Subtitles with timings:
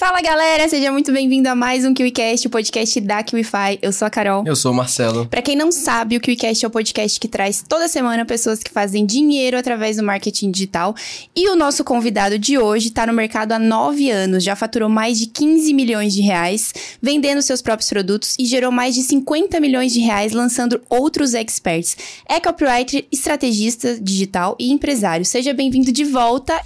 [0.00, 3.80] Fala galera, seja muito bem-vindo a mais um KiwiCast, o podcast da KiwiFi.
[3.82, 4.42] Eu sou a Carol.
[4.46, 5.26] Eu sou o Marcelo.
[5.26, 8.70] Pra quem não sabe, o KiwiCast é o podcast que traz toda semana pessoas que
[8.70, 10.94] fazem dinheiro através do marketing digital.
[11.36, 15.18] E o nosso convidado de hoje tá no mercado há nove anos, já faturou mais
[15.18, 16.72] de 15 milhões de reais,
[17.02, 21.94] vendendo seus próprios produtos e gerou mais de 50 milhões de reais lançando outros experts.
[22.26, 25.26] É copywriter, estrategista digital e empresário.
[25.26, 26.58] Seja bem-vindo de volta.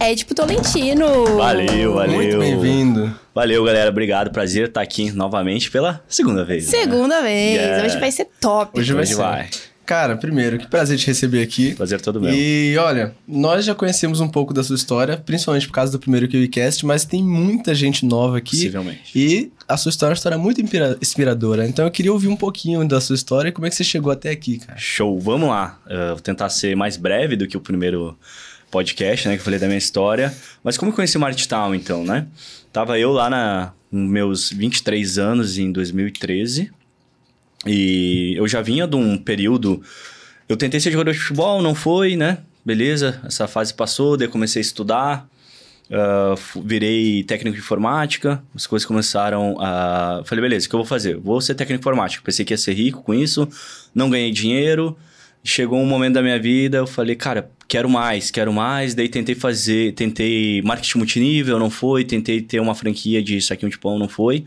[0.00, 1.36] É tipo Tolentino.
[1.36, 2.14] Valeu, valeu.
[2.14, 3.12] Muito bem-vindo.
[3.34, 3.90] Valeu, galera.
[3.90, 4.30] Obrigado.
[4.30, 6.66] Prazer estar aqui novamente pela segunda vez.
[6.66, 6.70] né?
[6.70, 7.56] Segunda vez.
[7.60, 7.84] Yeah.
[7.84, 8.78] Hoje vai ser top.
[8.78, 9.16] Hoje vai ser.
[9.16, 9.48] vai.
[9.84, 11.74] Cara, primeiro, que prazer te receber aqui.
[11.74, 12.32] Prazer todo meu.
[12.32, 16.28] E olha, nós já conhecemos um pouco da sua história, principalmente por causa do primeiro
[16.28, 18.56] KiwiCast, mas tem muita gente nova aqui.
[18.56, 19.00] Possivelmente.
[19.18, 21.66] E a sua história é uma história muito inspira- inspiradora.
[21.66, 24.12] Então eu queria ouvir um pouquinho da sua história e como é que você chegou
[24.12, 24.78] até aqui, cara.
[24.78, 25.18] Show.
[25.18, 25.80] Vamos lá.
[25.86, 28.16] Uh, vou tentar ser mais breve do que o primeiro
[28.70, 29.34] podcast, né?
[29.34, 30.34] Que eu falei da minha história.
[30.62, 32.26] Mas como eu conheci o Marketown, então, né?
[32.72, 36.70] Tava eu lá na, nos meus 23 anos, em 2013.
[37.66, 39.82] E eu já vinha de um período...
[40.48, 42.38] Eu tentei ser jogador de futebol, não foi, né?
[42.64, 45.28] Beleza, essa fase passou, daí comecei a estudar.
[46.36, 50.22] fu- virei técnico de informática, as coisas começaram a...
[50.24, 51.16] Falei, beleza, o que eu vou fazer?
[51.18, 52.22] Vou ser técnico de informática.
[52.24, 53.48] Pensei que ia ser rico com isso,
[53.94, 54.96] não ganhei dinheiro.
[55.48, 58.94] Chegou um momento da minha vida, eu falei, cara, quero mais, quero mais.
[58.94, 62.04] Daí tentei fazer, tentei marketing multinível, não foi.
[62.04, 64.44] Tentei ter uma franquia de saquinho de pão, não foi.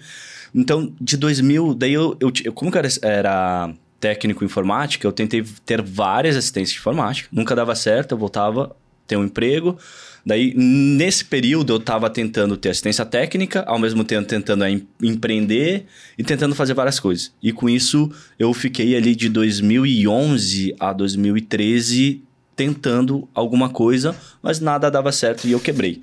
[0.54, 5.82] Então, de 2000, daí eu, eu, como que era, era técnico informática, eu tentei ter
[5.82, 7.28] várias assistências de informática.
[7.32, 8.76] Nunca dava certo, eu voltava
[9.08, 9.80] ter um emprego.
[10.26, 15.86] Daí, nesse período, eu estava tentando ter assistência técnica, ao mesmo tempo tentando em- empreender
[16.18, 17.32] e tentando fazer várias coisas.
[17.42, 22.22] E com isso, eu fiquei ali de 2011 a 2013
[22.56, 26.02] tentando alguma coisa, mas nada dava certo e eu quebrei.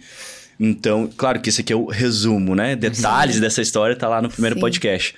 [0.58, 2.74] Então, claro que esse aqui é o resumo, né?
[2.74, 4.60] Detalhes dessa história tá lá no primeiro Sim.
[4.60, 5.14] podcast.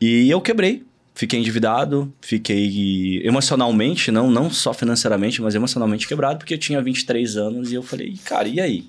[0.00, 0.84] E eu quebrei.
[1.18, 7.36] Fiquei endividado, fiquei emocionalmente, não, não só financeiramente, mas emocionalmente quebrado, porque eu tinha 23
[7.36, 8.86] anos e eu falei, cara, e aí?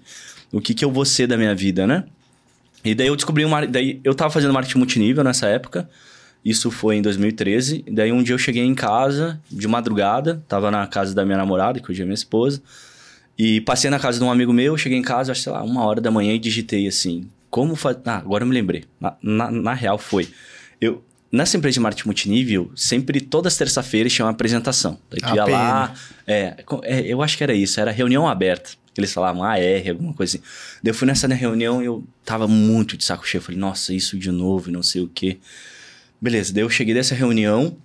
[0.51, 2.03] O que, que eu vou ser da minha vida, né?
[2.85, 3.65] E daí eu descobri uma.
[3.65, 5.89] Daí eu tava fazendo marketing multinível nessa época.
[6.45, 7.83] Isso foi em 2013.
[7.87, 11.37] E daí um dia eu cheguei em casa, de madrugada, tava na casa da minha
[11.39, 12.61] namorada, que hoje é minha esposa.
[13.39, 15.83] E passei na casa de um amigo meu, cheguei em casa, acho, sei lá, uma
[15.83, 17.27] hora da manhã e digitei assim.
[17.49, 18.01] Como fazer.
[18.05, 18.83] Ah, agora eu me lembrei.
[18.99, 20.27] Na, na, na real foi.
[21.31, 24.99] Nessa empresa de marketing multinível, sempre, todas as terça-feiras tinha uma apresentação.
[25.11, 25.93] Daí tu ia lá.
[26.25, 28.71] É, é, eu acho que era isso, era reunião aberta.
[28.93, 30.45] Que eles falavam AR, alguma coisa assim.
[30.81, 33.39] Daí eu fui nessa reunião e eu tava muito de saco cheio.
[33.39, 35.37] Eu falei, nossa, isso de novo e não sei o quê.
[36.19, 37.77] Beleza, daí eu cheguei dessa reunião,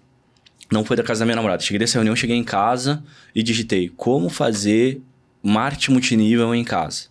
[0.72, 1.62] não foi da casa da minha namorada.
[1.62, 3.04] Cheguei dessa reunião, cheguei em casa
[3.34, 5.02] e digitei como fazer
[5.42, 7.08] marketing multinível em casa.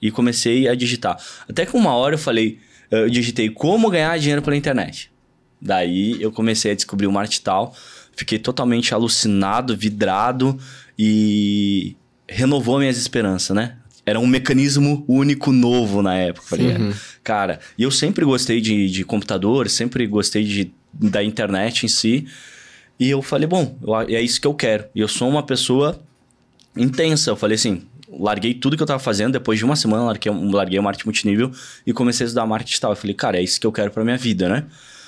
[0.00, 1.18] E comecei a digitar.
[1.48, 5.10] Até que uma hora eu falei, eu digitei como ganhar dinheiro pela internet.
[5.64, 7.74] Daí eu comecei a descobrir o marketing tal,
[8.14, 10.58] fiquei totalmente alucinado, vidrado
[10.98, 11.96] e
[12.28, 13.76] renovou minhas esperanças, né?
[14.06, 16.46] Era um mecanismo único novo na época.
[16.46, 16.78] Falei, é,
[17.22, 22.26] cara, e eu sempre gostei de, de computador, sempre gostei de, da internet em si.
[23.00, 24.84] E eu falei, bom, eu- é isso que eu quero.
[24.94, 25.98] E eu sou uma pessoa
[26.76, 27.30] intensa.
[27.30, 29.32] Eu falei assim, larguei tudo que eu tava fazendo.
[29.32, 31.50] Depois de uma semana, larguei, larguei o marketing multinível
[31.86, 32.92] e comecei a estudar marketing digital.
[32.92, 34.64] Eu falei, cara, é isso que eu quero pra minha vida, né?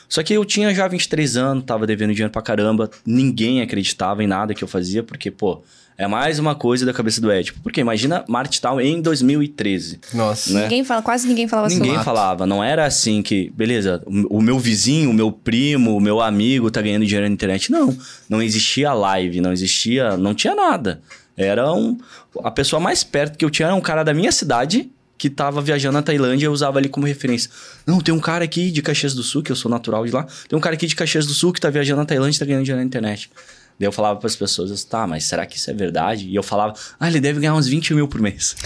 [0.09, 2.91] Só que eu tinha já 23 anos, tava devendo dinheiro pra caramba.
[3.05, 5.63] Ninguém acreditava em nada que eu fazia, porque, pô,
[5.99, 7.55] é mais uma coisa da cabeça do Ed.
[7.55, 10.01] Porque imagina marketing digital em 2013.
[10.13, 10.53] Nossa.
[10.53, 10.63] Né?
[10.65, 12.05] Ninguém fala, quase ninguém falava Ninguém sobre.
[12.05, 16.21] falava, não era assim que, beleza, o o meu vizinho, o meu primo, o meu
[16.21, 17.73] amigo tá ganhando dinheiro na internet.
[17.73, 17.97] Não,
[18.29, 21.01] não existia live, não existia, não tinha nada.
[21.37, 21.99] Era um,
[22.45, 25.61] a pessoa mais perto que eu tinha era um cara da minha cidade que tava
[25.61, 27.51] viajando na Tailândia e eu usava ali como referência.
[27.87, 30.27] Não, tem um cara aqui de Caxias do Sul, que eu sou natural de lá,
[30.49, 32.45] tem um cara aqui de Caxias do Sul que tá viajando na Tailândia e tá
[32.45, 33.31] ganhando dinheiro na internet.
[33.79, 36.27] Daí eu falava pras pessoas, eu, tá, mas será que isso é verdade?
[36.29, 38.57] E eu falava, ah, ele deve ganhar uns 20 mil por mês.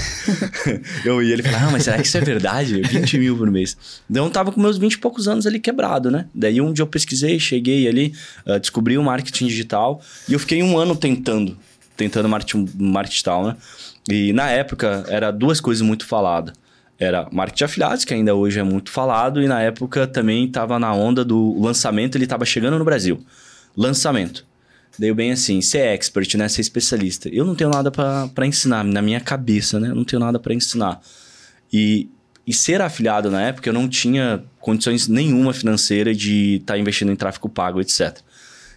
[1.05, 2.81] eu ia ele falava, ah, mas será que isso é verdade?
[2.81, 3.77] 20 mil por mês.
[4.09, 6.27] Então eu tava com meus 20 e poucos anos ali quebrado, né?
[6.33, 8.15] Daí um dia eu pesquisei, cheguei ali,
[8.47, 11.59] ah, descobri o marketing digital e eu fiquei um ano tentando,
[11.97, 13.57] tentando marketing, marketing digital, né?
[14.11, 16.55] E na época era duas coisas muito faladas.
[16.99, 20.79] Era marketing de afiliados, que ainda hoje é muito falado, e na época também estava
[20.79, 23.25] na onda do lançamento, ele estava chegando no Brasil.
[23.75, 24.45] Lançamento.
[24.99, 26.47] Deu bem assim, ser expert, né?
[26.47, 27.29] Ser especialista.
[27.31, 29.89] Eu não tenho nada para ensinar, na minha cabeça, né?
[29.89, 31.01] Eu não tenho nada para ensinar.
[31.73, 32.11] E,
[32.47, 37.17] e ser afiliado na época, eu não tinha condições nenhuma financeira de estar investindo em
[37.17, 38.19] tráfego pago, etc.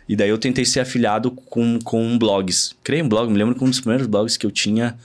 [0.08, 2.74] E daí eu tentei ser afiliado com, com blogs.
[2.84, 4.98] Criei um blog, me lembro que um dos primeiros blogs que eu tinha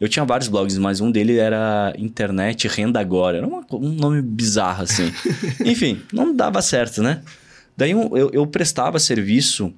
[0.00, 3.38] Eu tinha vários blogs, mas um dele era Internet Renda Agora.
[3.38, 5.10] Era uma, um nome bizarro, assim.
[5.64, 7.22] Enfim, não dava certo, né?
[7.76, 9.72] Daí eu, eu prestava serviço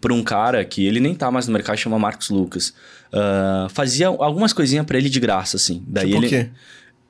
[0.00, 2.74] para um cara que ele nem tá mais no mercado, chama Marcos Lucas.
[3.12, 5.82] Uh, fazia algumas coisinhas para ele de graça, assim.
[5.86, 6.50] Daí tipo ele, o quê?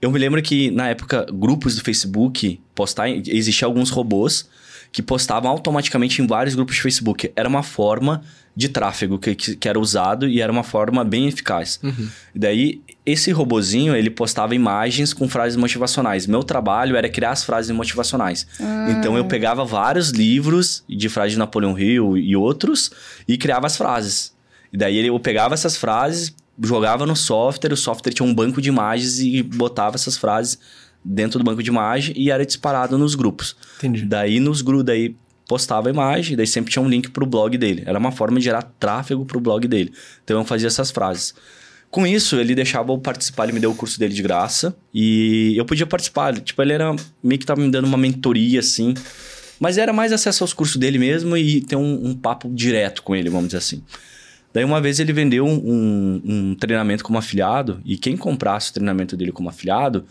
[0.01, 4.49] Eu me lembro que na época, grupos do Facebook, postar, existiam alguns robôs
[4.93, 7.33] que postavam automaticamente em vários grupos de Facebook.
[7.35, 8.23] Era uma forma
[8.59, 11.79] de tráfego que, que, que era usado e era uma forma bem eficaz.
[11.81, 12.09] Uhum.
[12.35, 16.27] E daí, esse robozinho, ele postava imagens com frases motivacionais.
[16.27, 18.49] Meu trabalho era criar as frases motivacionais.
[18.61, 18.89] Ah.
[18.91, 22.91] Então, eu pegava vários livros de frases de Napoleão Hill e outros
[23.29, 24.35] e criava as frases.
[24.73, 28.69] E daí, eu pegava essas frases, jogava no software, o software tinha um banco de
[28.69, 30.59] imagens e botava essas frases
[31.05, 33.57] dentro do banco de imagem e era disparado nos grupos.
[33.77, 34.05] Entendi.
[34.05, 35.15] Daí nos grupos, daí
[35.49, 37.83] postava a imagem, daí sempre tinha um link pro blog dele.
[37.87, 39.91] Era uma forma de gerar tráfego pro blog dele.
[40.23, 41.35] Então eu fazia essas frases.
[41.91, 45.55] Com isso, ele deixava eu participar, ele me deu o curso dele de graça e
[45.57, 46.39] eu podia participar.
[46.39, 48.93] Tipo, ele era meio que tava me dando uma mentoria assim.
[49.59, 53.17] Mas era mais acesso aos cursos dele mesmo e ter um, um papo direto com
[53.17, 53.83] ele, vamos dizer assim.
[54.53, 58.75] Daí uma vez ele vendeu um, um, um treinamento como afiliado e quem comprasse o
[58.75, 60.05] treinamento dele como afiliado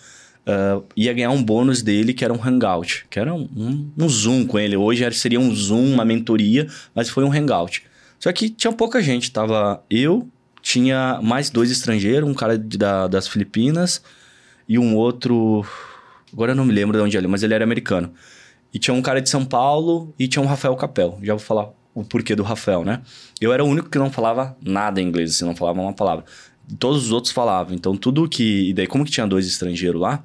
[0.47, 4.09] uh, ia ganhar um bônus dele que era um hangout, que era um, um, um
[4.09, 4.77] Zoom com ele.
[4.77, 7.83] Hoje seria um Zoom, uma mentoria, mas foi um hangout.
[8.19, 10.27] Só que tinha pouca gente, tava eu,
[10.61, 14.01] tinha mais dois estrangeiros, um cara de, da, das Filipinas
[14.67, 15.65] e um outro.
[16.33, 18.11] Agora eu não me lembro de onde ele, mas ele era americano.
[18.73, 21.19] E tinha um cara de São Paulo e tinha um Rafael Capel.
[21.21, 23.01] Já vou falar o porquê do Rafael, né?
[23.39, 26.25] Eu era o único que não falava nada em inglês, assim, não falava uma palavra.
[26.79, 27.75] Todos os outros falavam.
[27.75, 28.69] Então, tudo que.
[28.69, 30.23] E daí, como que tinha dois estrangeiros lá,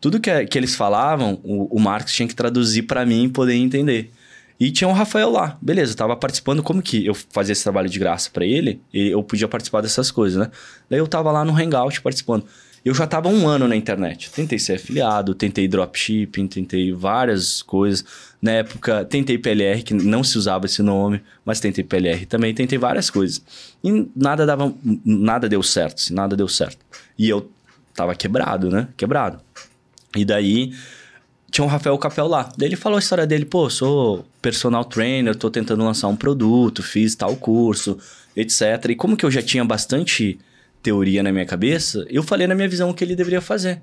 [0.00, 4.10] tudo que, que eles falavam, o, o Marcos tinha que traduzir para mim poder entender.
[4.58, 5.58] E tinha o Rafael lá.
[5.60, 6.62] Beleza, eu tava participando.
[6.62, 8.80] Como que eu fazia esse trabalho de graça para ele?
[8.92, 10.50] Eu podia participar dessas coisas, né?
[10.88, 12.46] Daí eu tava lá no Hangout participando.
[12.84, 14.30] Eu já tava um ano na internet.
[14.30, 18.04] Tentei ser afiliado, tentei dropshipping, tentei várias coisas.
[18.42, 22.76] Na época, tentei PLR, que não se usava esse nome, mas tentei PLR também, tentei
[22.76, 23.42] várias coisas.
[23.82, 24.74] E nada dava.
[25.02, 26.78] Nada deu certo, assim, nada deu certo.
[27.18, 27.50] E eu
[27.94, 28.88] tava quebrado, né?
[28.98, 29.40] Quebrado.
[30.14, 30.74] E daí
[31.50, 32.50] tinha um Rafael Capel lá.
[32.58, 36.82] Daí ele falou a história dele, pô, sou personal trainer, tô tentando lançar um produto,
[36.82, 37.96] fiz tal curso,
[38.36, 38.90] etc.
[38.90, 40.38] E como que eu já tinha bastante
[40.84, 43.80] teoria na minha cabeça, eu falei na minha visão o que ele deveria fazer.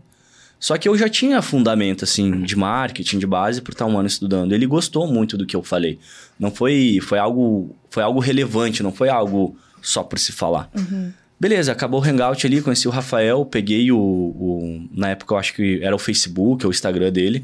[0.59, 4.07] Só que eu já tinha fundamento, assim, de marketing, de base, por estar um ano
[4.07, 4.53] estudando.
[4.53, 5.97] Ele gostou muito do que eu falei.
[6.39, 10.69] Não foi, foi algo, foi algo relevante, não foi algo só por se falar.
[10.75, 11.11] Uhum.
[11.39, 15.55] Beleza, acabou o Hangout ali, conheci o Rafael, peguei o, o, Na época eu acho
[15.55, 17.43] que era o Facebook, o Instagram dele.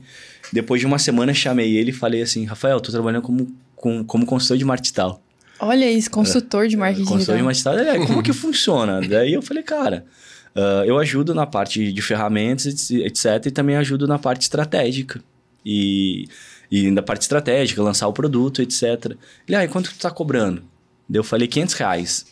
[0.54, 4.26] Depois de uma semana chamei ele e falei assim: Rafael, tô trabalhando como, como, como
[4.28, 4.94] consultor de marketing
[5.60, 7.74] Olha isso, consultor de marketing Consultor de digital.
[7.76, 9.02] marketing é, como que funciona?
[9.08, 10.06] Daí eu falei, cara,
[10.56, 13.46] uh, eu ajudo na parte de ferramentas, etc.
[13.48, 15.22] E também ajudo na parte estratégica.
[15.66, 16.28] E,
[16.72, 19.16] e na parte estratégica, lançar o produto, etc.
[19.48, 20.64] Ele, ah, e quanto tu tá cobrando?
[21.10, 22.26] Daí eu falei, 500 reais.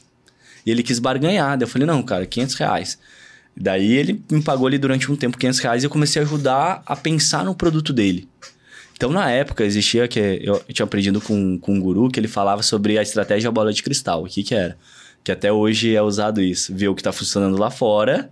[0.66, 1.57] E ele quis barganhar.
[1.57, 3.00] Daí eu falei, não, cara, 500 reais.
[3.57, 6.83] Daí ele me pagou ali durante um tempo 500 reais e eu comecei a ajudar
[6.86, 8.28] a pensar no produto dele.
[8.95, 12.63] Então, na época, existia que eu, tinha aprendido com, com um guru que ele falava
[12.63, 14.24] sobre a estratégia bola de cristal.
[14.24, 14.77] O que que era?
[15.24, 16.74] Que até hoje é usado isso.
[16.74, 18.31] Ver o que está funcionando lá fora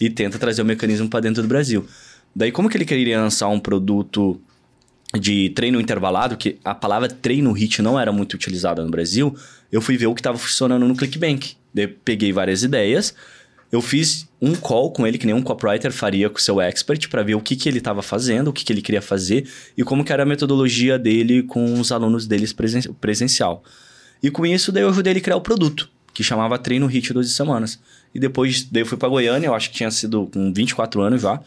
[0.00, 1.86] e tenta trazer o mecanismo para dentro do Brasil.
[2.34, 4.40] Daí, como que ele queria lançar um produto
[5.18, 9.34] de treino intervalado, que a palavra treino HIT não era muito utilizada no Brasil,
[9.72, 11.54] eu fui ver o que estava funcionando no ClickBank.
[11.72, 13.14] Daí, peguei várias ideias,
[13.70, 17.22] eu fiz um call com ele, que nenhum copywriter faria com o seu expert, para
[17.22, 19.46] ver o que, que ele estava fazendo, o que, que ele queria fazer
[19.76, 23.62] e como que era a metodologia dele com os alunos deles presen presencial.
[24.22, 27.12] E com isso, daí eu ajudei ele a criar o produto, que chamava Treino Hit
[27.12, 27.78] 12 Semanas.
[28.14, 31.22] E depois, daí eu fui para Goiânia, eu acho que tinha sido com 24 anos
[31.22, 31.40] já.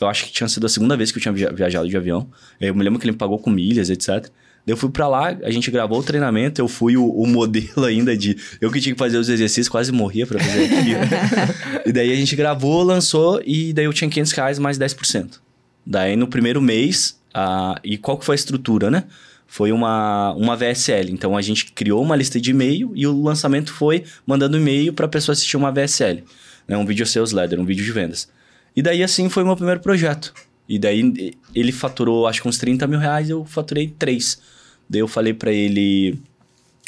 [0.00, 2.28] Eu acho que tinha sido a segunda vez que eu tinha viajado de avião.
[2.58, 4.30] Eu me lembro que ele me pagou com milhas, etc.
[4.66, 7.84] Daí eu fui pra lá, a gente gravou o treinamento, eu fui o, o, modelo
[7.84, 8.36] ainda de.
[8.60, 11.00] Eu que tinha que fazer os exercícios, quase morria pra fazer aquilo.
[11.86, 15.40] e daí a gente gravou, lançou, e daí eu tinha 500 reais mais 10%.
[15.84, 19.04] Daí no primeiro mês, uh, e qual que foi a estrutura, né?
[19.46, 21.10] Foi uma, uma VSL.
[21.10, 25.08] Então a gente criou uma lista de e-mail e o lançamento foi mandando e-mail pra
[25.08, 26.22] pessoa assistir uma VSL.
[26.68, 26.76] Né?
[26.76, 28.28] Um vídeo sales letter, um vídeo de vendas.
[28.76, 30.32] E daí assim foi o meu primeiro projeto.
[30.70, 34.40] E daí ele faturou acho que uns 30 mil reais, eu faturei 3.
[34.88, 36.16] Daí eu falei para ele,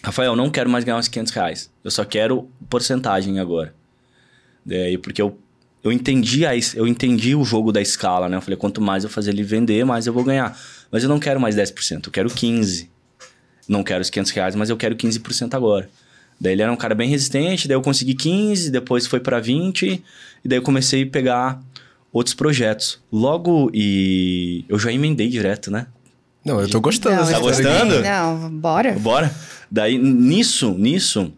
[0.04, 1.70] Rafael, não quero mais ganhar uns 500 reais.
[1.82, 3.74] Eu só quero porcentagem agora.
[4.64, 5.36] Daí, porque eu,
[5.82, 8.36] eu, entendi a, eu entendi o jogo da escala, né?
[8.36, 10.56] Eu falei, quanto mais eu fazer ele vender, mais eu vou ganhar.
[10.88, 12.86] Mas eu não quero mais 10%, eu quero 15%.
[13.66, 15.90] Não quero os 500 reais, mas eu quero 15% agora.
[16.40, 20.02] Daí ele era um cara bem resistente, daí eu consegui 15, depois foi pra 20,
[20.44, 21.60] e daí eu comecei a pegar
[22.12, 23.00] outros projetos.
[23.10, 25.86] Logo, e eu já emendei direto, né?
[26.44, 27.16] Não, eu tô gostando.
[27.16, 27.40] Não, Tá aqui.
[27.40, 28.00] gostando?
[28.02, 28.92] Não, bora.
[28.98, 29.34] Bora?
[29.70, 31.32] Daí, nisso, nisso,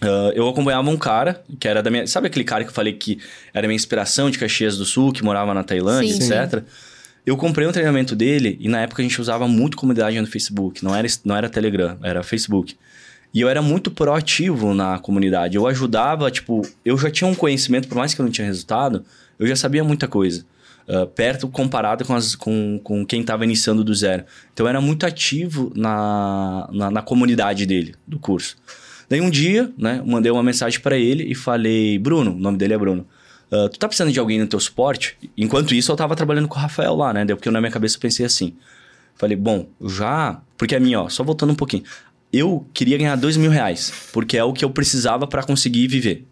[0.00, 2.06] ah, eu acompanhava um cara, que era da minha...
[2.06, 3.18] Sabe aquele cara que eu falei que
[3.52, 6.32] era minha inspiração de Caxias do Sul, que morava na Tailândia, Sim.
[6.32, 6.62] etc?
[7.24, 10.84] Eu comprei um treinamento dele e na época a gente usava muito comunidade no Facebook.
[10.84, 12.76] Não era, não era Telegram, era Facebook.
[13.34, 15.56] E eu era muito proativo na comunidade.
[15.56, 19.04] Eu ajudava, tipo, eu já tinha um conhecimento, por mais que eu não tinha resultado,
[19.38, 20.44] eu já sabia muita coisa.
[20.88, 24.24] ah, perto comparado com, as, com, com quem estava iniciando do zero.
[24.52, 28.56] Então eu era muito ativo na, na, na comunidade dele, do curso.
[29.08, 32.58] Daí um dia, né, eu mandei uma mensagem para ele e falei, Bruno, o nome
[32.58, 33.06] dele é Bruno,
[33.50, 35.16] ah, tu tá precisando de alguém no teu suporte?
[35.36, 37.24] Enquanto isso, eu tava trabalhando com o Rafael lá, né?
[37.24, 38.54] Daí porque na minha cabeça eu pensei assim.
[39.14, 40.40] Falei, bom, eu já.
[40.58, 41.84] Porque a minha, ó, só voltando um pouquinho.
[42.32, 46.26] Eu queria ganhar dois mil reais, porque é o que eu precisava para conseguir viver.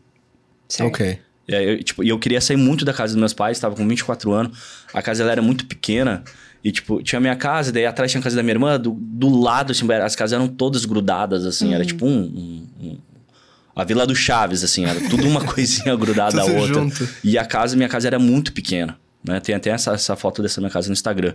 [0.69, 0.89] Certo.
[0.89, 1.19] Ok.
[1.47, 4.33] E eu, tipo, eu queria sair muito da casa dos meus pais, tava com 24
[4.33, 4.59] anos.
[4.93, 6.23] A casa ela era muito pequena.
[6.63, 8.93] E, tipo, tinha a minha casa, daí atrás tinha a casa da minha irmã, do,
[8.99, 12.99] do lado, assim, as casas eram todas grudadas, assim, era tipo um, um- um-
[13.77, 16.67] A Vila do Chaves, assim, era tudo uma coisinha grudada à outra.
[16.75, 17.09] junto.
[17.23, 19.41] E a casa, minha casa era muito pequena, né?
[19.41, 21.35] Tem até essa, essa foto dessa minha casa no Instagram.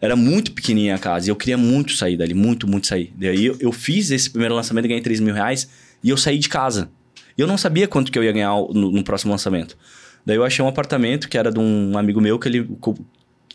[0.00, 3.12] Era muito pequenininha a casa e eu queria muito sair dali, muito, muito sair.
[3.18, 5.68] Daí eu, eu fiz esse primeiro lançamento ganhei 3 mil reais
[6.02, 6.88] e eu saí de casa.
[7.36, 9.76] E eu não sabia quanto que eu ia ganhar no, no próximo lançamento.
[10.24, 12.68] Daí eu achei um apartamento que era de um amigo meu, que ele.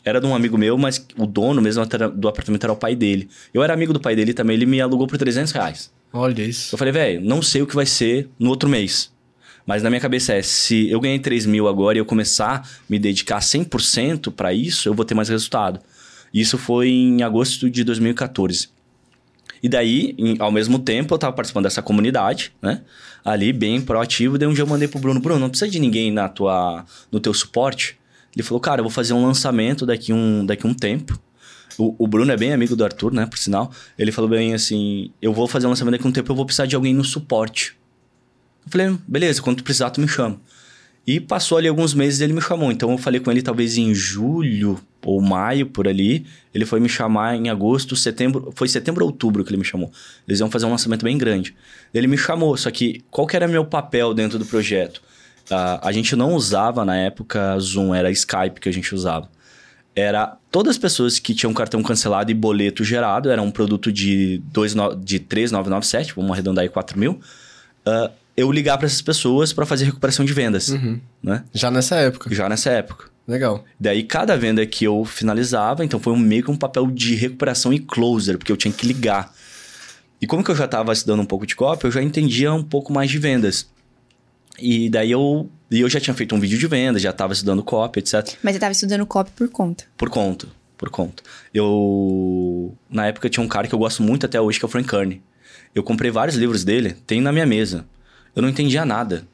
[0.03, 1.83] Era de um amigo meu, mas o dono mesmo
[2.15, 3.27] do apartamento era o pai dele.
[3.51, 5.91] Eu era amigo do pai dele também, ele me alugou por 300 reais.
[6.13, 6.73] Olha isso.
[6.73, 9.11] Eu falei, velho, não sei o que vai ser no outro mês.
[9.65, 12.63] Mas na minha cabeça é, se eu ganhei 3 mil agora e eu começar a
[12.87, 15.79] me dedicar 100% para isso, eu vou ter mais resultado.
[16.31, 18.69] Isso foi em agosto de 2014.
[19.63, 22.81] E daí, em- ao mesmo tempo, eu tava participando dessa comunidade, né?
[23.23, 24.37] Ali, bem proativo.
[24.37, 27.19] Daí um dia eu mandei pro Bruno, Bruno, não precisa de ninguém na tua, no
[27.19, 27.97] teu suporte?
[28.35, 31.19] Ele falou, cara, eu vou fazer um lançamento daqui um, daqui um tempo.
[31.77, 33.25] O, o Bruno é bem amigo do Arthur, né?
[33.25, 33.71] Por sinal.
[33.97, 36.65] Ele falou bem assim: eu vou fazer um lançamento daqui um tempo, eu vou precisar
[36.65, 37.75] de alguém no suporte.
[38.65, 40.39] Eu falei, beleza, quando tu precisar, tu me chama.
[41.07, 42.71] E passou ali alguns meses ele me chamou.
[42.71, 46.25] Então eu falei com ele talvez em julho ou maio, por ali.
[46.53, 48.51] Ele foi me chamar em agosto, setembro.
[48.55, 49.91] Foi setembro ou outubro que ele me chamou.
[50.27, 51.55] Eles iam fazer um lançamento bem grande.
[51.93, 55.01] Ele me chamou, só que qual que era meu papel dentro do projeto?
[55.49, 59.29] Ah, a gente não usava na época Zoom, era Skype que a gente usava.
[59.95, 64.41] Era todas as pessoas que tinham cartão cancelado e boleto gerado, era um produto de,
[64.51, 67.19] dois no- de 3,997, vamos arredondar aí 4 mil.
[67.85, 70.67] ah, eu ligar para essas pessoas para fazer recuperação de vendas,
[71.23, 71.45] né?
[71.53, 72.33] Já nessa época.
[72.35, 73.05] Já nessa época.
[73.27, 73.65] Legal.
[73.79, 77.73] Daí, cada venda que eu finalizava, então foi um, meio que um papel de recuperação
[77.73, 79.33] e closer, porque eu tinha que ligar.
[80.21, 82.63] E como que eu já estava estudando um pouco de copy, eu já entendia um
[82.63, 83.67] pouco mais de vendas.
[84.59, 87.63] E daí eu, e eu já tinha feito um vídeo de vendas, já estava estudando
[87.63, 88.35] copy, etc.
[88.41, 89.85] Mas você tava estudando copy por conta.
[89.97, 91.23] Por conta, por conta.
[91.53, 94.69] Eu, na época, tinha um cara que eu gosto muito até hoje, que é o
[94.69, 95.21] Frank Kearney.
[95.73, 97.85] Eu comprei vários livros dele, tem na minha mesa.
[98.35, 99.27] Eu não entendia nada.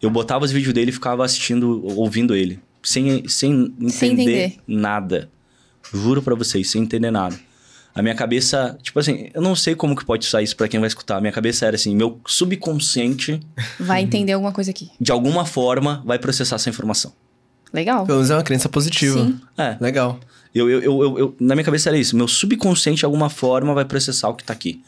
[0.00, 2.60] Eu botava os vídeos dele e ficava assistindo, ouvindo ele.
[2.88, 4.56] Sem, sem, entender, Sem entender.
[4.66, 5.28] nada.
[5.92, 7.36] Juro pra vocês, sem entender nada.
[7.92, 10.78] A minha cabeça, tipo assim, eu não sei como que pode sair isso pra quem
[10.78, 11.16] vai escutar.
[11.16, 13.40] A minha cabeça era assim, meu subconsciente,
[13.80, 14.90] Vai entender alguma coisa aqui.
[15.00, 17.12] de alguma forma, vai processar essa informação.
[17.72, 18.06] Legal.
[18.06, 19.18] Pelo menos é uma crença positiva.
[19.24, 19.40] Sim.
[19.58, 20.20] É, Legal.
[20.54, 22.16] Eu, eu, eu, eu- eu- na minha cabeça era isso.
[22.16, 24.80] Meu subconsciente, de alguma forma, vai processar o que tá aqui.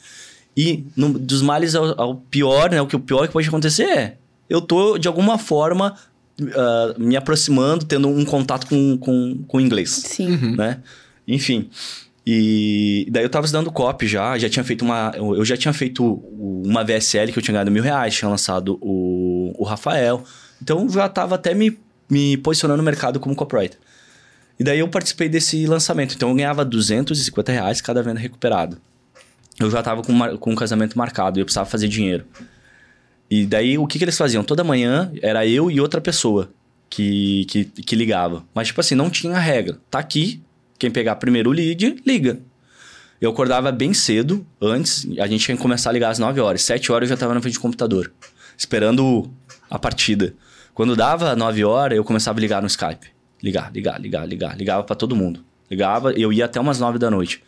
[0.56, 2.80] E no- dos males ao, ao pior, né?
[2.80, 4.16] O que o pior que pode acontecer é...
[4.48, 5.94] Eu tô, de alguma forma,
[6.54, 10.54] ah, me aproximando, tendo um contato com, com, com o inglês, Sim.
[10.56, 10.80] né?
[11.26, 11.68] Enfim.
[12.26, 14.36] E daí eu tava estudando copy já.
[14.38, 15.12] Já tinha feito uma...
[15.14, 16.04] Eu eu já tinha feito
[16.64, 18.14] uma VSL que eu tinha ganhado mil reais.
[18.14, 20.22] Tinha lançado o, o Rafael.
[20.62, 21.78] Então, já tava até me,
[22.10, 23.78] me posicionando no mercado como copywriter.
[24.60, 26.14] E daí eu participei desse lançamento.
[26.16, 28.76] Então eu ganhava 250 reais cada venda recuperado.
[29.58, 32.24] Eu já tava com, mar- com um casamento marcado e eu precisava fazer dinheiro.
[33.30, 34.42] E daí o que, que eles faziam?
[34.42, 36.50] Toda manhã era eu e outra pessoa
[36.88, 38.44] que, que, que ligava.
[38.54, 39.78] Mas tipo assim, não tinha regra.
[39.90, 40.42] Tá aqui,
[40.78, 42.40] quem pegar primeiro o lead, liga.
[43.20, 46.62] Eu acordava bem cedo, antes, a gente tinha que começar a ligar às 9 horas.
[46.62, 48.12] 7 horas eu já tava na frente do computador,
[48.56, 49.28] esperando
[49.68, 50.34] a partida.
[50.72, 53.08] Quando dava 9 horas, eu começava a ligar no Skype.
[53.42, 54.56] Ligar, ligar, ligar, ligar.
[54.56, 55.44] Ligava pra todo mundo.
[55.68, 57.42] Ligava, eu ia até umas 9 da noite.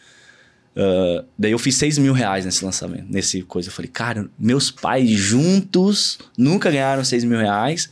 [0.77, 3.69] Ah, daí eu fiz 6 mil reais nesse lançamento, nesse coisa.
[3.69, 7.91] Eu falei, cara, meus pais juntos nunca ganharam 6 mil reais.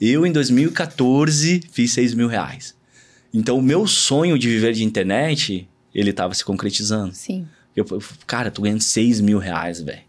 [0.00, 2.74] Eu, em 2014, fiz 6 mil reais.
[3.32, 7.14] Então, o meu sonho de viver de internet, ele tava se concretizando.
[7.14, 7.46] Sim.
[7.74, 10.02] Eu, eu- cara, tô ganhando 6 mil reais, velho.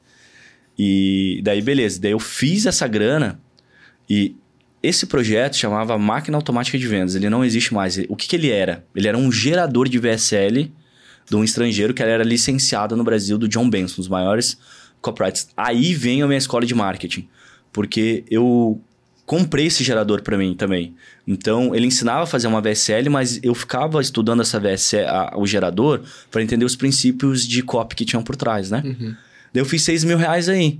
[0.77, 1.99] E daí, beleza.
[2.01, 3.39] Daí eu fiz essa grana
[4.09, 4.35] e
[4.83, 7.15] esse projeto chamava Máquina Automática de Vendas.
[7.15, 7.97] Ele não existe mais.
[8.09, 8.85] O que, que ele era?
[8.95, 10.71] Ele era um gerador de VSL
[11.29, 14.57] de um estrangeiro que era licenciado no Brasil, do John Benson, um dos maiores
[15.01, 15.49] copyrights.
[15.55, 17.27] Aí vem a minha escola de marketing.
[17.71, 18.79] Porque eu
[19.25, 20.95] comprei esse gerador para mim também.
[21.27, 25.47] Então, ele ensinava a fazer uma VSL, mas eu ficava estudando essa VSL, a, o
[25.47, 28.83] gerador, para entender os princípios de copy que tinham por trás, né?
[28.85, 29.15] Uhum.
[29.53, 30.79] Daí eu fiz 6 mil reais aí.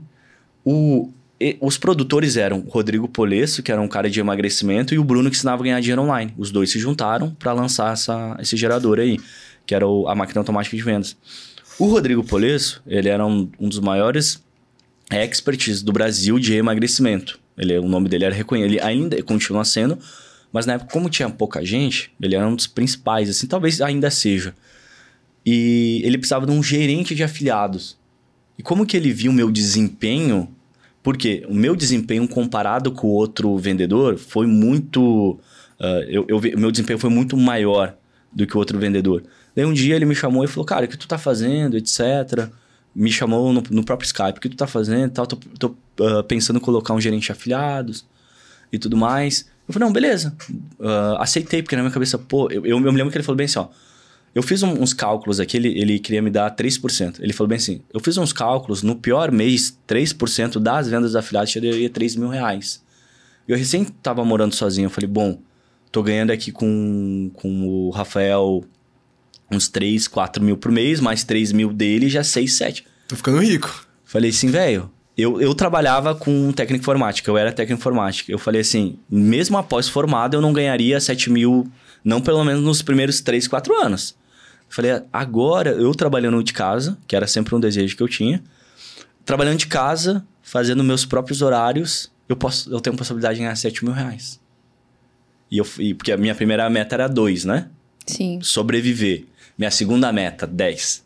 [0.64, 1.10] O,
[1.40, 5.04] e, os produtores eram o Rodrigo Polesso, que era um cara de emagrecimento, e o
[5.04, 6.34] Bruno, que ensinava a ganhar dinheiro online.
[6.38, 9.18] Os dois se juntaram para lançar essa, esse gerador aí,
[9.66, 11.18] que era o, a máquina automática de vendas.
[11.78, 14.42] O Rodrigo Polesso, ele era um, um dos maiores
[15.12, 17.40] experts do Brasil de emagrecimento.
[17.58, 19.98] Ele, o nome dele era reconhecido, ele ainda continua sendo,
[20.52, 24.10] mas na época, como tinha pouca gente, ele era um dos principais, assim, talvez ainda
[24.10, 24.54] seja.
[25.46, 27.98] E ele precisava de um gerente de afiliados.
[28.58, 30.50] E como que ele viu o meu desempenho?
[31.04, 35.38] Porque o meu desempenho comparado com o outro vendedor foi muito.
[35.80, 37.96] Uh, eu, eu, meu desempenho foi muito maior
[38.34, 39.24] do que o outro vendedor.
[39.56, 42.50] Daí um dia ele me chamou e falou: Cara, o que tu tá fazendo, etc.
[42.94, 45.26] Me chamou no, no próprio Skype: O que tu tá fazendo tal.
[45.26, 45.68] Tô, tô
[46.04, 48.06] uh, pensando em colocar um gerente de afiliados
[48.72, 49.48] e tudo mais.
[49.68, 50.36] Eu falei: Não, beleza.
[50.80, 53.38] Uh, aceitei, porque na minha cabeça, pô, eu, eu, eu me lembro que ele falou
[53.38, 53.68] bem assim: Ó
[54.36, 57.22] eu fiz um, uns cálculos aqui, ele, ele queria me dar 3%.
[57.22, 61.20] Ele falou bem assim: eu fiz uns cálculos, no pior mês, 3% das vendas da
[61.20, 62.84] afiliados daria 3 mil reais.
[63.48, 65.40] Eu recém estava morando sozinho, eu falei: bom,
[65.90, 68.66] tô ganhando aqui com, com o Rafael
[69.52, 72.86] uns 3, 4 mil por mês, mais 3 mil dele, já 6, 7.
[73.08, 73.86] Tô ficando rico.
[74.04, 74.92] Falei assim, velho.
[75.18, 78.30] Eu, eu trabalhava com técnica informática, eu era técnico informática.
[78.30, 81.72] Eu falei assim, mesmo após formado, eu não ganharia 7 mil,
[82.04, 84.16] não pelo menos nos primeiros 3, 4 anos.
[84.68, 88.44] Falei, agora eu trabalhando de casa, que era sempre um desejo que eu tinha,
[89.24, 93.56] trabalhando de casa, fazendo meus próprios horários, eu, posso, eu tenho a possibilidade de ganhar
[93.56, 94.40] 7 mil reais.
[95.50, 97.70] E eu, e, porque a minha primeira meta era 2, né?
[98.06, 98.40] Sim.
[98.42, 99.26] Sobreviver.
[99.58, 101.04] Minha segunda meta, 10.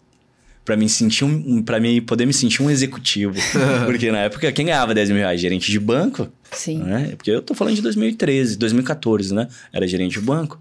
[0.65, 3.35] Pra mim, sentir um, pra mim poder me sentir um executivo.
[3.85, 5.41] porque na época, quem ganhava 10 mil reais?
[5.41, 6.27] Gerente de banco?
[6.51, 6.79] Sim.
[6.79, 7.13] Né?
[7.15, 9.47] Porque eu tô falando de 2013, 2014, né?
[9.73, 10.59] Era gerente de banco.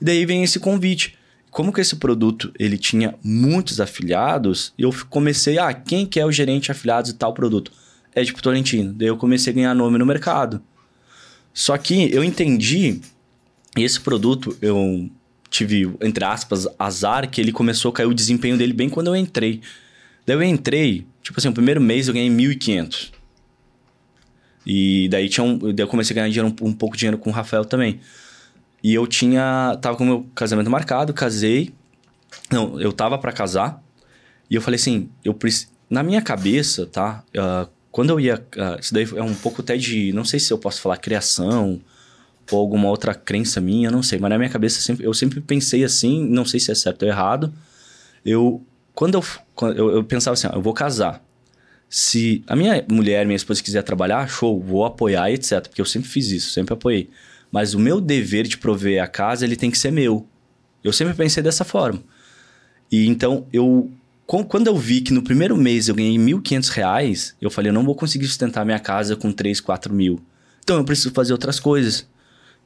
[0.00, 1.16] E daí vem esse convite
[1.56, 6.30] como que esse produto ele tinha muitos afiliados, eu comecei, ah, quem que é o
[6.30, 7.72] gerente afiliado de tal produto?
[8.14, 8.92] É tipo Tolentino.
[8.92, 10.60] Daí eu comecei a ganhar nome no mercado.
[11.54, 13.00] Só que eu entendi,
[13.74, 15.08] esse produto eu
[15.56, 19.16] tive, entre aspas, azar, que ele começou a cair o desempenho dele bem quando eu
[19.16, 19.60] entrei.
[20.26, 23.12] Daí eu entrei, tipo assim, o primeiro mês eu ganhei 1.500.
[24.66, 27.18] E daí, tinha um, daí eu comecei a ganhar dinheiro, um, um pouco de dinheiro
[27.18, 28.00] com o Rafael também.
[28.82, 29.78] E eu tinha.
[29.80, 31.72] Tava com o meu casamento marcado, casei.
[32.50, 33.82] Não, eu tava para casar.
[34.50, 35.36] E eu falei assim, eu
[35.88, 37.24] na minha cabeça, tá?
[37.28, 38.34] Uh, quando eu ia.
[38.34, 40.12] Uh, isso daí é um pouco até de.
[40.12, 41.80] Não sei se eu posso falar criação
[42.50, 44.18] ou alguma outra crença minha, não sei.
[44.18, 47.08] Mas na minha cabeça sempre, eu sempre pensei assim, não sei se é certo ou
[47.08, 47.52] errado.
[48.24, 48.62] Eu.
[48.94, 51.22] Quando eu, quando eu, eu pensava assim, eu vou casar.
[51.88, 55.68] Se a minha mulher, minha esposa quiser trabalhar, show, vou apoiar, etc.
[55.68, 57.10] Porque eu sempre fiz isso, sempre apoiei.
[57.50, 60.26] Mas o meu dever de prover a casa, ele tem que ser meu.
[60.82, 62.02] Eu sempre pensei dessa forma.
[62.90, 63.90] E então, eu
[64.26, 67.84] quando eu vi que no primeiro mês eu ganhei R$ 1.500, eu falei, eu não
[67.84, 70.20] vou conseguir sustentar minha casa com 3, 4 mil.
[70.64, 72.08] Então eu preciso fazer outras coisas.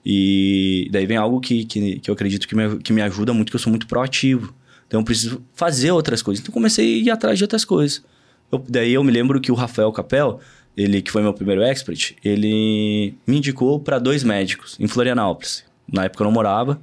[0.04, 3.50] E daí vem algo que, que, que eu acredito que me, que me ajuda muito,
[3.50, 4.54] que eu sou muito proativo.
[4.86, 6.42] Então eu preciso fazer outras coisas.
[6.42, 8.02] Então comecei a ir atrás de outras coisas.
[8.50, 10.40] Eu, daí eu me lembro que o Rafael Capel,
[10.76, 15.64] ele que foi meu primeiro expert, ele me indicou para dois médicos em Florianópolis.
[15.92, 16.80] Na época eu não morava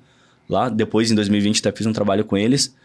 [0.47, 2.75] lá, depois em 2020 até fiz um trabalho com eles.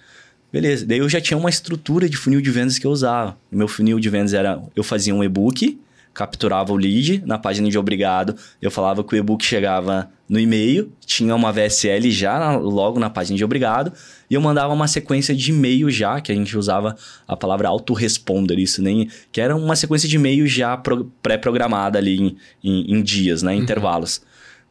[0.53, 3.38] Beleza, daí eu já tinha uma estrutura de funil de vendas que eu usava.
[3.51, 5.79] Meu funil de vendas era, eu fazia um e-book,
[6.12, 10.92] capturava o lead na página de obrigado, eu falava que o e-book chegava no e-mail,
[11.05, 13.92] tinha uma VSL já na, logo na página de obrigado,
[14.31, 16.96] e eu mandava uma sequência de e-mail já, que a gente usava
[17.27, 19.11] a palavra autoresponder, isso nem.
[19.31, 20.81] que era uma sequência de e-mail já
[21.22, 23.53] pré-programada ali em, em, em, dias, né?
[23.53, 23.59] Uhum.
[23.59, 24.22] Intervalos.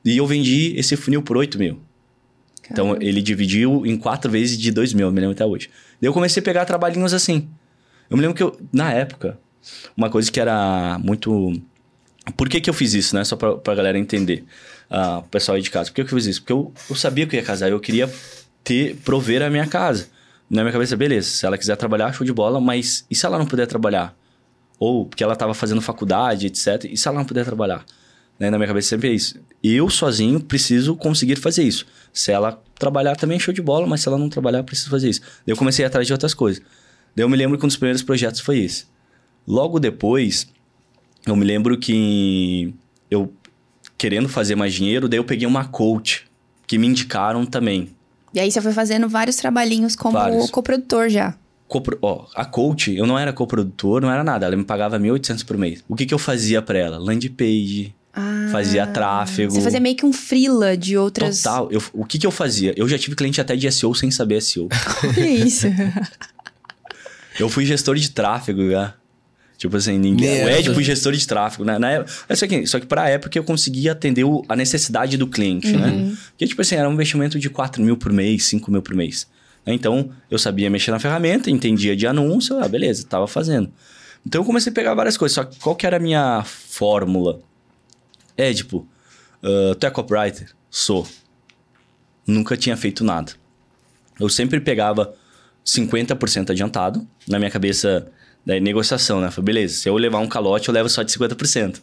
[0.04, 1.80] E eu vendi esse funil por 8 mil.
[2.72, 5.70] Então ele dividiu em quatro vezes de 2 mil, eu me lembro até hoje.
[6.02, 7.48] Daí eu comecei a pegar trabalhinhos assim.
[8.10, 9.38] Eu me lembro que eu, na época,
[9.96, 11.54] uma coisa que era muito.
[12.38, 13.24] Por que, que eu fiz isso, né?
[13.24, 14.44] Só pra, pra galera entender.
[14.90, 15.90] Uh, o pessoal aí de casa.
[15.90, 16.42] Por que, que eu fiz isso?
[16.42, 17.70] Porque eu, eu sabia que eu ia casar.
[17.70, 18.12] Eu queria
[18.64, 20.08] ter, prover a minha casa.
[20.50, 21.30] Na minha cabeça, beleza.
[21.30, 22.60] Se ela quiser trabalhar, show de bola.
[22.60, 24.16] Mas e se ela não puder trabalhar?
[24.78, 26.86] Ou porque ela estava fazendo faculdade, etc.
[26.92, 27.86] E se ela não puder trabalhar?
[28.38, 28.50] Né?
[28.50, 29.40] Na minha cabeça sempre é isso.
[29.64, 31.86] Eu sozinho preciso conseguir fazer isso.
[32.12, 33.88] Se ela trabalhar também, show de bola.
[33.88, 35.22] Mas se ela não trabalhar, preciso fazer isso.
[35.22, 36.62] Daí eu comecei atrás de outras coisas.
[37.16, 38.86] Daí eu me lembro que um dos primeiros projetos foi esse.
[39.48, 40.48] Logo depois,
[41.26, 42.74] eu me lembro que
[43.10, 43.32] eu
[43.98, 46.26] querendo fazer mais dinheiro, daí eu peguei uma coach
[46.66, 47.90] que me indicaram também.
[48.34, 50.50] E aí você foi fazendo vários trabalhinhos como Vários.
[50.50, 51.36] coprodutor já.
[51.68, 52.00] Copro-
[52.36, 54.46] a coach, eu não era coprodutor, não era nada.
[54.46, 55.84] Ela me pagava 1.800 por mês.
[55.88, 56.98] O que, que eu fazia pra ela?
[56.98, 59.54] Landing page, Ah, fazia tráfego.
[59.54, 61.42] Você fazia meio que um freela de outras.
[61.42, 61.70] Total.
[61.72, 62.74] Eu- o que, que eu fazia?
[62.76, 64.68] Eu já tive cliente até de SEO sem saber SEO.
[65.04, 65.68] Olha isso.
[67.40, 68.94] Eu fui gestor de tráfego já.
[69.62, 70.42] Tipo assim, ninguém.
[70.42, 70.60] O Merda.
[70.60, 71.78] Ed foi gestor de tráfego, né?
[71.78, 75.18] Na época, é só que, só que pra época eu conseguia atender o- a necessidade
[75.18, 76.16] do cliente, né?
[76.32, 79.28] Porque, tipo assim, era um investimento de 4 mil por mês, 5 mil por mês.
[79.64, 79.72] né?
[79.76, 83.72] Então, eu sabia mexer na ferramenta, entendia de anúncio, ah, beleza, tava fazendo.
[84.26, 85.36] Então, eu comecei a pegar várias coisas.
[85.36, 87.40] Só que qual que era a minha fórmula?
[88.36, 88.88] É, tipo,
[89.44, 90.50] ah, tu é copywriter?
[90.72, 91.08] Sou.
[92.26, 93.34] Nunca tinha feito nada.
[94.20, 95.14] Eu sempre pegava
[95.64, 97.08] 50% adiantado.
[97.28, 98.08] Na minha cabeça,
[98.46, 99.30] da negociação, né?
[99.32, 101.82] Falei, beleza, se eu levar um calote, eu levo só de 50%.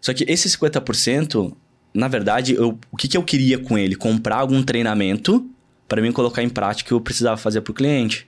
[0.00, 1.54] Só que esse 50%,
[1.94, 3.94] na verdade, eu, o que, que eu queria com ele?
[3.94, 5.48] Comprar algum treinamento
[5.88, 8.26] para mim colocar em prática o que eu precisava fazer para o cliente.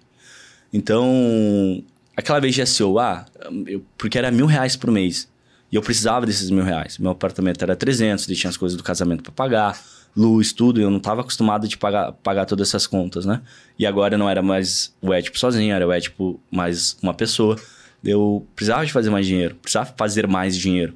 [0.73, 1.83] Então,
[2.17, 3.25] aquela vez de SEO, ah,
[3.67, 5.29] eu- porque era mil reais por mês.
[5.73, 6.99] E eu precisava desses mil reais.
[6.99, 9.81] Meu apartamento era 300, daí tinha as coisas do casamento para pagar,
[10.17, 10.81] luz, tudo.
[10.81, 13.43] Eu não estava acostumado de pagar, pagar todas essas contas, né?
[13.79, 17.57] E agora não era mais o Edipo sozinho, era o Edipo mais uma pessoa.
[18.03, 20.95] Eu precisava de fazer mais dinheiro, precisava fazer mais dinheiro.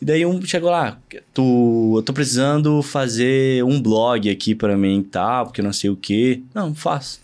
[0.00, 0.98] E daí um chegou lá,
[1.32, 5.96] tu, eu tô precisando fazer um blog aqui para mim tal, porque não sei o
[5.96, 6.42] quê.
[6.52, 7.20] Não, faço.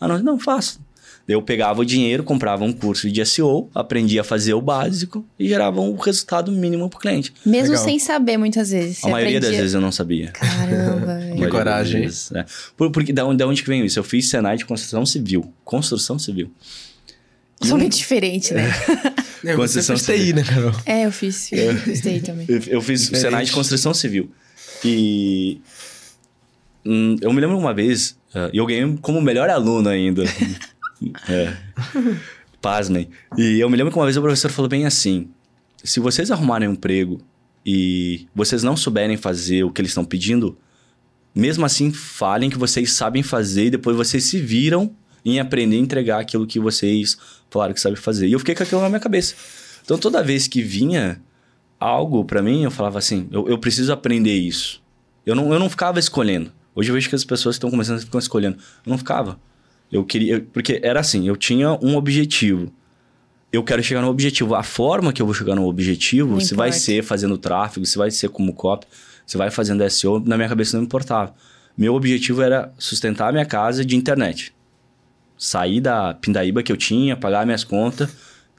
[0.00, 0.80] Ah, não, não, faço.
[1.28, 5.48] Eu pegava o dinheiro, comprava um curso de SEO, aprendia a fazer o básico e
[5.48, 7.32] gerava um resultado mínimo pro cliente.
[7.44, 7.84] Mesmo Legal.
[7.84, 8.98] sem saber, muitas vezes.
[8.98, 10.28] a Você maioria das aprendia- vezes eu não sabia.
[10.30, 12.02] Caramba, das coragem.
[12.02, 12.44] vezes, é.
[12.76, 13.98] Por, porque da onde, da onde que vem isso?
[13.98, 15.52] Eu fiz Senai de construção civil.
[15.64, 16.48] Construção civil.
[17.60, 18.70] Totalmente diferente, né?
[19.44, 20.72] É, você Construção fez TI, né, Carol?
[20.84, 21.52] É, eu fiz.
[21.52, 22.46] Eu fiz TI também.
[22.48, 23.20] Eu, eu fiz Diferente.
[23.22, 24.28] Senai de construção civil.
[24.84, 25.60] E.
[26.84, 30.24] hum, eu me lembro uma vez, ah, e eu ganhei como melhor aluno ainda.
[31.28, 31.56] é.
[32.60, 33.08] Pasmem.
[33.36, 35.28] E eu me lembro que uma vez o professor falou bem assim:
[35.82, 37.20] se vocês arrumarem um emprego
[37.64, 40.56] e vocês não souberem fazer o que eles estão pedindo,
[41.34, 45.80] mesmo assim falem que vocês sabem fazer e depois vocês se viram em aprender a
[45.80, 47.18] entregar aquilo que vocês
[47.50, 48.28] falaram que sabem fazer.
[48.28, 49.34] E eu fiquei com aquilo na minha cabeça.
[49.84, 51.20] Então toda vez que vinha
[51.78, 54.82] algo pra mim, eu falava assim, eu, eu preciso aprender isso.
[55.24, 56.52] Eu não, eu não ficava escolhendo.
[56.74, 58.56] Hoje eu vejo que as pessoas que estão começando ficam escolhendo.
[58.84, 59.38] Eu não ficava.
[59.90, 60.44] Eu queria.
[60.52, 62.72] porque era assim, eu tinha um objetivo.
[63.52, 64.54] Eu quero chegar no objetivo.
[64.54, 67.96] A forma que eu vou chegar no objetivo, Não se vai ser fazendo tráfego, se
[67.96, 68.86] vai ser como copy,
[69.24, 71.34] se vai fazendo SEO, na minha cabeça não importava.
[71.76, 74.52] Meu objetivo era sustentar a minha casa de internet.
[75.38, 78.10] Sair da pindaíba que eu tinha, pagar minhas contas,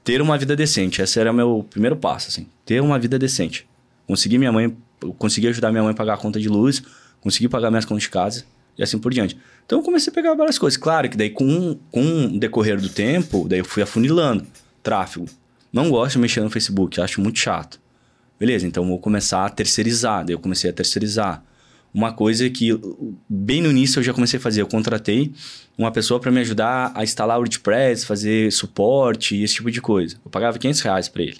[0.02, 1.02] ter uma vida decente.
[1.02, 2.46] Esse era o meu primeiro passo, assim.
[2.64, 3.66] Ter uma vida decente.
[4.06, 4.74] Conseguir minha mãe,
[5.18, 6.82] conseguir ajudar minha mãe a pagar a conta de luz,
[7.20, 8.44] conseguir pagar minhas contas de casa
[8.78, 9.36] e assim por diante.
[9.66, 10.76] Então eu comecei a pegar várias coisas.
[10.76, 14.46] Claro que daí com, com o decorrer do tempo, daí eu fui afunilando.
[14.82, 15.26] Tráfego.
[15.72, 17.78] Não gosto de mexer no Facebook, acho muito chato.
[18.40, 20.24] Beleza, então vou começar a terceirizar.
[20.24, 21.42] Daí eu comecei a terceirizar.
[21.92, 22.78] Uma coisa que
[23.28, 25.32] bem no início eu já comecei a fazer, eu contratei
[25.76, 30.16] uma pessoa para me ajudar a instalar o WordPress, fazer suporte esse tipo de coisa.
[30.24, 31.38] Eu pagava 500 reais para ele.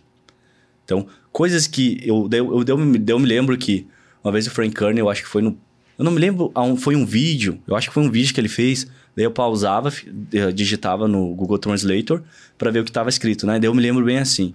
[0.85, 3.87] Então, coisas que eu, eu, eu, eu, me- lembro que
[4.25, 5.57] uma vez o Frank Kernel, eu acho que foi no.
[5.99, 8.49] Eu não me lembro, foi um vídeo, eu acho que foi um vídeo que ele
[8.49, 8.87] fez.
[9.17, 9.93] Daí eu pausava,
[10.33, 12.23] eh, digitava no Google Translator
[12.57, 13.59] para ver o que estava escrito, né?
[13.59, 14.55] Daí eu me lembro bem assim.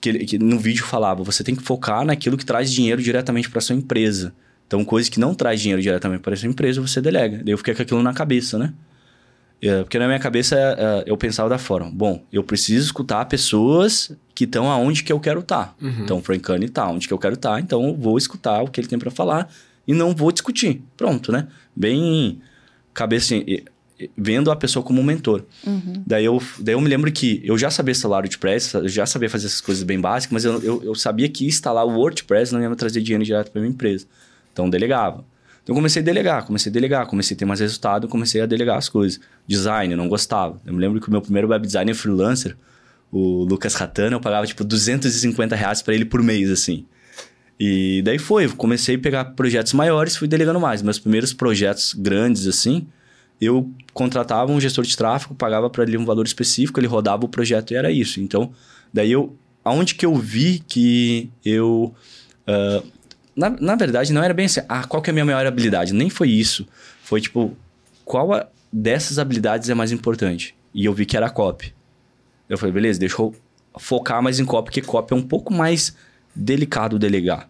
[0.00, 3.48] Que, ele- que no vídeo falava, você tem que focar naquilo que traz dinheiro diretamente
[3.50, 4.32] para sua empresa.
[4.66, 7.38] Então, coisas que não traz dinheiro diretamente para sua empresa, você delega.
[7.38, 8.74] Daí eu fiquei com aquilo na cabeça, né?
[9.60, 14.12] É, porque na minha cabeça é, eu pensava da forma: bom, eu preciso escutar pessoas
[14.34, 15.74] que estão aonde que eu quero estar.
[16.02, 18.68] Então, o Frank Kern está onde que eu quero estar, então eu vou escutar o
[18.68, 19.50] que ele tem para falar
[19.88, 20.82] e não vou discutir.
[20.96, 21.48] Pronto, né?
[21.74, 22.42] Bem,
[22.92, 23.62] cabeça assim,
[24.14, 25.44] vendo a pessoa como um mentor.
[26.06, 29.06] Daí, eu, daí eu me lembro que eu já sabia instalar o WordPress, eu já
[29.06, 32.52] sabia fazer essas coisas bem básicas, mas eu, eu, eu sabia que instalar o WordPress
[32.52, 34.06] não ia me trazer dinheiro direto para minha empresa.
[34.52, 35.24] Então, eu delegava.
[35.62, 38.46] Então, eu comecei a delegar, comecei a delegar, comecei a ter mais resultado, comecei a
[38.46, 39.18] delegar as coisas.
[39.46, 40.60] Design, eu não gostava.
[40.66, 42.56] Eu me lembro que o meu primeiro web designer freelancer,
[43.10, 46.84] o Lucas Ratana, eu pagava tipo 250 reais para ele por mês, assim.
[47.58, 50.80] E daí foi, comecei a pegar projetos maiores, fui delegando mais.
[50.80, 52.86] Meus primeiros projetos grandes, assim,
[53.40, 57.28] eu contratava um gestor de tráfego, pagava para ele um valor específico, ele rodava o
[57.28, 58.20] projeto e era isso.
[58.20, 58.52] Então,
[58.92, 59.36] daí eu.
[59.64, 61.92] Aonde que eu vi que eu.
[62.46, 62.82] ah,
[63.36, 65.92] na, na verdade, não era bem assim, ah, qual que é a minha maior habilidade?
[65.92, 66.66] Nem foi isso.
[67.04, 67.56] Foi tipo,
[68.04, 70.54] qual a- dessas habilidades é mais importante?
[70.74, 71.72] E eu vi que era a copy.
[72.48, 73.34] Eu falei, beleza, deixa eu
[73.78, 75.94] focar mais em copy, porque copy é um pouco mais
[76.38, 77.48] delicado delegar.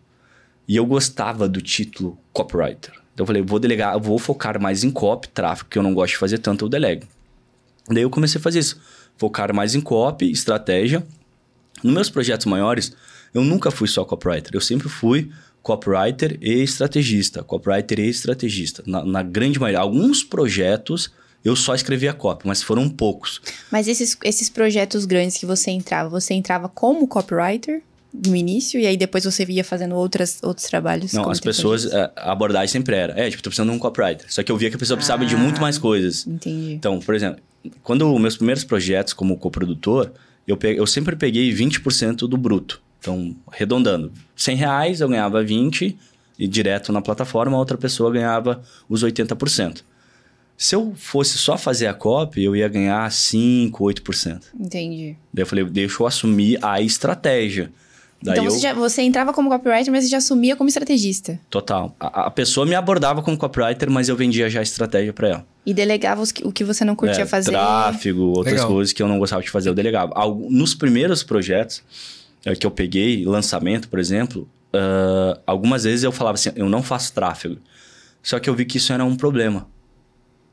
[0.67, 2.93] E eu gostava do título copywriter.
[3.15, 6.13] Então eu falei, vou delegar, vou focar mais em copy, tráfego, que eu não gosto
[6.13, 7.07] de fazer tanto, eu delego.
[7.89, 8.81] Daí eu comecei a fazer isso.
[9.17, 11.05] Focar mais em copy, estratégia.
[11.83, 12.95] Nos meus projetos maiores,
[13.35, 14.53] eu nunca fui só copywriter.
[14.55, 15.31] Eu sempre fui
[15.63, 17.43] copywriter e estrategista.
[17.43, 18.83] Copywriter e estrategista.
[18.87, 19.81] Na, na grande maioria.
[19.81, 21.11] Alguns projetos
[21.45, 23.41] eu só escrevia copy, mas foram poucos.
[23.71, 27.83] Mas esses, esses projetos grandes que você entrava, você entrava como copywriter?
[28.13, 31.13] No início e aí depois você via fazendo outras, outros trabalhos?
[31.13, 34.27] Não, as pessoas, a abordagem sempre era, é, tipo, tô precisando de um copywriter.
[34.33, 36.27] Só que eu via que a pessoa precisava ah, de muito mais coisas.
[36.27, 36.73] Entendi.
[36.73, 37.41] Então, por exemplo,
[37.83, 40.11] quando meus primeiros projetos como coprodutor,
[40.47, 42.81] eu, peguei, eu sempre peguei 20% do bruto.
[42.99, 45.97] Então, arredondando, 100 reais eu ganhava 20
[46.39, 49.83] e direto na plataforma, a outra pessoa ganhava os 80%.
[50.57, 54.43] Se eu fosse só fazer a copy, eu ia ganhar 5, 8%.
[54.59, 55.17] Entendi.
[55.33, 57.71] Daí eu falei, deixa eu assumir a estratégia.
[58.21, 58.61] Daí então você, eu...
[58.61, 61.39] já, você entrava como copywriter, mas você já assumia como estrategista.
[61.49, 61.95] Total.
[62.01, 65.47] A, a pessoa me abordava como copywriter, mas eu vendia já a estratégia para ela.
[65.65, 67.53] E delegava os, o que você não curtia é, fazer.
[67.53, 68.69] Tráfego, outras Legal.
[68.69, 70.13] coisas que eu não gostava de fazer, eu delegava.
[70.51, 71.83] Nos primeiros projetos
[72.45, 76.83] é, que eu peguei, lançamento, por exemplo, uh, algumas vezes eu falava assim, eu não
[76.83, 77.59] faço tráfego.
[78.23, 79.69] Só que eu vi que isso era um problema.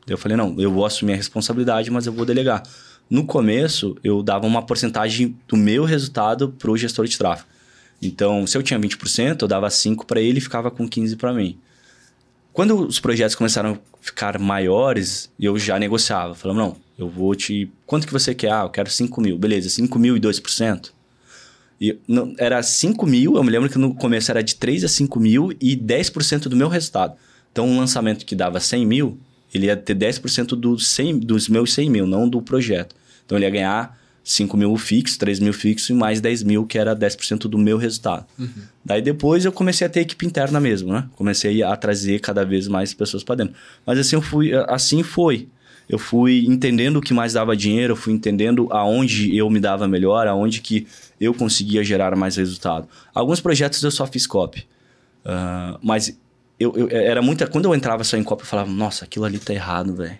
[0.07, 2.61] Eu falei, não, eu vou assumir a responsabilidade, mas eu vou delegar.
[3.09, 7.54] No começo, eu dava uma porcentagem do meu resultado para o gestor de tráfego.
[8.01, 11.33] Então, se eu tinha 20%, eu dava 5 para ele e ficava com 15 para
[11.33, 11.57] mim.
[12.53, 16.35] Quando os projetos começaram a ficar maiores, eu já negociava.
[16.35, 17.69] Falava, não, eu vou te...
[17.85, 18.51] Quanto que você quer?
[18.51, 19.37] Ah, eu quero 5 mil.
[19.37, 20.91] Beleza, 5 mil e 2%.
[21.79, 24.87] E não, era 5 mil, eu me lembro que no começo era de 3 a
[24.87, 27.15] 5 mil e 10% do meu resultado.
[27.51, 29.19] Então, um lançamento que dava 100 mil,
[29.53, 32.95] ele ia ter 10% do 100, dos meus 100 mil, não do projeto.
[33.25, 36.79] Então, ele ia ganhar 5 mil fixo, 3 mil fixo e mais 10 mil, que
[36.79, 38.25] era 10% do meu resultado.
[38.39, 38.49] Uhum.
[38.83, 41.07] Daí depois eu comecei a ter equipe interna mesmo, né?
[41.15, 43.53] Comecei a trazer cada vez mais pessoas para dentro.
[43.85, 45.47] Mas assim, eu fui, assim foi.
[45.87, 49.87] Eu fui entendendo o que mais dava dinheiro, eu fui entendendo aonde eu me dava
[49.87, 50.87] melhor, aonde que
[51.21, 52.87] eu conseguia gerar mais resultado.
[53.13, 54.65] Alguns projetos eu só fiz copy.
[55.23, 56.19] Uh, mas
[56.59, 57.45] eu, eu, era muita.
[57.45, 60.17] Quando eu entrava só em copy, eu falava, nossa, aquilo ali tá errado, velho.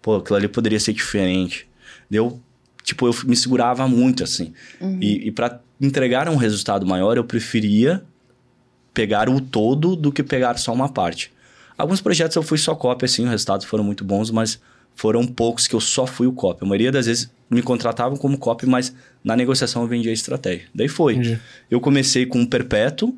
[0.00, 1.68] Pô, aquilo ali poderia ser diferente.
[2.08, 2.40] Eu
[2.88, 4.52] tipo, eu me segurava muito, assim.
[4.80, 4.98] Uhum.
[5.00, 8.02] E, e para entregar um resultado maior, eu preferia
[8.94, 11.30] pegar o todo do que pegar só uma parte.
[11.76, 14.58] Alguns projetos eu fui só cópia, assim, os resultados foram muito bons, mas
[14.94, 16.64] foram poucos que eu só fui o copy.
[16.64, 20.66] A maioria das vezes me contratavam como copy, mas na negociação eu vendia a estratégia.
[20.74, 21.14] Daí foi.
[21.14, 21.38] Entendi.
[21.70, 23.14] Eu comecei com um perpétuo,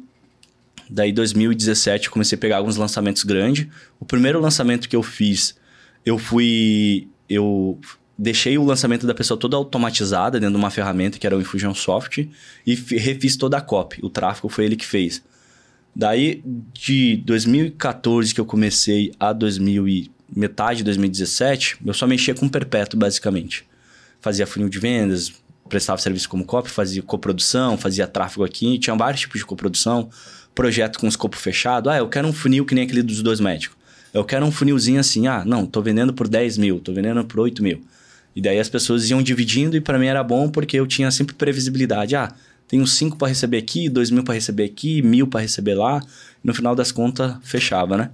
[0.90, 3.66] daí 2017 comecei a pegar alguns lançamentos grandes.
[3.98, 5.56] O primeiro lançamento que eu fiz,
[6.04, 7.09] eu fui...
[7.28, 7.78] Eu
[8.20, 12.28] deixei o lançamento da pessoa toda automatizada dentro de uma ferramenta que era o Infusionsoft
[12.66, 13.98] e refiz toda a copy.
[14.02, 15.22] O tráfego foi ele que fez.
[15.96, 16.42] Daí,
[16.74, 22.46] de 2014 que eu comecei a 2000 e metade de 2017, eu só mexia com
[22.46, 23.64] perpétuo, basicamente.
[24.20, 25.33] Fazia funil de vendas,
[25.66, 30.11] prestava serviço como copy, fazia coprodução, fazia tráfego aqui, tinha vários tipos de coprodução,
[30.54, 31.88] projeto com escopo fechado.
[31.88, 33.78] Ah, eu quero um funil que nem aquele dos dois médicos.
[34.12, 37.40] Eu quero um funilzinho assim, ah, não, tô vendendo por 10 mil, tô vendendo por
[37.40, 37.83] 8 mil.
[38.35, 41.35] E daí as pessoas iam dividindo e para mim era bom porque eu tinha sempre
[41.35, 42.14] previsibilidade.
[42.14, 42.33] Ah,
[42.69, 46.01] tenho 5 para receber aqui, 2 mil para receber aqui, mil para receber lá.
[46.43, 48.11] No final das contas, fechava, né?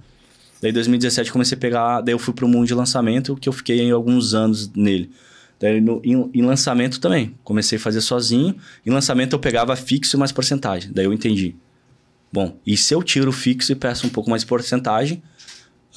[0.61, 3.79] Daí 2017 comecei a pegar, daí eu fui pro mundo de lançamento, que eu fiquei
[3.79, 5.11] em alguns anos nele.
[5.59, 8.55] Daí no, em, em, lançamento também, comecei a fazer sozinho.
[8.85, 10.91] Em lançamento eu pegava fixo e mais porcentagem.
[10.91, 11.55] Daí eu entendi.
[12.31, 15.21] Bom, e se eu tiro fixo e peço um pouco mais de porcentagem,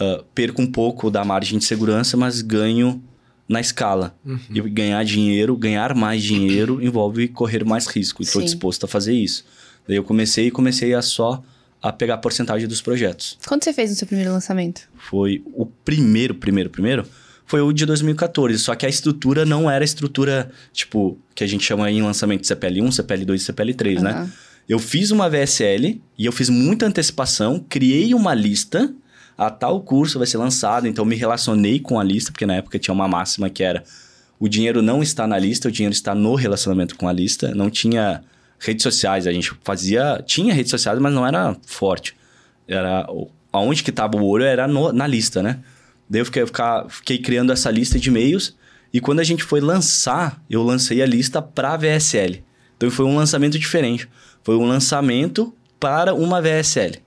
[0.01, 3.03] uh, perco um pouco da margem de segurança, mas ganho
[3.51, 4.17] na escala.
[4.25, 4.39] Uhum.
[4.49, 8.23] E ganhar dinheiro, ganhar mais dinheiro envolve correr mais risco.
[8.23, 9.45] E estou disposto a fazer isso.
[9.89, 11.43] Daí eu comecei e comecei a só
[11.83, 13.37] a pegar a porcentagem dos projetos.
[13.45, 14.83] Quando você fez no seu primeiro lançamento?
[14.97, 17.05] Foi o primeiro, primeiro, primeiro.
[17.45, 18.57] Foi o de 2014.
[18.61, 22.43] Só que a estrutura não era a estrutura, tipo, que a gente chama em lançamento
[22.43, 24.03] de CPL1, CPL2 e CPL3, uhum.
[24.05, 24.31] né?
[24.69, 28.95] Eu fiz uma VSL e eu fiz muita antecipação, criei uma lista
[29.41, 32.79] a tal curso vai ser lançado, então me relacionei com a lista, porque na época
[32.79, 33.83] tinha uma máxima que era
[34.39, 37.55] o dinheiro não está na lista, o dinheiro está no relacionamento com a lista.
[37.55, 38.23] Não tinha
[38.59, 42.15] redes sociais, a gente fazia, tinha redes sociais, mas não era forte.
[42.69, 43.07] Era
[43.51, 45.59] aonde que estava o ouro era no, na lista, né?
[46.09, 48.55] Daí eu fiquei, ficar, fiquei criando essa lista de e-mails
[48.93, 52.45] e quando a gente foi lançar, eu lancei a lista para VSL.
[52.77, 54.07] Então foi um lançamento diferente.
[54.43, 57.01] Foi um lançamento para uma VSL.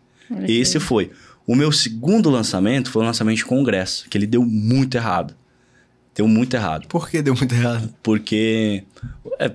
[0.48, 1.12] Esse foi.
[1.45, 5.36] O meu segundo lançamento foi um lançamento de congresso, que ele deu muito errado.
[6.15, 6.88] Deu muito errado.
[6.88, 7.93] Por que deu muito errado?
[8.03, 8.84] Porque
[9.39, 9.51] é,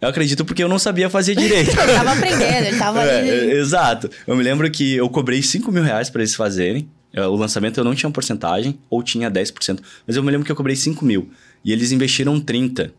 [0.00, 1.68] Eu acredito porque eu não sabia fazer direito.
[1.78, 3.30] ele tava aprendendo, ele tava É, ali.
[3.30, 4.10] é, exato.
[4.26, 6.88] Eu me lembro que eu cobrei 5 mil reais pra eles fazerem.
[7.12, 9.80] É, O lançamento eu não tinha porcentagem, ou tinha 10%.
[10.06, 11.30] Mas eu me lembro que eu cobrei 5 mil.
[11.64, 12.92] E eles investiram 30.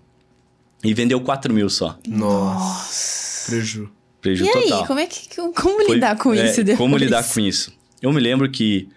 [0.84, 1.98] E vendeu 4 mil só.
[2.08, 3.52] Nossa.
[3.52, 3.90] Preju.
[4.22, 4.88] Prejuízo E aí, total.
[4.88, 6.78] como é que como Foi- lidar com é, isso depois?
[6.78, 7.74] Como lidar com isso?
[8.04, 8.88] Eu me lembro que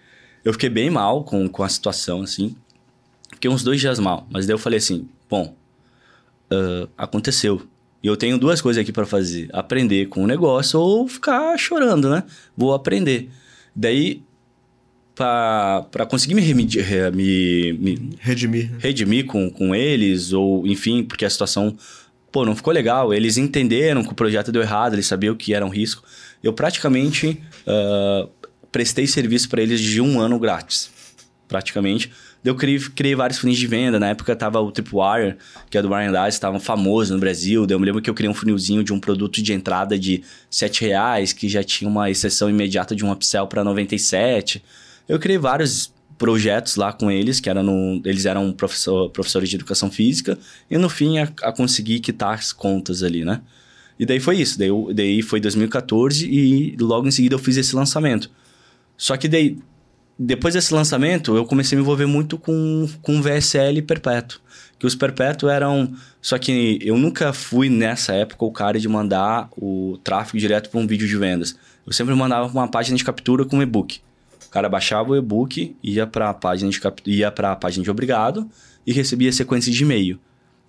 [0.45, 2.55] eu fiquei bem mal com, com a situação, assim.
[3.33, 4.27] Fiquei uns dois dias mal.
[4.29, 5.55] Mas daí eu falei assim, bom,
[6.51, 7.65] ah, aconteceu.
[8.03, 9.49] E eu tenho duas coisas aqui pra fazer.
[9.53, 12.23] Aprender com o negócio ou ficar chorando, né?
[12.55, 13.29] Vou aprender.
[13.75, 14.21] Daí,
[15.15, 18.71] pra pra conseguir me, remedi- re- me, me, Redimir.
[18.79, 21.75] redimir com, com eles, ou enfim, porque a situação,
[22.31, 23.13] pô, não ficou legal.
[23.13, 26.03] Eles entenderam que o projeto deu errado, eles sabiam que era um risco.
[26.43, 28.27] Eu praticamente ah,
[28.71, 30.89] prestei serviço para eles de um ano grátis,
[31.47, 32.11] praticamente.
[32.43, 33.99] Eu criei, criei vários funis de venda.
[33.99, 35.35] Na época tava o Tripwire,
[35.69, 37.65] que é do Brian Dice, estava famoso no Brasil.
[37.69, 40.85] Eu me lembro que eu criei um funilzinho de um produto de entrada de 7
[40.85, 44.63] reais, que já tinha uma exceção imediata de um upsell para 97.
[45.09, 49.55] Eu criei vários projetos lá com eles, que era no, eles eram professor, professores de
[49.55, 50.37] educação física,
[50.69, 53.41] e no fim a, a conseguir quitar as contas ali, né?
[53.99, 57.75] E daí foi isso, daí, daí foi 2014 e logo em seguida eu fiz esse
[57.75, 58.29] lançamento.
[58.97, 59.59] Só que daí,
[60.17, 64.39] depois desse lançamento, eu comecei a me envolver muito com, com VSL perpétuo.
[64.79, 65.93] Que os perpétuos eram.
[66.21, 70.79] Só que eu nunca fui nessa época o cara de mandar o tráfego direto para
[70.79, 71.55] um vídeo de vendas.
[71.85, 74.01] Eu sempre mandava uma página de captura com e-book.
[74.47, 77.01] O cara baixava o e-book, ia para a página de cap...
[77.05, 78.49] ia para a página de obrigado
[78.85, 80.19] e recebia sequência de e-mail.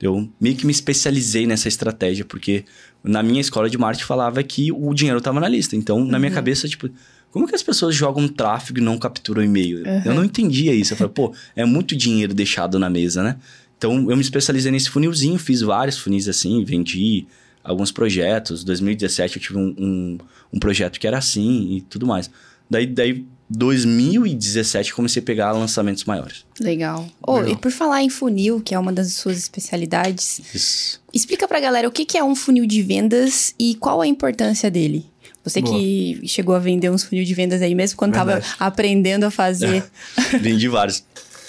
[0.01, 2.64] Eu meio que me especializei nessa estratégia, porque
[3.03, 5.75] na minha escola de marketing falava que o dinheiro estava na lista.
[5.75, 6.88] Então, na minha cabeça, tipo,
[7.31, 9.85] como que as pessoas jogam tráfego e não capturam e-mail?
[10.05, 10.93] Eu não entendia isso.
[10.93, 13.37] Eu falei, pô, é muito dinheiro deixado na mesa, né?
[13.77, 17.27] Então, eu me especializei nesse funilzinho, fiz vários funis assim, vendi
[17.62, 18.64] alguns projetos.
[18.64, 20.19] 2017 eu tive um, um,
[20.55, 22.31] um projeto que era assim e tudo mais.
[22.69, 26.45] Daí, daí 2017 comecei a pegar lançamentos maiores.
[26.61, 27.07] Legal.
[27.27, 27.53] Oh, Legal.
[27.53, 31.01] e por falar em funil, que é uma das suas especialidades, Isso.
[31.12, 35.07] explica pra galera o que é um funil de vendas e qual a importância dele.
[35.49, 35.77] Você Boa.
[35.77, 38.47] que chegou a vender uns funil de vendas aí mesmo quando Verdade.
[38.47, 39.85] tava aprendendo a fazer.
[40.41, 40.99] Vendi vários.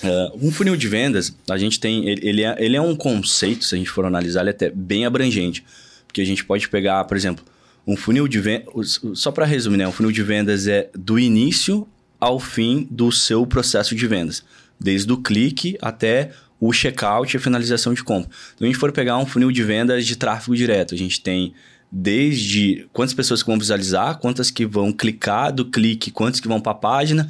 [0.02, 2.08] Uh, um funil de vendas, a gente tem.
[2.08, 4.70] Ele, ele é, ele é um conceito, se a gente for analisar, ele é até
[4.70, 5.64] bem abrangente.
[6.08, 7.44] Porque a gente pode pegar, por exemplo,
[7.86, 9.02] um funil de vendas.
[9.14, 9.88] Só para resumir, né?
[9.88, 11.88] Um funil de vendas é do início
[12.20, 14.44] ao fim do seu processo de vendas.
[14.80, 18.30] Desde o clique até o checkout e a finalização de compra.
[18.56, 21.54] Então, a gente for pegar um funil de vendas de tráfego direto, a gente tem
[21.92, 26.62] desde quantas pessoas que vão visualizar, quantas que vão clicar do clique, quantas que vão
[26.62, 27.28] para a página,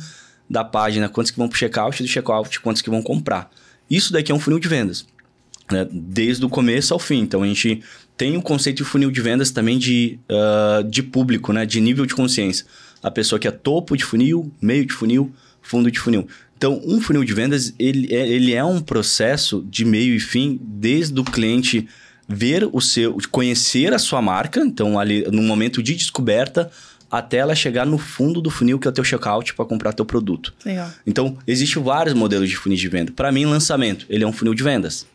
[0.49, 3.49] da página, quantos que vão para o checkout, do checkout, quantos que vão comprar.
[3.89, 5.05] Isso daqui é um funil de vendas,
[5.71, 5.87] né?
[5.91, 7.19] desde o começo ao fim.
[7.19, 7.81] Então a gente
[8.17, 11.65] tem o conceito de funil de vendas também de, ah, de público, né?
[11.65, 12.65] de nível de consciência.
[13.01, 16.27] A pessoa que é topo de funil, meio de funil, fundo de funil.
[16.57, 20.59] Então, um funil de vendas, ele é, ele é um processo de meio e fim,
[20.61, 21.87] desde o cliente
[22.29, 26.69] ver o seu, conhecer a sua marca, então ali no momento de descoberta,
[27.09, 30.05] até ela chegar no fundo do funil, que é o teu checkout, para comprar teu
[30.05, 30.53] produto.
[30.63, 30.91] Legal.
[31.07, 33.11] Então, existem vários modelos de funil de venda.
[33.11, 35.07] Para mim, lançamento, ele é um funil de vendas.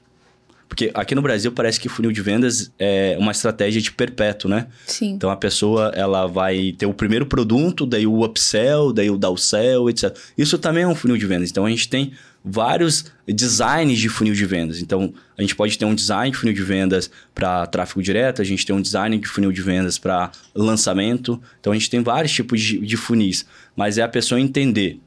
[0.69, 4.67] Porque aqui no Brasil parece que funil de vendas é uma estratégia de perpétuo, né?
[4.87, 5.11] Sim.
[5.11, 9.89] Então a pessoa ela vai ter o primeiro produto, daí o upsell, daí o downsell,
[9.89, 10.17] etc.
[10.37, 11.51] Isso também é um funil de vendas.
[11.51, 12.13] Então a gente tem
[12.45, 14.83] vários designs de funil de vendas.
[14.83, 18.45] Então a gente pode ter um design de funil de vendas para tráfego direto, a
[18.45, 21.41] gente tem um design de funil de vendas para lançamento.
[21.59, 23.47] Então a gente tem vários tipos de, de funis.
[23.75, 25.01] Mas é a pessoa entender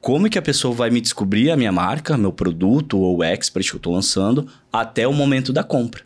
[0.00, 3.68] como que a pessoa vai me descobrir a minha marca, meu produto ou o expert
[3.68, 6.02] que eu estou lançando, até o momento da compra.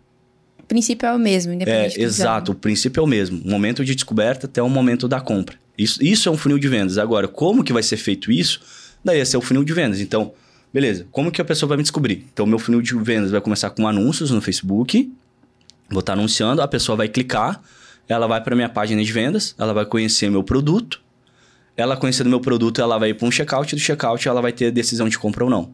[0.58, 2.52] O princípio é o mesmo, independente É, do exato.
[2.52, 3.40] O princípio é o mesmo.
[3.44, 5.56] O momento de descoberta até o momento da compra.
[5.76, 6.98] Isso, isso é um funil de vendas.
[6.98, 8.60] Agora, como que vai ser feito isso?
[9.04, 10.00] Daí esse é o funil de vendas.
[10.00, 10.32] Então,
[10.72, 11.06] beleza.
[11.10, 12.26] Como que a pessoa vai me descobrir?
[12.32, 15.12] Então, meu funil de vendas vai começar com anúncios no Facebook.
[15.90, 17.60] Vou estar anunciando, a pessoa vai clicar,
[18.08, 21.00] ela vai para minha página de vendas, ela vai conhecer meu produto.
[21.76, 24.70] Ela conhecendo meu produto, ela vai para um checkout, do checkout ela vai ter a
[24.70, 25.72] decisão de compra ou não.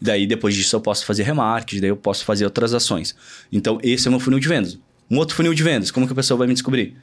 [0.00, 3.16] Daí, depois disso, eu posso fazer remarketing, daí eu posso fazer outras ações.
[3.50, 4.78] Então, esse é o meu funil de vendas.
[5.10, 6.96] Um outro funil de vendas, como que a pessoa vai me descobrir?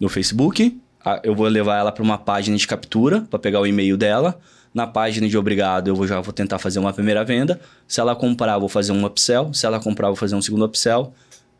[0.00, 0.78] No Facebook,
[1.22, 4.40] eu vou levar ela para uma página de captura, para pegar o e-mail dela.
[4.78, 7.60] Na página de obrigado, eu vou, já vou tentar fazer uma primeira venda.
[7.88, 9.52] Se ela comprar, eu vou fazer um upsell.
[9.52, 11.12] Se ela comprar, eu vou fazer um segundo upsell.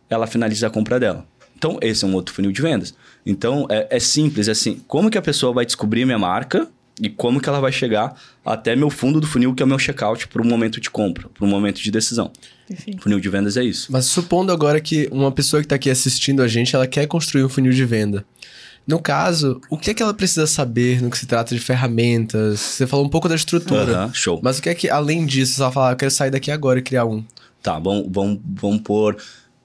[0.09, 1.27] Ela finaliza a compra dela.
[1.57, 2.95] Então, esse é um outro funil de vendas.
[3.27, 6.69] Então, é, é simples, é assim, como que a pessoa vai descobrir minha marca?
[7.01, 9.79] e como que ela vai chegar até meu fundo do funil, que é o meu
[9.79, 12.33] checkout, para o momento de compra, para o momento de decisão.
[12.67, 13.01] Perfeito.
[13.01, 13.93] Funil de vendas é isso.
[13.93, 17.45] Mas supondo agora que uma pessoa que está aqui assistindo a gente, ela quer construir
[17.45, 18.25] um funil de venda.
[18.89, 22.59] No caso, o que é que ela precisa saber no que se trata de ferramentas?
[22.59, 24.05] Você falou um pouco da estrutura.
[24.05, 24.41] Aham, show.
[24.43, 26.51] Mas o que é que, além disso, se ela falar, ah, eu quero sair daqui
[26.51, 27.23] agora e criar um?
[27.63, 29.19] Tá, vamos, vamos, vamos pôr.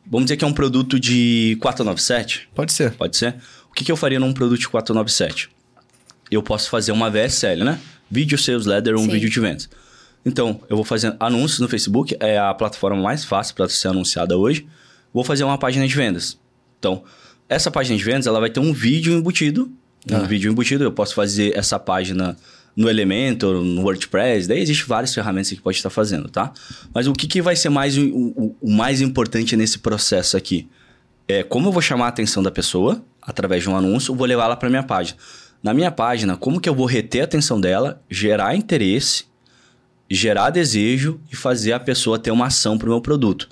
[0.06, 2.50] Vamos dizer que é um produto de 497?
[2.54, 2.92] Pode ser.
[2.96, 3.36] Pode ser?
[3.72, 5.50] O que, que eu faria num produto de 497?
[6.30, 7.80] Eu posso fazer uma VSL, né?
[8.12, 9.12] Vídeo Sales Letter, um Sim.
[9.12, 9.70] vídeo de vendas.
[10.26, 14.38] Então, eu vou fazer anúncios no Facebook, é a plataforma mais fácil para ser anunciada
[14.38, 14.68] hoje.
[15.14, 16.38] Vou fazer uma página de vendas.
[16.78, 17.04] Então,
[17.50, 19.72] essa página de vendas, ela vai ter um vídeo embutido.
[20.12, 20.20] Um Ah.
[20.20, 22.36] vídeo embutido, eu posso fazer essa página
[22.76, 26.52] no Elementor, no WordPress, daí existe várias ferramentas que pode estar fazendo, tá?
[26.94, 30.68] Mas o que, que vai ser mais o, o- o mais importante nesse processo aqui?
[31.28, 34.46] É como eu vou chamar a atenção da pessoa através de um anúncio, vou levar
[34.46, 35.18] ela para minha página.
[35.62, 39.24] Na minha página, como que eu vou reter a atenção dela, gerar interesse,
[40.10, 43.48] gerar desejo e fazer a pessoa ter uma ação para o meu produto.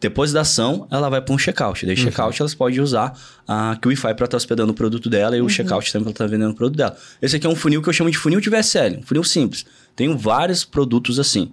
[0.00, 1.84] Depois da ação, ela vai para um checkout.
[1.84, 5.48] Daí, checkout, elas podem usar a QIFI para estar hospedando o produto dela e o
[5.48, 6.96] checkout também para estar vendendo o produto dela.
[7.20, 9.66] Esse aqui é um funil que eu chamo de funil de VSL, um funil simples.
[9.96, 11.50] Tenho vários produtos assim.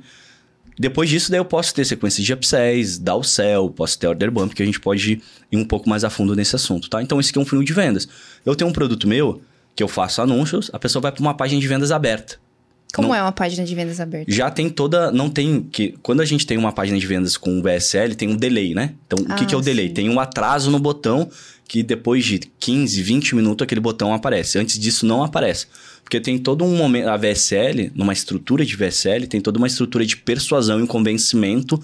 [0.78, 4.62] Depois disso, daí eu posso ter sequências de upsells, downsell, posso ter order bump, que
[4.62, 5.22] a gente pode
[5.52, 7.02] ir um pouco mais a fundo nesse assunto, tá?
[7.02, 8.08] Então, esse aqui é um funil de vendas.
[8.46, 9.42] Eu tenho um produto meu,
[9.74, 12.38] que eu faço anúncios, a pessoa vai para uma página de vendas aberta.
[12.94, 14.32] Como Não- é uma página de vendas aberta?
[14.32, 15.12] Já tem toda.
[15.12, 15.62] Não tem.
[15.64, 18.94] que Quando a gente tem uma página de vendas com VSL, tem um delay, né?
[19.06, 19.88] Então, o que, Ah, que é o delay?
[19.90, 19.94] sim.
[19.94, 21.30] Tem um atraso no botão
[21.68, 24.58] que depois de 15, 20 minutos aquele botão aparece.
[24.58, 25.66] Antes disso, não aparece.
[26.04, 27.10] Porque tem todo um momento.
[27.10, 31.82] A VSL, numa estrutura de VSL, tem toda uma estrutura de persuasão e convencimento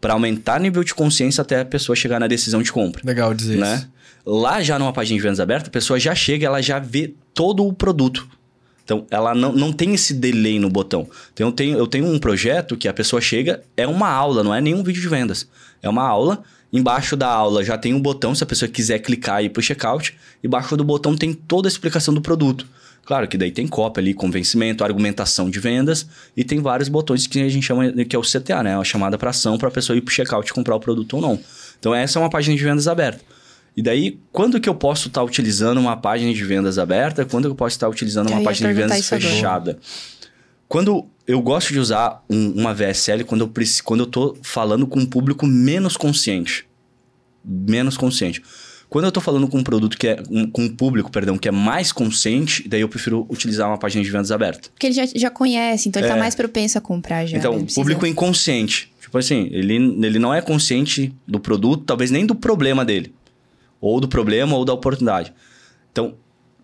[0.00, 3.34] para aumentar o nível de consciência até a pessoa chegar na decisão de compra Legal
[3.34, 3.74] dizer né?
[3.76, 3.88] isso.
[4.24, 7.66] Lá já numa página de vendas aberta, a pessoa já chega, ela já vê todo
[7.66, 8.26] o produto.
[8.84, 11.08] Então, ela não, não tem esse delay no botão.
[11.32, 14.54] Então, eu tenho, eu tenho um projeto que a pessoa chega, é uma aula, não
[14.54, 15.48] é nenhum vídeo de vendas.
[15.82, 16.42] É uma aula.
[16.72, 19.62] Embaixo da aula já tem um botão, se a pessoa quiser clicar e ir pro
[19.62, 20.14] checkout.
[20.42, 22.66] Embaixo do botão tem toda a explicação do produto.
[23.04, 26.06] Claro que daí tem cópia ali, convencimento, argumentação de vendas
[26.36, 28.76] e tem vários botões que a gente chama que é o CTA, né?
[28.76, 31.22] A chamada para ação para a pessoa ir pro checkout e comprar o produto ou
[31.22, 31.38] não.
[31.78, 33.22] Então essa é uma página de vendas aberta.
[33.76, 37.24] E daí, quando que eu posso estar utilizando uma página de vendas aberta?
[37.24, 39.30] Quando que eu posso estar utilizando Eu uma página de vendas isso agora.
[39.30, 39.78] fechada?
[40.68, 43.52] Quando eu gosto de usar um- uma VSL quando eu,
[43.84, 46.66] quando eu tô falando com um público menos consciente.
[47.44, 48.42] Menos consciente.
[48.88, 50.22] Quando eu tô falando com um produto que é.
[50.30, 54.04] um- com um público, perdão, que é mais consciente, daí eu prefiro utilizar uma página
[54.04, 54.68] de vendas aberta.
[54.70, 56.20] Porque ele já, já conhece, então ele tá É.
[56.20, 57.36] mais propenso a comprar já.
[57.38, 58.92] Então, precisa- público inconsciente.
[59.00, 59.74] Tipo assim, ele,
[60.06, 63.12] ele não é consciente do produto, talvez nem do problema dele.
[63.80, 65.32] Ou do problema ou da oportunidade.
[65.92, 66.16] Então,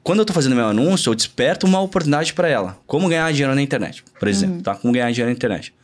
[0.02, 2.78] quando eu tô fazendo meu anúncio, eu desperto uma oportunidade para ela.
[2.86, 4.74] Como ganhar dinheiro na internet, por exemplo, tá?
[4.74, 5.74] Como ganhar dinheiro na internet.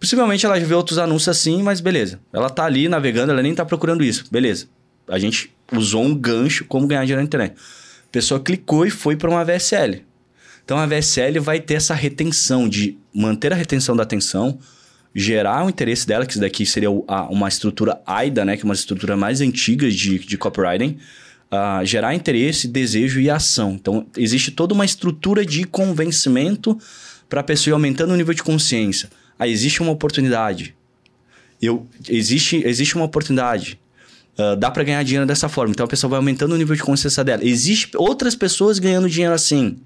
[0.00, 2.18] Possivelmente ela já vê outros anúncios assim, mas beleza.
[2.32, 4.24] Ela tá ali navegando, ela nem tá procurando isso.
[4.30, 4.66] Beleza.
[5.06, 7.54] A gente usou um gancho como ganhar dinheiro na internet.
[7.54, 10.04] A pessoa clicou e foi para uma VSL.
[10.64, 14.58] Então a VSL vai ter essa retenção de manter a retenção da atenção,
[15.14, 18.74] gerar o interesse dela, que isso daqui seria uma estrutura AIDA, né, que é uma
[18.74, 20.98] estrutura mais antiga de, de copywriting,
[21.50, 23.72] ah, gerar interesse, desejo e ação.
[23.72, 26.78] Então existe toda uma estrutura de convencimento
[27.28, 29.10] para a pessoa ir aumentando o nível de consciência.
[29.38, 30.74] Ah, existe uma oportunidade.
[31.60, 33.78] Eu, existe, existe uma oportunidade.
[34.38, 35.72] Ah, dá para ganhar dinheiro dessa forma.
[35.72, 37.44] Então a pessoa vai aumentando o nível de consciência dela.
[37.44, 39.76] Existem outras pessoas ganhando dinheiro assim.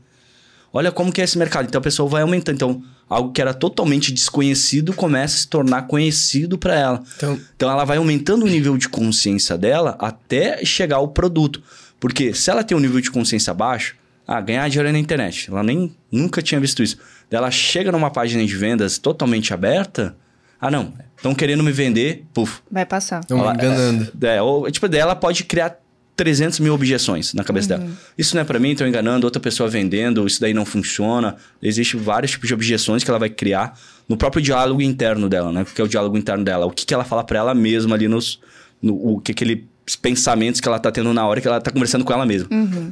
[0.77, 1.67] Olha como que é esse mercado.
[1.67, 2.55] Então a pessoa vai aumentando.
[2.55, 7.03] Então, algo que era totalmente desconhecido começa a se tornar conhecido para ela.
[7.17, 11.63] Então, Então ela vai aumentando o nível de consciência dela até chegar ao produto.
[11.99, 13.97] Porque se ela tem um nível de consciência baixo,
[14.27, 15.49] ah, ganhar dinheiro na internet.
[15.51, 16.99] Ela nem nunca tinha visto isso.
[17.31, 20.15] Daí ela chega numa página de vendas totalmente aberta.
[20.61, 20.93] Ah, não.
[21.17, 22.27] Estão querendo me vender.
[22.35, 22.61] Puf.
[22.71, 23.21] Vai passar.
[23.21, 24.13] estão enganando.
[24.21, 25.79] É, ou, tipo, daí ela pode criar
[26.17, 27.87] 300 mil objeções na cabeça dela.
[28.17, 31.37] Isso não é pra mim, estão enganando, outra pessoa vendendo, isso daí não funciona.
[31.63, 35.63] Existem vários tipos de objeções que ela vai criar no próprio diálogo interno dela, né?
[35.63, 36.65] O que é o diálogo interno dela?
[36.65, 38.41] O que, que ela fala pra ela mesma ali nos...
[38.81, 42.05] No, o que aquele pensamentos que ela tá tendo na hora que ela tá conversando
[42.05, 42.49] com ela mesma.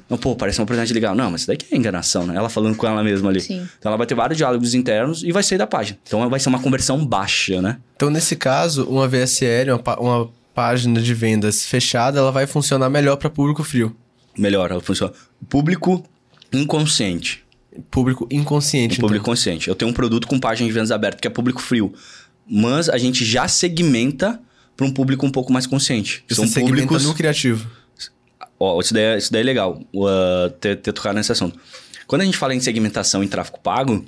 [0.08, 1.12] Não, pô, parece uma oportunidade legal.
[1.12, 2.36] Não, mas isso daí que é enganação, né?
[2.36, 3.40] Ela falando com ela mesma ali.
[3.40, 3.66] Sim.
[3.78, 5.98] Então ela vai ter vários diálogos internos e vai sair da página.
[6.06, 7.78] Então vai ser uma conversão baixa, né?
[7.96, 13.16] Então, nesse caso, uma VSL, uma, uma página de vendas fechada, ela vai funcionar melhor
[13.16, 13.94] para público frio.
[14.38, 15.12] Melhor, ela funciona.
[15.48, 16.04] Público
[16.52, 17.44] inconsciente.
[17.90, 19.00] Público inconsciente.
[19.00, 19.32] Público então.
[19.32, 19.68] consciente.
[19.68, 21.92] Eu tenho um produto com página de vendas aberta, que é público frio.
[22.48, 24.40] Mas a gente já segmenta
[24.76, 26.24] para um público um pouco mais consciente.
[26.28, 27.68] Você segmenta no criativo.
[28.58, 31.58] Ó, isso daí, é- isso daí é legal, uh, ter, ter tocado nesse assunto.
[32.06, 34.04] Quando a gente fala em segmentação em tráfego pago,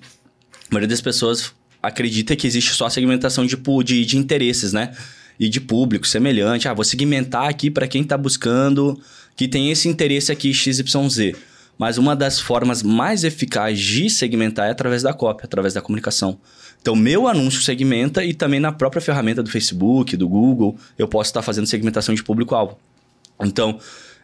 [0.52, 4.92] a maioria das pessoas acredita que existe só segmentação de, de, de interesses, né?
[5.38, 6.68] E de público semelhante.
[6.68, 8.98] Ah, vou segmentar aqui para quem está buscando,
[9.36, 11.34] que tem esse interesse aqui XYZ.
[11.78, 16.38] Mas uma das formas mais eficazes de segmentar é através da cópia, através da comunicação.
[16.80, 21.28] Então, meu anúncio segmenta e também na própria ferramenta do Facebook, do Google, eu posso
[21.28, 22.78] estar fazendo segmentação de público-alvo.
[23.40, 23.78] Então,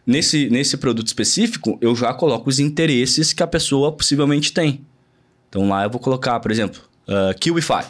[0.07, 4.81] nesse, nesse produto específico, eu já coloco os interesses que a pessoa possivelmente tem.
[5.49, 7.85] Então, lá eu vou colocar, por exemplo, uh, KiwiFi.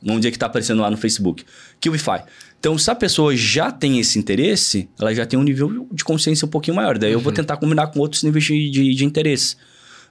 [0.00, 1.44] Vamos dizer que está aparecendo lá no Facebook.
[1.80, 2.22] KiwiFi.
[2.58, 6.44] Então, se a pessoa já tem esse interesse, ela já tem um nível de consciência
[6.44, 6.98] um pouquinho maior.
[6.98, 7.18] Daí uhum.
[7.18, 7.36] eu vou uhum.
[7.36, 9.56] tentar combinar com outros níveis de, de, de interesse.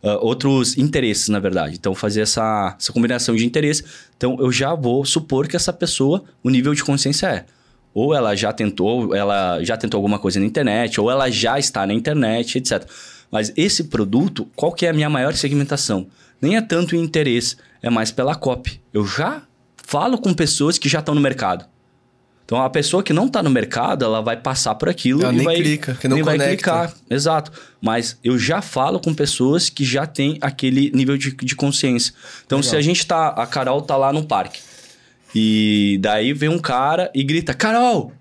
[0.02, 1.76] Uh, outros interesses, na verdade.
[1.76, 3.84] Então, fazer essa, essa combinação de interesse.
[4.16, 7.46] Então, eu já vou supor que essa pessoa, o nível de consciência é.
[7.94, 11.86] Ou ela já tentou, ela já tentou alguma coisa na internet, ou ela já está
[11.86, 12.88] na internet, etc.
[13.30, 16.08] Mas esse produto, qual que é a minha maior segmentação?
[16.40, 18.80] Nem é tanto o interesse, é mais pela copy.
[18.94, 19.42] Eu já
[19.76, 21.66] falo com pessoas que já estão no mercado.
[22.48, 25.36] Então a pessoa que não está no mercado, ela vai passar por aquilo ela e
[25.36, 26.46] nem vai clica, que não nem conecta.
[26.46, 26.94] vai clicar.
[27.10, 27.52] Exato.
[27.82, 32.14] Mas eu já falo com pessoas que já têm aquele nível de, de consciência.
[32.46, 32.70] Então Legal.
[32.70, 34.62] se a gente tá, a Carol tá lá no parque
[35.36, 38.14] e daí vem um cara e grita: "Carol!"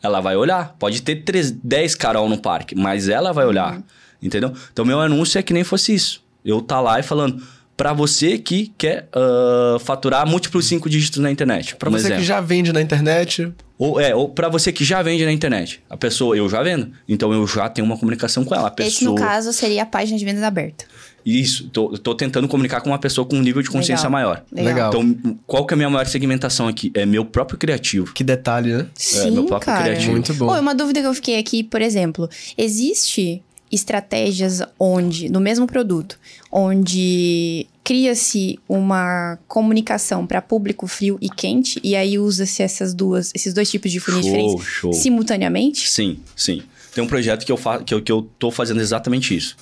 [0.00, 0.76] Ela vai olhar.
[0.78, 3.74] Pode ter 3, 10 Carol no parque, mas ela vai olhar.
[3.74, 3.82] Uhum.
[4.22, 4.52] Entendeu?
[4.72, 6.22] Então meu anúncio é que nem fosse isso.
[6.44, 7.42] Eu tá lá e falando:
[7.76, 11.76] para você que quer uh, faturar múltiplos cinco dígitos na internet.
[11.76, 12.18] Para um você exemplo.
[12.18, 13.52] que já vende na internet.
[13.78, 15.82] Ou, é, ou para você que já vende na internet.
[15.90, 16.92] A pessoa, eu já vendo.
[17.08, 18.68] Então eu já tenho uma comunicação com ela.
[18.68, 18.92] A pessoa...
[18.92, 20.84] Esse, no caso, seria a página de vendas aberta.
[21.24, 24.10] Isso, tô, tô tentando comunicar com uma pessoa com um nível de consciência Legal.
[24.10, 24.44] maior.
[24.52, 24.88] Legal.
[24.88, 26.90] Então, qual que é a minha maior segmentação aqui?
[26.94, 28.12] É meu próprio criativo.
[28.12, 28.86] Que detalhe, né?
[28.94, 29.84] Sim, é meu próprio cara.
[29.84, 30.12] criativo.
[30.12, 30.46] Muito bom.
[30.46, 33.42] Oh, uma dúvida que eu fiquei aqui, por exemplo, existe
[33.72, 36.18] estratégias onde, no mesmo produto,
[36.50, 43.54] onde cria-se uma comunicação para público frio e quente e aí usa-se essas duas, esses
[43.54, 44.92] dois tipos de show, diferentes show.
[44.92, 45.90] simultaneamente?
[45.90, 46.62] Sim, sim.
[46.94, 49.56] Tem um projeto que eu faço que eu, que eu tô fazendo exatamente isso.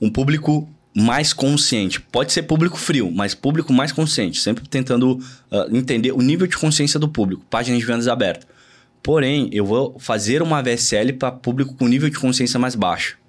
[0.00, 2.00] Um público mais consciente.
[2.00, 5.12] Pode ser público frio, mas público mais consciente, sempre tentando
[5.50, 7.44] uh, entender o nível de consciência do público.
[7.48, 8.46] Página de vendas aberta.
[9.02, 13.21] Porém, eu vou fazer uma VSL para público com nível de consciência mais baixo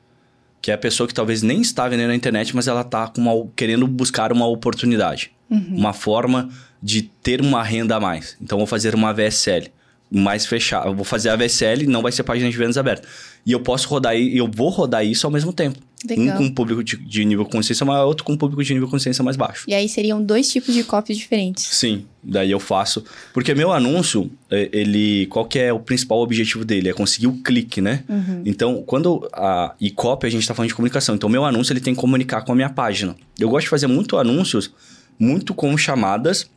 [0.64, 3.12] que é a pessoa que talvez nem está vendendo na internet, mas ela está
[3.54, 5.76] querendo buscar uma oportunidade, uhum.
[5.76, 6.50] uma forma
[6.82, 8.38] de ter uma renda a mais.
[8.42, 9.70] Então, vou fazer uma VSL
[10.10, 10.90] mais fechada.
[10.92, 13.06] Vou fazer a VSL, não vai ser página de vendas aberta.
[13.46, 15.80] E eu posso rodar, eu vou rodar isso ao mesmo tempo.
[16.06, 16.36] Legal.
[16.36, 19.38] Um com público de, de nível consciência maior, outro com público de nível consciência mais
[19.38, 19.64] baixo.
[19.70, 21.66] E aí seriam dois tipos de copies diferentes.
[21.66, 23.06] Sim, daí eu faço.
[23.34, 25.28] Porque meu anúncio, é, ele.
[25.28, 26.90] Qual que é o principal objetivo dele?
[26.90, 28.04] É conseguir o clique, né?
[28.10, 28.42] Uhum.
[28.46, 29.30] Então, quando.
[29.32, 31.16] A, e copy, a gente está falando de comunicação.
[31.16, 33.16] Então, meu anúncio ele tem que comunicar com a minha página.
[33.40, 34.72] Eu gosto de fazer muito anúncios,
[35.18, 36.50] muito com chamadas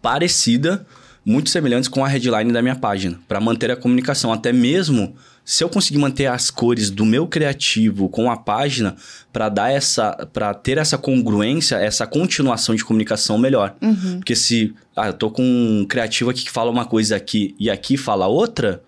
[0.00, 0.86] parecida,
[1.24, 4.32] muito semelhantes com a headline da minha página, para manter a comunicação.
[4.32, 8.96] Até mesmo se eu conseguir manter as cores do meu criativo com a página
[9.32, 13.74] para dar essa para ter essa congruência, essa continuação de comunicação melhor.
[13.82, 14.18] Uhum.
[14.18, 17.68] Porque se ah, eu tô com um criativo aqui que fala uma coisa aqui e
[17.68, 18.82] aqui fala outra,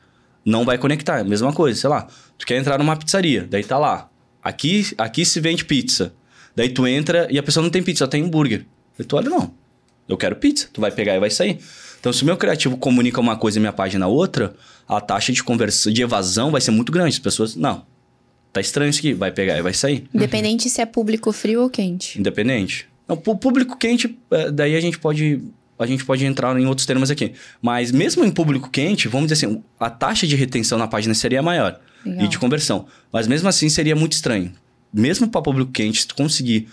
[0.45, 1.19] não vai conectar.
[1.19, 2.07] É mesma coisa, sei lá.
[2.39, 4.09] Tu quer entrar numa pizzaria, daí tá lá.
[4.43, 6.15] Aqui, aqui se vende pizza.
[6.55, 8.65] Daí tu entra e a pessoa não tem pizza, só tem hambúrguer.
[8.97, 9.53] Daí tu olha, não.
[10.09, 10.69] Eu quero pizza.
[10.73, 11.59] Tu vai pegar e vai sair.
[12.05, 14.55] Então, se o meu criativo comunica uma coisa e minha página outra,
[14.87, 17.15] a taxa de conversão, de evasão vai ser muito grande.
[17.15, 17.87] As pessoas, não,
[18.53, 20.05] tá estranho isso aqui, vai pegar e vai sair.
[20.13, 20.71] Independente uhum.
[20.71, 22.21] se é público frio ou quente.
[22.21, 22.87] Independente.
[23.09, 25.41] Não, público quente, é, daí a gente pode
[25.79, 27.33] a gente pode entrar em outros termos aqui.
[27.63, 31.41] Mas mesmo em público quente, vamos dizer assim, a taxa de retenção na página seria
[31.41, 32.27] maior Legal.
[32.27, 32.85] e de conversão.
[33.11, 34.53] Mas mesmo assim seria muito estranho.
[34.95, 36.69] Mesmo para público quente, se tu conseguir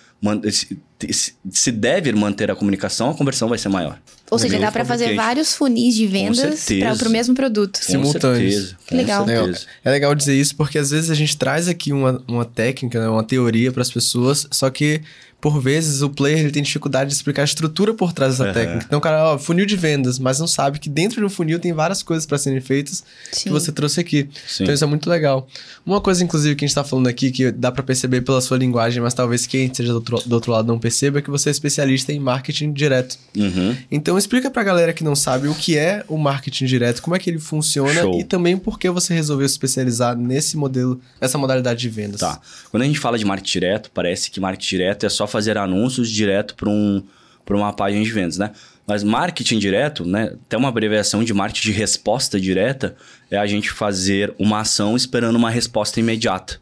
[1.52, 4.00] se deve manter a comunicação, a conversão vai ser maior.
[4.30, 6.66] Ou seja, dá para fazer vários funis de vendas
[6.98, 7.78] para o mesmo produto.
[7.78, 8.76] Simultâneos.
[8.86, 9.28] Que legal.
[9.28, 9.52] É,
[9.84, 13.10] é, legal dizer isso porque às vezes a gente traz aqui uma, uma técnica, né,
[13.10, 15.02] uma teoria para as pessoas, só que
[15.42, 18.54] por vezes o player ele tem dificuldade de explicar a estrutura por trás dessa uhum.
[18.54, 18.86] técnica.
[18.86, 21.74] Então, o cara, ó, funil de vendas, mas não sabe que dentro do funil tem
[21.74, 23.46] várias coisas para serem feitas Sim.
[23.46, 24.30] que você trouxe aqui.
[24.48, 24.64] Sim.
[24.64, 25.48] Então, isso é muito legal.
[25.84, 28.56] Uma coisa, inclusive, que a gente tá falando aqui, que dá para perceber pela sua
[28.56, 31.50] linguagem, mas talvez quem seja do outro, do outro lado não perceba, é que você
[31.50, 33.18] é especialista em marketing direto.
[33.36, 33.76] Uhum.
[33.90, 37.20] Então, explica pra galera que não sabe o que é o marketing direto, como é
[37.20, 38.20] que ele funciona Show.
[38.20, 42.20] e também por que você resolveu se especializar nesse modelo, nessa modalidade de vendas.
[42.20, 42.40] Tá.
[42.70, 46.10] Quando a gente fala de marketing direto, parece que marketing direto é só fazer anúncios
[46.10, 47.04] direto para um,
[47.50, 48.52] uma página de vendas, né?
[48.86, 50.34] Mas marketing direto, né?
[50.46, 52.96] Até uma abreviação de marketing de resposta direta
[53.30, 56.60] é a gente fazer uma ação esperando uma resposta imediata.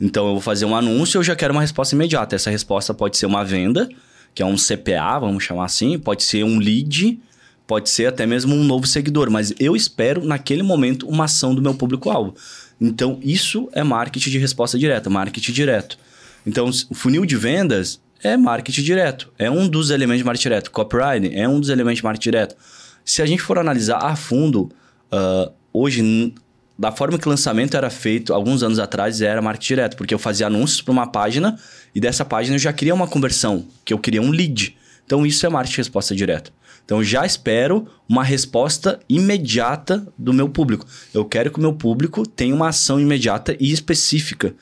[0.00, 2.34] Então eu vou fazer um anúncio, eu já quero uma resposta imediata.
[2.34, 3.88] Essa resposta pode ser uma venda,
[4.34, 7.20] que é um CPA, vamos chamar assim, pode ser um lead,
[7.66, 11.60] pode ser até mesmo um novo seguidor, mas eu espero naquele momento uma ação do
[11.60, 12.34] meu público-alvo.
[12.80, 15.98] Então isso é marketing de resposta direta, marketing direto.
[16.46, 20.70] Então o funil de vendas é marketing direto, é um dos elementos de marketing direto.
[20.70, 22.56] Copywriting é um dos elementos de marketing direto.
[23.04, 24.70] Se a gente for analisar a fundo,
[25.12, 26.34] uh, hoje
[26.78, 30.18] da forma que o lançamento era feito alguns anos atrás era marketing direto, porque eu
[30.18, 31.58] fazia anúncios para uma página
[31.94, 34.76] e dessa página eu já queria uma conversão, que eu queria um lead.
[35.04, 36.50] Então isso é marketing resposta direta.
[36.84, 40.86] Então já espero uma resposta imediata do meu público.
[41.12, 44.54] Eu quero que o meu público tenha uma ação imediata e específica.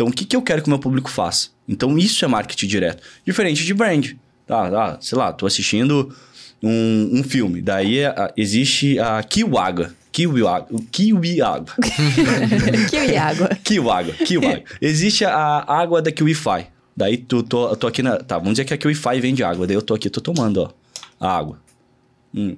[0.00, 1.50] Então o que, que eu quero que o meu público faça?
[1.68, 3.02] Então isso é marketing direto.
[3.22, 4.12] Diferente de brand.
[4.46, 6.16] Tá, tá sei lá, tô assistindo
[6.62, 7.60] um, um filme.
[7.60, 9.94] Daí a, existe a Kiwaga.
[10.10, 10.80] Kiwi água.
[10.90, 11.74] Kiwi água.
[12.90, 13.48] kiwi água.
[13.62, 14.14] Kiwi água.
[14.14, 14.64] Kiwi água.
[14.80, 16.66] Existe a água da Kiwify.
[16.96, 18.16] Daí tu, tô, tô aqui na...
[18.16, 19.66] Tá, vamos dizer que a Kiwify vende água.
[19.66, 20.70] Daí eu tô aqui, tô tomando, ó,
[21.20, 21.60] a água.
[22.34, 22.56] Hum.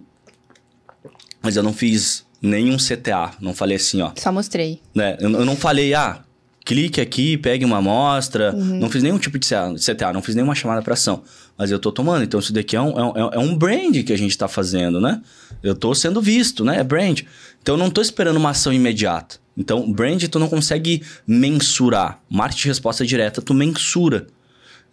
[1.43, 3.33] Mas eu não fiz nenhum CTA.
[3.41, 4.13] Não falei assim, ó.
[4.15, 4.81] Só mostrei.
[4.95, 5.17] Né?
[5.19, 6.23] Eu, eu não falei, ah,
[6.65, 8.55] clique aqui, pegue uma amostra.
[8.55, 8.81] Uhum.
[8.81, 11.23] Não fiz nenhum tipo de CTA, não fiz nenhuma chamada para ação.
[11.57, 12.25] Mas eu tô tomando.
[12.25, 15.01] Então, isso daqui é um, é um, é um brand que a gente tá fazendo,
[15.01, 15.21] né?
[15.63, 16.79] Eu tô sendo visto, né?
[16.79, 17.23] É brand.
[17.61, 19.37] Então, eu não tô esperando uma ação imediata.
[19.57, 22.21] Então, brand tu não consegue mensurar.
[22.31, 24.27] Marketing de resposta direta, tu mensura.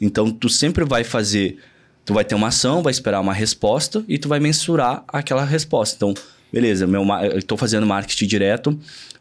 [0.01, 1.57] Então, tu sempre vai fazer...
[2.05, 5.95] Tu vai ter uma ação, vai esperar uma resposta e tu vai mensurar aquela resposta.
[5.95, 6.13] Então,
[6.51, 8.67] beleza, meu, eu estou fazendo marketing direto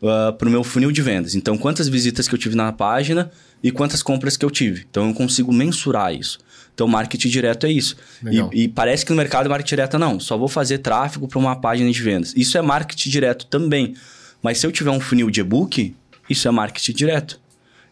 [0.02, 1.34] uh, ah, para o meu funil de vendas.
[1.34, 3.30] Então, quantas visitas que eu tive na página
[3.62, 4.86] e quantas compras que eu tive.
[4.90, 6.38] Então, eu consigo mensurar isso.
[6.74, 7.96] Então, marketing direto é isso.
[8.30, 10.20] E, e, parece que no mercado marketing direto não.
[10.20, 12.32] Só vou fazer tráfego para uma página de vendas.
[12.36, 13.94] Isso é marketing direto também.
[14.40, 15.94] Mas se eu tiver um funil de e-book,
[16.30, 17.40] isso é marketing direto.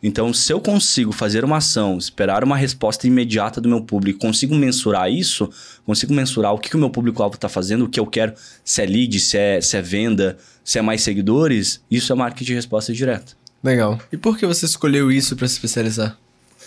[0.02, 4.54] Então, se eu consigo fazer uma ação, esperar uma resposta imediata do meu público, consigo
[4.54, 5.50] mensurar isso,
[5.84, 8.34] consigo mensurar o que, que o meu público-alvo está fazendo, o que eu quero,
[8.64, 12.44] se é lead, se é, se é venda, se é mais seguidores, isso é marketing
[12.44, 13.32] de resposta direta.
[13.62, 13.98] Legal.
[14.12, 16.16] E por que você escolheu isso para se especializar?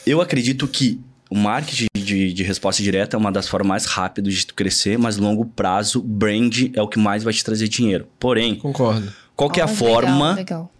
[0.05, 0.99] Eu acredito que
[1.29, 4.97] o marketing de, de, resposta direta é uma das formas mais rápidas de tu crescer,
[4.97, 8.07] mas longo prazo, brand é o que mais vai te trazer dinheiro.
[8.19, 9.13] Porém, concordo.
[9.35, 10.33] Qual que é a forma?
[10.33, 10.71] Legal.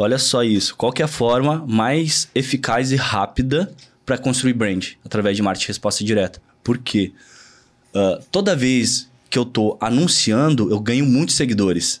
[0.00, 0.76] Olha só isso.
[0.76, 3.74] Qual que é a forma mais eficaz e rápida
[4.06, 6.40] para construir brand através de marketing resposta direta?
[6.62, 7.12] Por quê?
[7.92, 12.00] Uh, toda vez que eu tô anunciando, eu ganho muitos seguidores.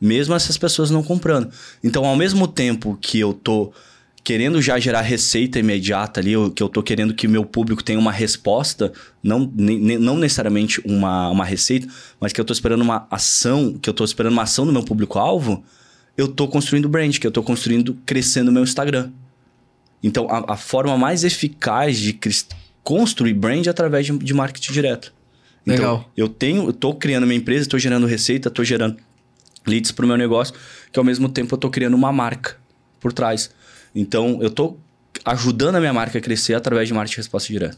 [0.00, 1.50] Mesmo essas pessoas não comprando.
[1.82, 3.72] Então, ao mesmo tempo que eu tô
[4.22, 8.12] querendo já gerar receita imediata ali, que eu tô querendo que meu público tenha uma
[8.12, 11.88] resposta, não, ne, não necessariamente uma, uma receita,
[12.20, 14.84] mas que eu tô esperando uma ação, que eu tô esperando uma ação do meu
[14.84, 15.64] público-alvo,
[16.16, 19.10] eu tô construindo brand, que eu tô construindo, crescendo o meu Instagram.
[20.02, 22.18] Então, a, a forma mais eficaz de
[22.82, 25.12] construir brand é através de, de marketing direto.
[25.62, 26.12] Então, Legal.
[26.16, 28.96] eu tenho, eu tô criando minha empresa, estou gerando receita, estou gerando
[29.66, 30.54] leads para o meu negócio,
[30.92, 32.56] que ao mesmo tempo eu estou criando uma marca
[33.00, 33.50] por trás.
[33.94, 34.78] Então, eu estou
[35.24, 37.76] ajudando a minha marca a crescer através de marketing resposta direta.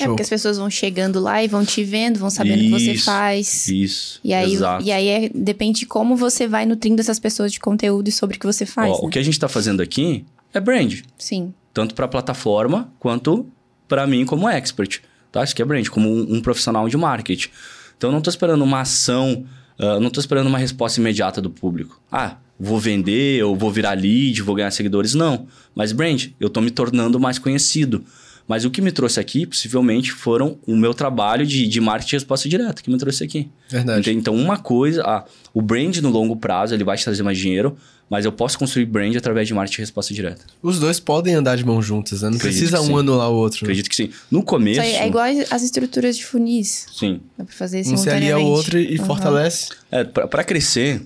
[0.00, 2.70] É porque as pessoas vão chegando lá e vão te vendo, vão sabendo o que
[2.70, 3.68] você faz.
[3.68, 4.20] Isso.
[4.22, 4.84] E aí, exato.
[4.84, 8.36] E aí é, depende de como você vai nutrindo essas pessoas de conteúdo e sobre
[8.36, 8.90] o que você faz.
[8.90, 9.00] Ó, né?
[9.02, 11.00] O que a gente está fazendo aqui é brand.
[11.18, 11.52] Sim.
[11.72, 13.46] Tanto para a plataforma quanto
[13.86, 15.00] para mim como expert.
[15.32, 15.42] Tá?
[15.42, 17.48] Isso aqui é brand, como um, um profissional de marketing.
[17.96, 19.44] Então, eu não estou esperando uma ação,
[19.78, 22.00] uh, não estou esperando uma resposta imediata do público.
[22.10, 25.14] Ah, vou vender, ou vou virar lead, vou ganhar seguidores.
[25.14, 25.46] Não.
[25.74, 28.04] Mas brand, eu estou me tornando mais conhecido.
[28.48, 32.16] Mas o que me trouxe aqui, possivelmente, foram o meu trabalho de, de marketing de
[32.16, 33.50] resposta direta que me trouxe aqui.
[33.68, 34.10] Verdade.
[34.10, 37.76] Então, uma coisa, ah, o brand no longo prazo, ele vai te trazer mais dinheiro,
[38.08, 40.46] mas eu posso construir brand através de marketing de resposta direta.
[40.62, 42.30] Os dois podem andar de mãos juntas, né?
[42.30, 43.58] Não Acredito precisa um anular o outro.
[43.58, 43.66] Né?
[43.66, 44.10] Acredito que sim.
[44.30, 44.80] No começo...
[44.80, 46.86] é igual as estruturas de funis.
[46.90, 47.20] Sim.
[47.36, 49.04] Dá pra fazer Um se alia ao outro e uhum.
[49.04, 49.68] fortalece.
[49.90, 51.02] É, para crescer,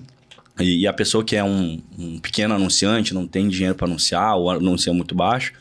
[0.57, 4.37] e, e, a pessoa que é um, um pequeno anunciante, não tem dinheiro para anunciar,
[4.37, 5.51] ou anuncia muito baixo,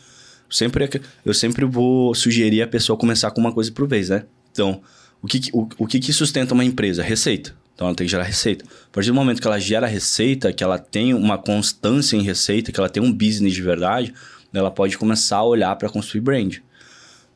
[0.52, 0.88] sempre,
[1.24, 4.24] eu sempre vou sugerir a pessoa começar com uma coisa por vez, né?
[4.52, 4.82] Então,
[5.20, 7.02] o que, o, o que, que sustenta uma empresa?
[7.02, 7.54] Receita.
[7.74, 8.64] Então, ela tem que gerar receita.
[8.64, 12.70] A partir do momento que ela gera receita, que ela tem uma constância em receita,
[12.70, 14.12] que ela tem um business de verdade,
[14.52, 16.58] ela pode começar a olhar para construir brand.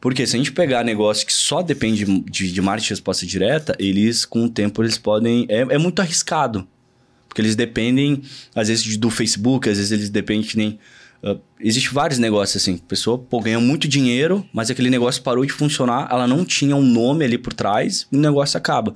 [0.00, 4.24] Porque se a gente pegar negócio que só depende de, de marketing resposta direta, eles,
[4.24, 5.46] com o tempo, eles podem...
[5.48, 6.68] É, é muito arriscado.
[7.26, 8.22] Porque eles dependem,
[8.54, 10.78] às vezes, do Facebook, às vezes eles dependem
[11.22, 12.80] Uh, Existem vários negócios assim.
[12.82, 16.76] A pessoa pô, ganha muito dinheiro, mas aquele negócio parou de funcionar, ela não tinha
[16.76, 18.94] um nome ali por trás e o negócio acaba.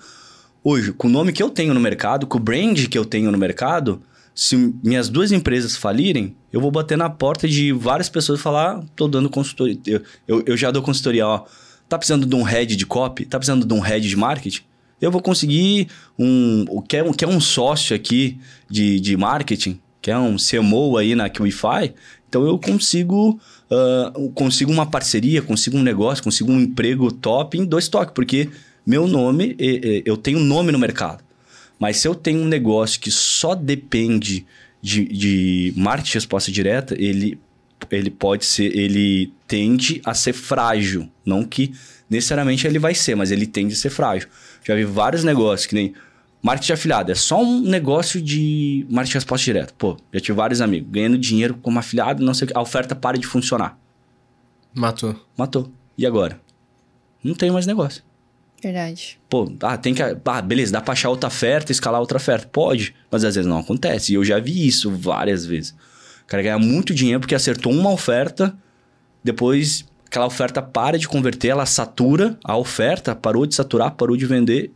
[0.63, 3.33] Hoje, com o nome que eu tenho no mercado, com o brand que eu tenho
[3.33, 4.03] no mercado,
[4.35, 8.77] Se minhas duas empresas falirem, eu vou bater na porta de várias pessoas e falar:
[8.77, 9.79] ah, tô dando consultoria.
[9.87, 11.45] Eu, eu, eu já dou consultoria, ó.
[11.89, 13.25] Tá precisando de um head de copy?
[13.25, 14.63] Tá precisando de um head de marketing?
[15.01, 16.65] Eu vou conseguir um.
[16.89, 19.81] Quer um, quer um sócio aqui de, de marketing?
[20.03, 21.95] Quer um CMO aí na QIFI?
[22.29, 23.41] Então eu consigo,
[23.71, 28.49] uh, consigo uma parceria, consigo um negócio, consigo um emprego top em dois toques, porque
[28.87, 29.57] meu nome,
[30.05, 31.23] eu tenho nome no mercado.
[31.79, 34.47] Mas se eu tenho um negócio que só depende
[34.83, 37.39] de, de marketing resposta direta, ele,
[37.91, 41.09] ele pode ser, ele tende a ser frágil.
[41.25, 41.73] Não que
[42.09, 44.29] necessariamente ele vai ser, mas ele tende a ser frágil.
[44.65, 45.95] Já vi vários negócios que nem
[46.43, 47.13] marketing de afiliado.
[47.13, 49.75] É só um negócio de marketing de resposta direta.
[49.77, 52.57] Pô, já tive vários amigos ganhando dinheiro como afiliado, não sei o que.
[52.57, 53.79] A oferta para de funcionar.
[54.75, 55.17] Matou.
[55.37, 55.71] Matou.
[55.97, 56.41] E agora?
[57.23, 58.03] Não tem mais negócio.
[58.63, 59.19] Verdade.
[59.29, 60.03] Pô, ah, tem que.
[60.03, 62.47] Ah, beleza, dá pra achar outra oferta, escalar outra oferta.
[62.47, 64.13] Pode, mas às vezes não acontece.
[64.13, 65.71] E eu já vi isso várias vezes.
[66.23, 68.55] O cara ganha muito dinheiro porque acertou uma oferta,
[69.25, 74.27] depois aquela oferta para de converter, ela satura a oferta, parou de saturar, parou de
[74.27, 74.73] vender.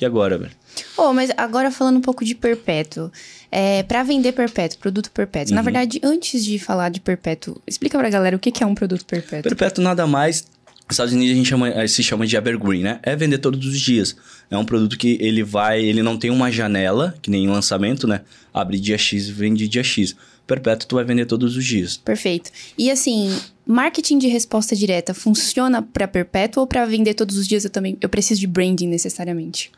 [0.00, 0.52] E agora, velho?
[0.96, 3.10] Oh, mas agora falando um pouco de perpétuo.
[3.50, 5.52] É, para vender perpétuo, produto perpétuo.
[5.52, 5.56] Uhum.
[5.56, 9.04] Na verdade, antes de falar de perpétuo, explica pra galera o que é um produto
[9.06, 9.48] perpétuo.
[9.48, 10.44] Perpétuo nada mais
[10.86, 13.00] nos Estados Unidos a gente chama, eh, se chama de evergreen, né?
[13.02, 14.14] É vender todos os dias.
[14.48, 18.06] É um produto que ele vai, ele não tem uma janela, que nem em lançamento,
[18.06, 18.20] né?
[18.54, 20.14] Abre dia X e vende dia X.
[20.46, 21.96] Perpétuo tu vai vender todos os dias.
[21.96, 22.52] Perfeito.
[22.78, 23.36] E assim,
[23.66, 27.98] marketing de resposta direta funciona para perpétuo ou para vender todos os dias eu também
[28.00, 29.72] eu preciso de branding necessariamente?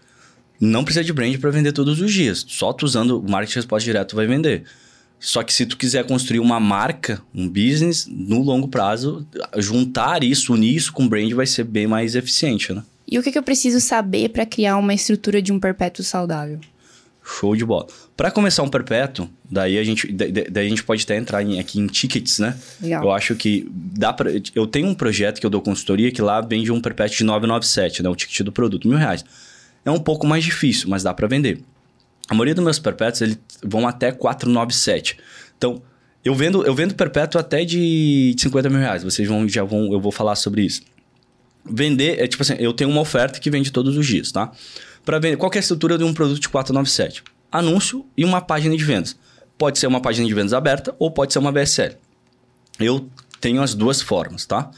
[0.60, 2.44] Não precisa de branding para vender todos os dias.
[2.48, 4.64] Só tu usando marketing de resposta direta tu vai vender.
[5.20, 10.52] Só que se tu quiser construir uma marca, um business, no longo prazo, juntar isso,
[10.52, 12.84] unir isso com brand vai ser bem mais eficiente, né?
[13.10, 16.60] E o que, que eu preciso saber para criar uma estrutura de um perpétuo saudável?
[17.24, 17.86] Show de bola.
[18.16, 21.80] Para começar um perpétuo, daí a gente, daí a gente pode até entrar em, aqui
[21.80, 22.56] em tickets, né?
[22.80, 23.04] Legal.
[23.04, 24.30] Eu acho que dá para.
[24.54, 28.02] Eu tenho um projeto que eu dou consultoria que lá vende um perpétuo de 997,
[28.02, 28.08] né?
[28.08, 29.24] O ticket do produto, mil reais.
[29.84, 31.60] É um pouco mais difícil, mas dá para vender.
[32.28, 35.18] A maioria dos meus perpétuos eles vão até 497.
[35.56, 35.82] Então,
[36.24, 39.02] eu vendo, eu vendo perpétuo até de 50 mil reais.
[39.02, 40.82] Vocês vão, já vão, eu vou falar sobre isso.
[41.64, 44.52] Vender, é tipo assim, eu tenho uma oferta que vende todos os dias, tá?
[45.04, 47.22] Para vender, qual é a estrutura de um produto de 497?
[47.50, 49.16] Anúncio e uma página de vendas.
[49.56, 51.96] Pode ser uma página de vendas aberta ou pode ser uma BSL.
[52.78, 53.08] Eu
[53.40, 54.70] tenho as duas formas, tá?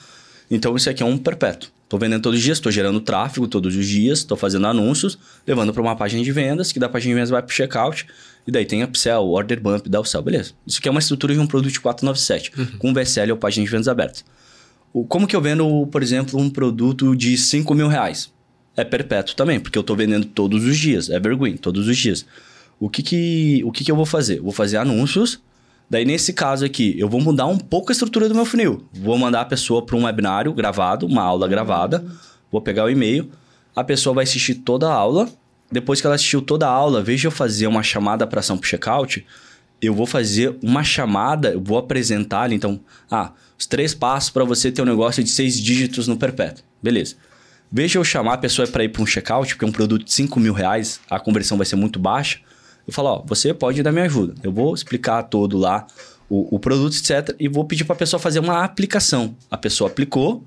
[0.50, 1.70] Então, isso aqui é um perpétuo.
[1.90, 5.72] Estou vendendo todos os dias, estou gerando tráfego todos os dias, estou fazendo anúncios, levando
[5.72, 8.06] para uma página de vendas, que da página de vendas vai para o checkout,
[8.46, 10.52] e daí tem upsell, order bump, downsell, beleza.
[10.64, 12.78] Isso aqui é uma estrutura de um produto de 497, uhum.
[12.78, 14.24] com VSL ou página de vendas abertas.
[14.92, 18.32] O, como que eu vendo, por exemplo, um produto de 5 mil reais?
[18.76, 22.24] É perpétuo também, porque eu estou vendendo todos os dias, evergreen, todos os dias.
[22.78, 24.40] O que que, o que que eu vou fazer?
[24.40, 25.40] Vou fazer anúncios,
[25.90, 28.86] Daí, nesse caso aqui, eu vou mudar um pouco a estrutura do meu funil.
[28.92, 32.06] Vou mandar a pessoa para um webinário gravado, uma aula gravada.
[32.50, 33.28] Vou pegar o e-mail.
[33.74, 35.28] A pessoa vai assistir toda a aula.
[35.70, 38.68] Depois que ela assistiu toda a aula, veja eu fazer uma chamada para ação para
[38.68, 39.26] checkout.
[39.82, 42.78] Eu vou fazer uma chamada, eu vou apresentar então,
[43.10, 46.62] ah, os três passos para você ter um negócio de seis dígitos no perpétuo.
[46.80, 47.16] Beleza.
[47.72, 50.12] Veja eu chamar a pessoa para ir para um checkout, porque é um produto de
[50.12, 52.38] 5 mil reais, a conversão vai ser muito baixa.
[52.86, 54.34] Eu falo, ó, você pode dar minha ajuda.
[54.42, 55.86] Eu vou explicar todo lá
[56.28, 57.34] o, o produto, etc.
[57.38, 59.34] E vou pedir para a pessoa fazer uma aplicação.
[59.50, 60.44] A pessoa aplicou,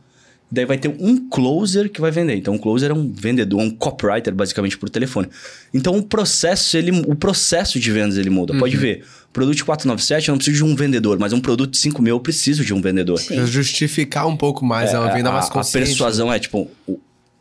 [0.49, 2.35] daí vai ter um closer que vai vender.
[2.35, 5.27] Então, um closer é um vendedor, um copywriter, basicamente, por telefone.
[5.73, 8.53] Então, o processo, ele, o processo de vendas ele muda.
[8.53, 8.59] Uhum.
[8.59, 9.03] Pode ver.
[9.33, 12.15] Produto de 497, eu não preciso de um vendedor, mas um produto de 5 mil
[12.15, 13.19] eu preciso de um vendedor.
[13.19, 13.45] Sim.
[13.47, 15.85] Justificar um pouco mais, é, é uma venda mais consciente.
[15.85, 16.69] A persuasão é, tipo,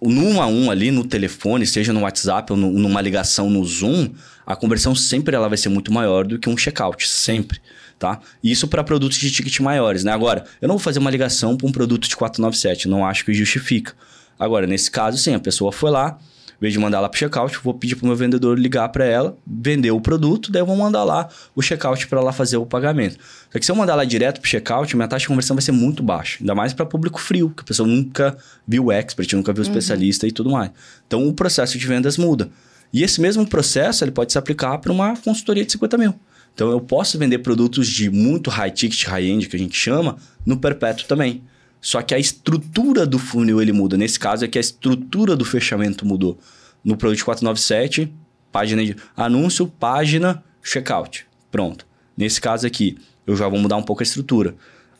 [0.01, 3.62] no um a um ali, no telefone, seja no WhatsApp ou no, numa ligação no
[3.64, 4.09] Zoom,
[4.47, 7.61] a conversão sempre ela vai ser muito maior do que um checkout, sempre,
[7.99, 8.20] tá?
[8.43, 10.12] Isso para produtos de ticket maiores, né?
[10.12, 13.32] Agora, eu não vou fazer uma ligação para um produto de 497, não acho que
[13.32, 13.95] justifica.
[14.38, 16.18] Agora, nesse caso, sim, a pessoa foi lá,
[16.62, 19.05] vez de mandar lá para o checkout, vou pedir para o meu vendedor ligar para
[19.05, 22.64] ela, vender o produto, daí eu vou mandar lá o checkout para ela fazer o
[22.64, 23.18] pagamento.
[23.53, 25.62] Só que se eu mandar lá direto para o checkout, minha taxa de conversão vai
[25.62, 28.36] ser muito baixa, ainda mais para público frio, que a pessoa nunca
[28.66, 29.72] viu o expert, nunca viu o uhum.
[29.72, 30.70] especialista e tudo mais.
[31.05, 32.49] Então o processo de vendas muda.
[32.93, 36.14] E esse mesmo processo ele pode se aplicar para uma consultoria de 50 mil.
[36.55, 40.16] Então eu posso vender produtos de muito high ticket, high end, que a gente chama,
[40.45, 41.43] no perpétuo também.
[41.80, 43.97] Só que a estrutura do funil ele muda.
[43.97, 46.38] Nesse caso é que a estrutura do fechamento mudou.
[46.84, 48.12] No produto 497,
[48.53, 51.26] página de anúncio, página, checkout.
[51.51, 51.86] Pronto.
[52.16, 54.55] Nesse caso aqui, eu já vou mudar um pouco a estrutura.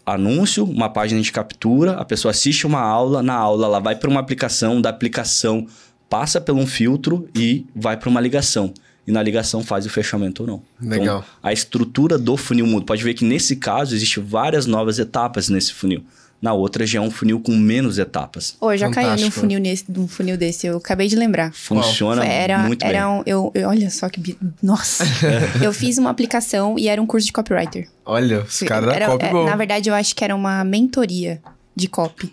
[0.05, 4.11] Anúncio, uma página de captura, a pessoa assiste uma aula, na aula ela vai para
[4.11, 5.66] uma aplicação, da aplicação
[6.12, 8.74] passa por um filtro e vai para uma ligação.
[9.06, 10.62] e na ligação faz o fechamento ou não.
[10.80, 11.20] Legal.
[11.20, 12.84] Então, a estrutura do funil muda.
[12.84, 16.04] Pode ver que nesse caso existe várias novas etapas nesse funil.
[16.40, 18.56] Na outra já é um funil com menos etapas.
[18.60, 19.40] Ô, eu já caí num Fantástico.
[19.40, 21.52] funil, nesse, num funil desse, eu acabei de lembrar.
[21.52, 23.18] Funciona era, muito era bem.
[23.18, 24.36] um, eu, eu- olha só que.
[24.62, 25.04] Nossa!
[25.64, 27.88] eu fiz uma aplicação e era um curso de copywriter.
[28.04, 29.44] Olha, os caras da Era- copy é, bom.
[29.46, 31.40] Na verdade, eu acho que era uma mentoria
[31.74, 32.30] de copy.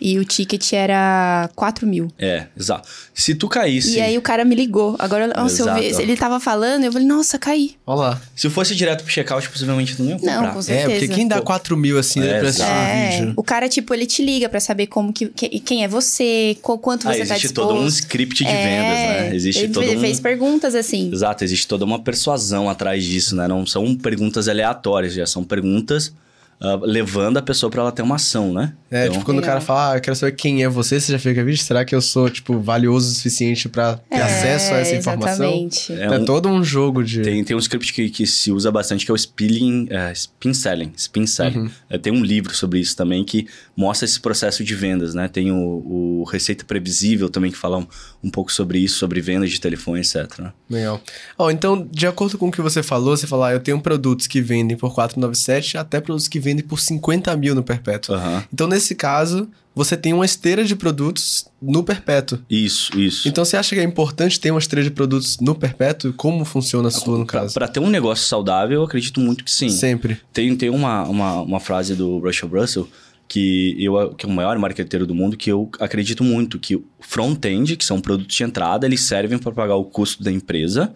[0.00, 2.08] E o ticket era 4 mil.
[2.18, 2.88] É, exato.
[3.14, 3.96] Se tu caísse.
[3.98, 4.96] E aí o cara me ligou.
[4.98, 7.76] Agora, nossa, eu vi, ele tava falando, eu falei, nossa, caí.
[7.86, 8.20] Olha lá.
[8.34, 10.52] Se fosse direto pro checkout, possivelmente não ia Não, comprar.
[10.54, 10.90] com É, certeza.
[10.90, 13.32] porque quem dá 4 mil assim É, pra assistir um É, vídeo?
[13.36, 17.06] o cara, tipo, ele te liga pra saber como que, que- quem é você, quanto
[17.06, 17.68] Ah, você tá existe disposto.
[17.68, 18.98] todo um script de É, vendas,
[19.30, 19.36] né?
[19.36, 20.00] Existe ele todo fe- um...
[20.00, 21.10] fez perguntas assim.
[21.12, 23.46] Exato, existe toda uma persuasão atrás disso, né?
[23.46, 26.12] Não são perguntas aleatórias, já são perguntas
[26.60, 28.74] ah, levando a pessoa pra ela ter uma ação, né?
[28.90, 31.12] É, Então, tipo, quando o cara fala, ah, eu quero saber quem é você, você
[31.12, 34.74] já fica, vixe, será que eu sou, tipo, valioso o suficiente pra ter É, acesso
[34.74, 35.46] a essa informação?
[35.46, 35.92] Exatamente.
[35.92, 37.22] É É, um- todo um jogo de...
[37.22, 40.52] Tem, tem um script que, que se usa bastante que é o spilling, é, spin
[40.52, 40.92] selling.
[40.96, 41.58] Spin selling.
[41.60, 41.70] Uhum.
[41.88, 43.46] É, tem um livro sobre isso também que
[43.76, 45.28] mostra esse processo de vendas, né?
[45.28, 47.86] Tem o, o Receita Previsível também que fala um,
[48.22, 50.38] um pouco sobre isso, sobre vendas de telefone, etc.
[50.40, 50.52] né?
[50.68, 51.00] Legal.
[51.38, 54.26] Ó, então, de acordo com o que você falou, você falou, ah, eu tenho produtos
[54.26, 58.14] que vendem por 497 até produtos que vendem por 50 mil no Perpétuo.
[58.14, 58.44] Aham.
[58.52, 62.38] Então, nesse caso, você tem uma esteira de produtos no Perpétuo.
[62.50, 63.26] Isso, isso.
[63.28, 66.12] Então, você acha que é importante ter uma esteira de produtos no Perpétuo?
[66.12, 67.54] Como funciona a sua, no Pra- caso?
[67.54, 69.70] Pra ter um negócio saudável, eu acredito muito que sim.
[69.70, 70.18] Sempre.
[70.32, 72.88] Tem, tem uma, uma, uma frase do Russell Russell,
[73.30, 76.84] que, eu, que é o maior marqueteiro do mundo, que eu acredito muito que o
[76.98, 80.92] front-end, que são produtos de entrada, eles servem para pagar o custo da empresa.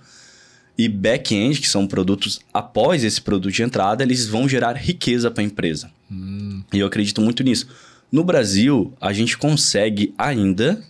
[0.77, 5.45] E back-end, que são produtos após esse produto de entrada, eles vão gerar riqueza para
[5.45, 5.93] a empresa.
[6.73, 7.69] E eu acredito muito nisso.
[8.11, 10.83] No Brasil, a gente consegue ainda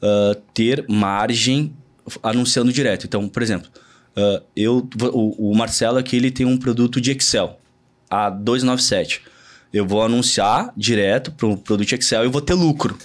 [0.00, 1.74] ah, ter margem
[2.22, 3.04] anunciando direto.
[3.04, 3.68] Então, por exemplo,
[4.16, 7.60] ah, eu, o, o Marcelo aqui ele tem um produto de Excel,
[8.08, 9.28] a 297.
[9.72, 12.98] Eu vou anunciar direto para o produto Excel e vou ter lucro,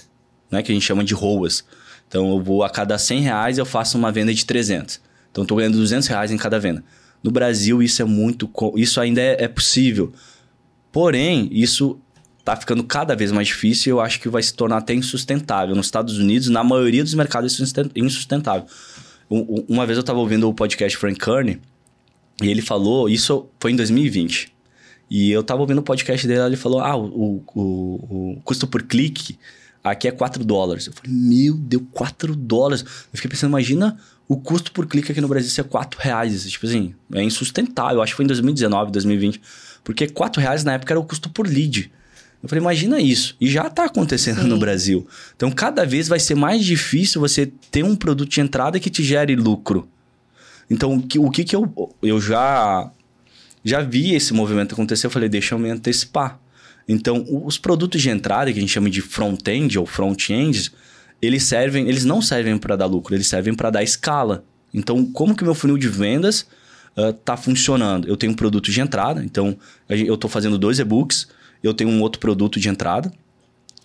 [0.50, 0.62] né?
[0.62, 1.64] Que a gente chama de ROAS.
[2.08, 5.00] Então, eu vou a cada 100 reais eu faço uma venda de 300.
[5.30, 6.82] Então, estou ganhando 200 reais em cada venda.
[7.22, 8.50] No Brasil, isso é muito...
[8.76, 10.12] Isso ainda é, é possível.
[10.92, 11.98] Porém, isso
[12.44, 15.74] tá ficando cada vez mais difícil e eu acho que vai se tornar até insustentável.
[15.74, 18.66] Nos Estados Unidos, na maioria dos mercados, isso é insusten- insustentável.
[19.30, 21.58] Um- um- Uma vez eu estava ouvindo o podcast Frank Kearney
[22.40, 24.52] e ele falou, isso foi em 2020.
[25.08, 28.82] E eu tava ouvindo o podcast dele, ele falou: Ah, o, o, o custo por
[28.82, 29.38] clique
[29.90, 30.86] aqui é 4 dólares.
[30.86, 32.82] Eu falei, meu, deu 4 dólares.
[32.82, 33.96] Eu fiquei pensando, imagina
[34.28, 36.44] o custo por clique aqui no Brasil ser 4 reais.
[36.50, 37.96] Tipo assim, é insustentável.
[37.96, 39.40] Eu acho que foi em 2019, 2020.
[39.84, 41.92] Porque 4 reais na época era o custo por lead.
[42.42, 43.36] Eu falei, imagina isso.
[43.40, 44.48] E já tá acontecendo Sim.
[44.48, 45.06] no Brasil.
[45.34, 49.02] Então, cada vez vai ser mais difícil você ter um produto de entrada que te
[49.02, 49.88] gere lucro.
[50.68, 52.90] Então, o que, o que, que eu, eu já
[53.66, 56.40] já vi esse movimento acontecer, eu falei, deixa eu me antecipar.
[56.88, 60.70] Então, os produtos de entrada, que a gente chama de front-end ou front-end,
[61.20, 64.44] eles servem, eles não servem para dar lucro, eles servem para dar escala.
[64.72, 66.46] Então, como que meu funil de vendas
[66.96, 68.06] está funcionando?
[68.06, 69.56] Eu tenho um produto de entrada, então
[69.88, 71.26] eu estou fazendo dois e-books,
[71.60, 73.12] eu tenho um outro produto de entrada,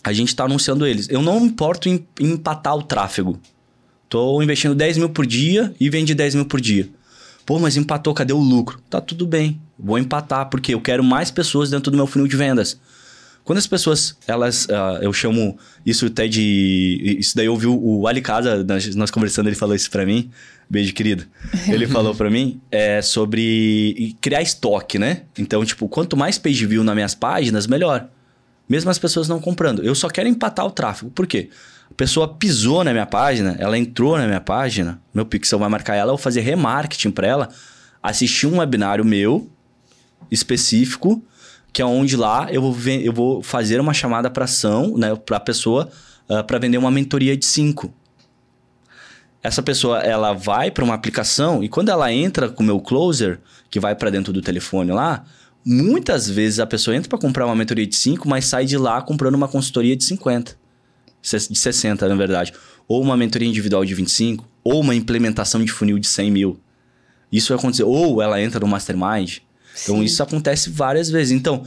[0.04, 1.10] a gente está anunciando eles.
[1.10, 3.40] Eu não importo em, em empatar o tráfego.
[4.08, 6.88] Tô investindo 10 mil por dia e vendi 10 mil por dia.
[7.46, 8.82] Pô, mas empatou, cadê o lucro?
[8.90, 12.36] Tá tudo bem, vou empatar, porque eu quero mais pessoas dentro do meu funil de
[12.36, 12.80] vendas.
[13.44, 17.18] Quando as pessoas, elas, ah, eu chamo isso até de.
[17.20, 20.30] Isso daí eu ouvi o Ali Casa, nós, nós conversando, ele falou isso pra mim.
[20.70, 21.26] Beijo, querido.
[21.68, 25.24] Ele falou pra mim é, sobre criar estoque, né?
[25.38, 28.08] Então, tipo, quanto mais page view nas minhas páginas, melhor.
[28.70, 29.84] Mesmo as pessoas não comprando.
[29.84, 31.12] Eu só quero empatar o tráfego.
[31.12, 31.50] Por quê?
[32.02, 36.10] Pessoa pisou na minha página, ela entrou na minha página, meu pixel vai marcar ela,
[36.10, 37.50] eu vou fazer remarketing para ela,
[38.02, 39.48] assistir um webinário meu
[40.32, 41.24] específico,
[41.72, 45.38] que é onde lá eu vou, eu vou fazer uma chamada para ação, né, para
[45.38, 45.92] a pessoa,
[46.48, 47.94] para vender uma mentoria de 5.
[49.44, 53.40] Essa pessoa, ela vai para uma aplicação e quando ela entra com o meu closer,
[53.70, 55.24] que vai para dentro do telefone lá,
[55.64, 59.04] muitas vezes a pessoa entra para comprar uma mentoria de 5, mas sai de lá
[59.04, 60.61] comprando uma consultoria de 50
[61.22, 62.54] de 60, na verdade.
[62.88, 66.60] Ou uma mentoria individual de 25, ou uma implementação de funil de 100 mil.
[67.32, 67.84] Isso vai acontecer.
[67.84, 69.38] Ou ela entra no mastermind.
[69.84, 70.04] Então, Sim.
[70.04, 71.32] isso acontece várias vezes.
[71.32, 71.64] Então,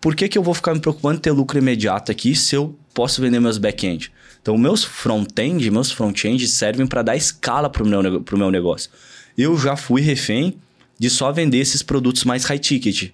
[0.00, 2.78] por que, que eu vou ficar me preocupando em ter lucro imediato aqui se eu
[2.94, 4.10] posso vender meus back-end?
[4.40, 8.90] Então, meus front-end, meus front-end servem para dar escala para o meu, pro meu negócio.
[9.36, 10.56] Eu já fui refém
[10.98, 13.10] de só vender esses produtos mais high ticket.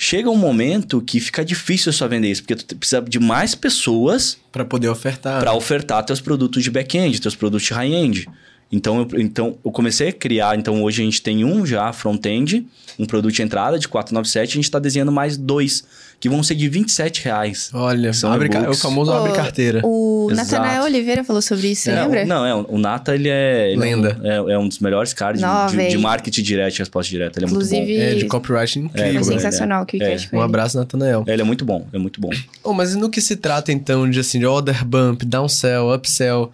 [0.00, 4.38] Chega um momento que fica difícil só vender isso, porque tu precisa de mais pessoas
[4.52, 5.40] Pra poder ofertar.
[5.40, 8.28] para ofertar teus produtos de back-end, teus produtos de high-end.
[8.70, 10.56] Então eu, então, eu comecei a criar.
[10.56, 12.64] Então, hoje a gente tem um já front-end,
[12.96, 14.50] um produto de entrada de 497.
[14.50, 15.84] A gente está desenhando mais dois,
[16.20, 17.70] que vão ser de 27 reais.
[17.72, 19.80] Olha, São abre é o famoso abre Ô, carteira.
[19.84, 20.28] O.
[20.34, 22.24] Natanael Oliveira falou sobre isso, você É, lembra?
[22.24, 23.70] o- Não, é, o Nata, ele é...
[23.70, 24.20] ele é um- Lenda.
[24.24, 27.38] É, é um dos melhores caras de, Não, de, de marketing direto e resposta direta.
[27.38, 29.20] Ele é Inclusive, muito É, de copyright incrível.
[29.20, 30.10] É, sensacional que o é.
[30.10, 31.22] Cash Um abraço, Natanael.
[31.24, 31.30] bom.
[31.32, 32.30] Ele é muito bom, é muito bom.
[32.64, 36.50] Oh, mas no que se trata então de assim, de order bump, downsell, upsell,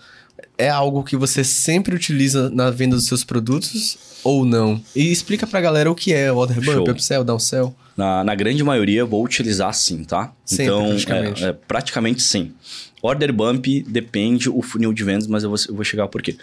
[0.58, 4.80] é algo que você sempre utiliza na venda dos seus produtos ou não?
[4.96, 7.74] E explica pra galera o que é order bump, upsell, downsell.
[7.96, 10.32] Na, na grande maioria, eu vou utilizar sim, tá?
[10.44, 11.44] Sempre, então, praticamente.
[11.44, 12.52] É, é, praticamente sim.
[13.02, 16.36] Order bump depende o funil de vendas, mas eu vou, eu vou chegar por quê.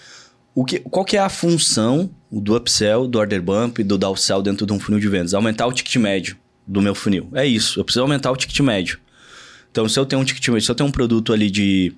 [0.54, 4.66] O que, qual que é a função do upsell, do order bump, do downsell dentro
[4.66, 5.34] de um funil de vendas?
[5.34, 7.28] Aumentar o ticket médio do meu funil.
[7.34, 9.00] É isso, eu preciso aumentar o ticket médio.
[9.72, 11.94] Então, se eu tenho um ticket médio, se eu tenho um produto ali de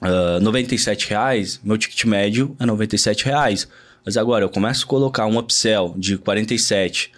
[0.00, 3.68] ah, 97 reais, meu ticket médio é 97 reais.
[4.06, 7.10] Mas agora eu começo a colocar um upsell de 47,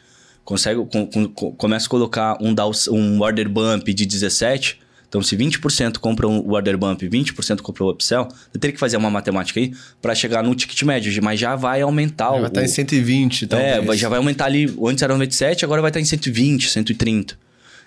[0.44, 4.80] consegue, com, com, com- começo a colocar um, down- um order bump de 17.
[5.08, 8.78] Então, se 20% compram o order bump e 20% compram o upsell, eu teria que
[8.80, 9.72] fazer uma matemática aí
[10.02, 13.88] para chegar no ticket médio, mas já vai aumentar Vai o, estar em 120, talvez.
[13.88, 14.64] é, já vai aumentar ali.
[14.84, 17.38] Antes era 97, agora vai estar em 120, 130.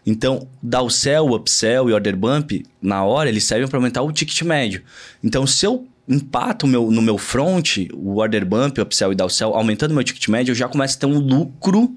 [0.04, 4.82] Então, downsell, upsell e order bump, na hora, eles servem para aumentar o ticket médio.
[5.24, 9.54] Então, se eu empato meu, no meu front, o order bump, o upsell e downsell,
[9.54, 11.96] aumentando meu ticket médio, eu já começo a ter um lucro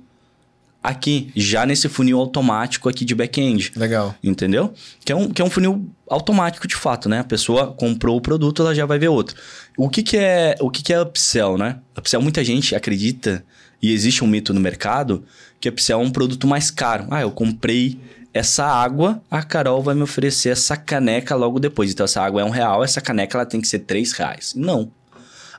[0.83, 3.73] aqui, já nesse funil automático aqui de back-end.
[3.75, 4.15] Legal.
[4.23, 4.75] Entendeu?
[5.03, 7.21] Que é, um, que é um funil automático de fato, né?
[7.21, 9.35] A pessoa comprou o produto, ela já vai ver outro.
[9.79, 11.79] O que, que é o que, que é upsell, né?
[11.97, 13.43] Upsell, muita gente acredita,
[13.81, 15.25] e existe um mito no mercado,
[15.59, 17.07] que upsell é um produto mais caro.
[17.11, 17.99] Ah, eu comprei
[18.35, 21.93] essa água, a Carol vai me oferecer essa caneca logo depois.
[21.93, 24.53] Então, essa água é um real, essa caneca ela tem que ser três reais.
[24.57, 24.91] Não.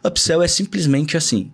[0.03, 1.51] Upsell é simplesmente assim.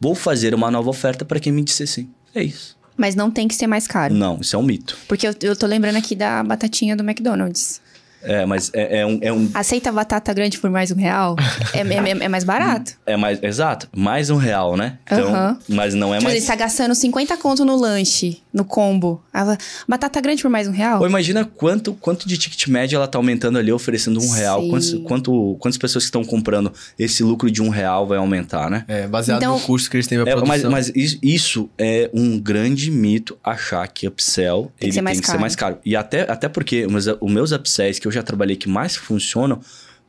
[0.00, 2.10] Vou fazer uma nova oferta para quem me disse sim.
[2.34, 2.76] É isso.
[2.96, 4.12] Mas não tem que ser mais caro.
[4.12, 4.98] Não, isso é um mito.
[5.06, 7.80] Porque eu, eu tô lembrando aqui da batatinha do McDonald's.
[8.26, 11.36] É, mas é, é um, é um Aceita batata grande por mais um real?
[11.72, 12.92] é, é- é mais barato.
[13.06, 14.98] É mais, exato, mais um real, né?
[15.06, 15.58] Então, Aham.
[15.68, 16.42] mas não é tipo, mais.
[16.42, 19.22] você tá gastando 50 conto no lanche, no combo.
[19.32, 19.56] Ela,
[19.88, 21.00] batata grande por mais um real?
[21.00, 24.60] Ou imagina quanto, quanto de ticket médio ela tá aumentando ali, oferecendo um real.
[24.62, 24.70] Sim.
[24.70, 28.84] Quantos, quanto, quantas pessoas que estão comprando esse lucro de um real vai aumentar, né?
[28.88, 30.70] É, baseado Então- no custo que eles têm pra É, produção.
[30.70, 35.02] mas, mas is- isso é um grande mito achar que upsell Tem que ele ser
[35.02, 35.38] mais tem que caro.
[35.38, 35.78] ser mais caro.
[35.84, 38.96] E até, até porque os meus, os meus upsells que eu já trabalhei que mais
[38.96, 39.60] funcionam,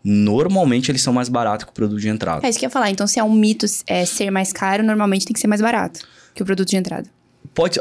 [0.03, 2.45] normalmente eles são mais baratos que o produto de entrada.
[2.45, 2.89] É isso que eu ia falar.
[2.89, 5.99] Então, se é um mito é, ser mais caro, normalmente tem que ser mais barato
[6.33, 7.09] que o produto de entrada.
[7.53, 7.79] Pode.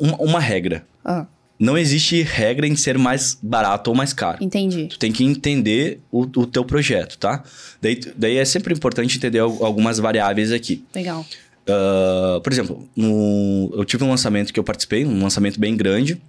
[0.00, 0.86] uma, uma regra.
[1.04, 1.26] Ah,
[1.58, 4.38] Não existe regra em ser mais barato ou mais caro.
[4.42, 4.86] entendi.
[4.86, 7.42] Tu tem que entender o, o teu projeto, tá?
[7.82, 10.84] Daí, daí é sempre importante entender al- algumas variáveis aqui.
[10.94, 11.26] Legal.
[11.68, 16.20] Ah, por exemplo, no- eu tive um lançamento que eu participei, um lançamento bem grande,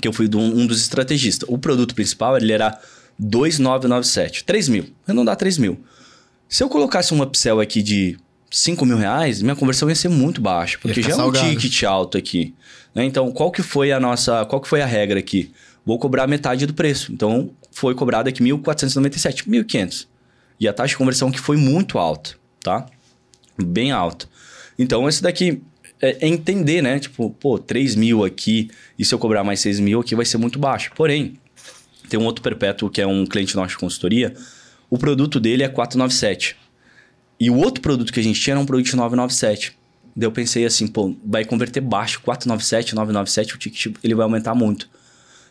[0.00, 1.48] que eu fui de um, dos estrategistas.
[1.48, 2.78] O produto principal, ele era
[3.18, 4.44] 2,997.
[4.44, 4.86] 3 mil.
[5.06, 5.80] Arredondar 3 mil.
[6.48, 8.18] Se eu colocasse um upsell aqui de
[8.50, 12.18] 5 mil reais, minha conversão ia ser muito baixa, porque já é um ticket alto
[12.18, 12.54] aqui.
[12.94, 13.04] né?
[13.04, 14.44] Então, qual que foi a nossa...
[14.44, 15.52] Qual que foi a regra aqui?
[15.84, 17.12] Vou cobrar metade do preço.
[17.12, 20.06] Então, foi cobrado aqui 1.497, 1.500.
[20.60, 22.86] E a taxa de conversão que foi muito alta, tá?
[23.60, 24.28] Bem alta.
[24.78, 25.62] Então, esse daqui
[26.02, 26.98] é, é entender, né?
[26.98, 30.36] Tipo, pô, 3 mil aqui, e se eu cobrar mais 6 mil aqui vai ser
[30.36, 30.90] muito baixo.
[30.96, 31.38] Porém,
[32.08, 34.34] tem um outro perpétuo que é um cliente nosso de consultoria,
[34.90, 36.56] o produto dele é 497.
[37.40, 39.78] E o outro produto que a gente tinha era um produto de 997.
[40.14, 44.54] Daí eu pensei assim, pô, vai converter baixo, 497, 997, o ticket ele vai aumentar
[44.54, 44.90] muito.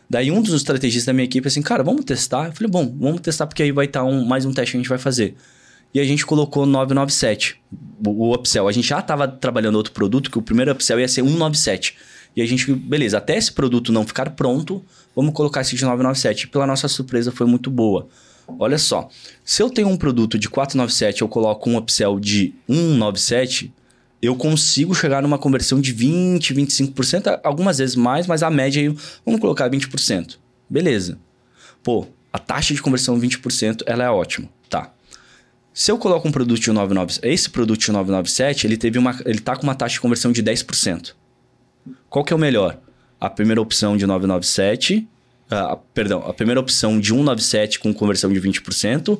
[0.08, 2.46] Daí um dos estrategistas da minha equipe assim, cara, vamos testar?
[2.46, 4.80] Eu falei, bom, vamos testar porque aí vai estar um, mais um teste que a
[4.80, 5.34] gente vai fazer.
[5.94, 7.60] E a gente colocou 997,
[8.06, 8.66] o, upsell.
[8.66, 11.96] A gente já estava trabalhando outro produto, que o primeiro upsell ia ser 197.
[12.34, 14.82] E a gente, beleza, até esse produto não ficar pronto,
[15.14, 16.44] vamos colocar esse de 997.
[16.44, 18.08] E pela nossa surpresa foi muito boa.
[18.58, 19.08] Olha só,
[19.44, 23.72] se eu tenho um produto de 497 eu coloco um upsell de 197,
[24.20, 28.94] eu consigo chegar numa conversão de 20, 25%, algumas vezes mais, mas a média aí,
[29.24, 30.38] vamos colocar 20%.
[30.68, 31.18] Beleza.
[31.82, 34.48] Pô, a taxa de conversão 20%, ela é ótima?
[35.74, 39.40] Se eu coloco um produto de 997, esse produto de 997, ele teve uma ele
[39.40, 41.14] tá com uma taxa de conversão de 10%.
[42.10, 42.78] Qual que é o melhor?
[43.20, 45.08] A primeira opção de 997,
[45.50, 49.18] ah, perdão, a primeira opção de 197 com conversão de 20%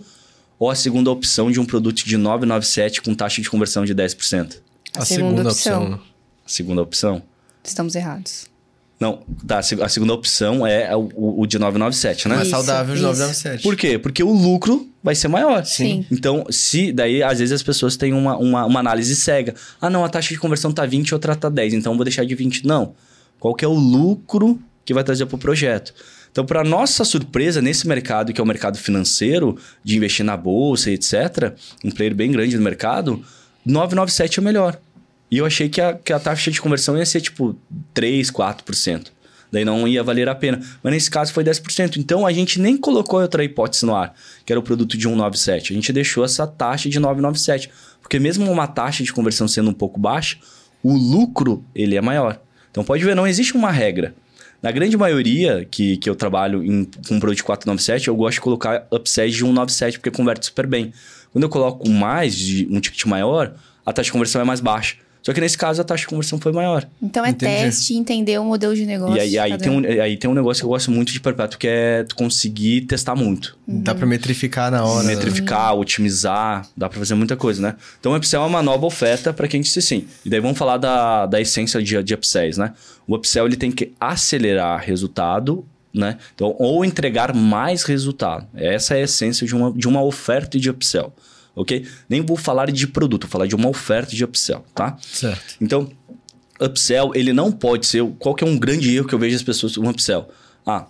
[0.58, 4.60] ou a segunda opção de um produto de 997 com taxa de conversão de 10%?
[4.94, 6.00] A segunda opção.
[6.44, 7.22] A segunda opção?
[7.64, 8.51] Estamos errados.
[9.00, 12.36] Não, tá, a segunda opção é o, o de 997, né?
[12.36, 13.08] Mais Isso, saudável de isso.
[13.08, 13.62] 997.
[13.62, 13.98] Por quê?
[13.98, 15.64] Porque o lucro vai ser maior.
[15.64, 16.06] Sim.
[16.10, 19.54] Então, se daí, às vezes as pessoas têm uma, uma, uma análise cega.
[19.80, 22.24] Ah, não, a taxa de conversão tá 20, outra tá 10, então eu vou deixar
[22.24, 22.64] de 20.
[22.64, 22.94] Não.
[23.40, 25.92] Qual que é o lucro que vai trazer para o projeto?
[26.30, 30.90] Então, para nossa surpresa, nesse mercado, que é o mercado financeiro, de investir na bolsa
[30.90, 31.52] e etc.,
[31.84, 33.22] um player bem grande no mercado,
[33.66, 34.80] 997 é o melhor.
[35.32, 37.56] E eu achei que a, que a taxa de conversão ia ser tipo
[37.94, 39.06] 3, 4%.
[39.50, 40.60] Daí não ia valer a pena.
[40.82, 41.96] Mas nesse caso foi 10%.
[41.96, 44.14] Então a gente nem colocou outra hipótese no ar,
[44.44, 45.72] que era o produto de 197.
[45.72, 47.70] A gente deixou essa taxa de 997.
[48.02, 50.36] Porque mesmo uma taxa de conversão sendo um pouco baixa,
[50.82, 52.38] o lucro ele é maior.
[52.70, 54.14] Então pode ver, não existe uma regra.
[54.60, 58.34] Na grande maioria que, que eu trabalho em, com um produto de 497, eu gosto
[58.34, 60.92] de colocar upside de 197 porque converte super bem.
[61.32, 63.54] Quando eu coloco mais, de um ticket maior,
[63.84, 64.96] a taxa de conversão é mais baixa.
[65.22, 66.86] Só que nesse caso a taxa de conversão foi maior.
[67.00, 67.52] Então é Entendi.
[67.52, 69.16] teste, entender o modelo de negócio.
[69.16, 71.58] E aí, aí, tem um, aí tem um negócio que eu gosto muito de perpétuo,
[71.58, 73.56] que é tu conseguir testar muito.
[73.66, 75.06] Dá pra metrificar na hora.
[75.06, 75.14] né?
[75.14, 77.76] Metrificar, otimizar, dá pra fazer muita coisa, né?
[78.00, 80.06] Então o upsell é uma nova oferta para quem disse sim.
[80.24, 82.72] E daí vamos falar da, da essência de, de upsells, né?
[83.06, 85.64] O upsell ele tem que acelerar resultado,
[85.94, 86.18] né?
[86.34, 88.46] Então, ou entregar mais resultado.
[88.54, 91.12] Essa é a essência de uma, de uma oferta de upsell,
[91.54, 91.86] ok?
[92.08, 94.96] Nem vou falar de produto, vou falar de uma oferta de upsell, tá?
[95.00, 95.56] Certo.
[95.60, 95.90] Então,
[96.60, 98.04] upsell, ele não pode ser.
[98.18, 100.28] Qual que é um grande erro que eu vejo as pessoas com upsell?
[100.66, 100.86] Ah,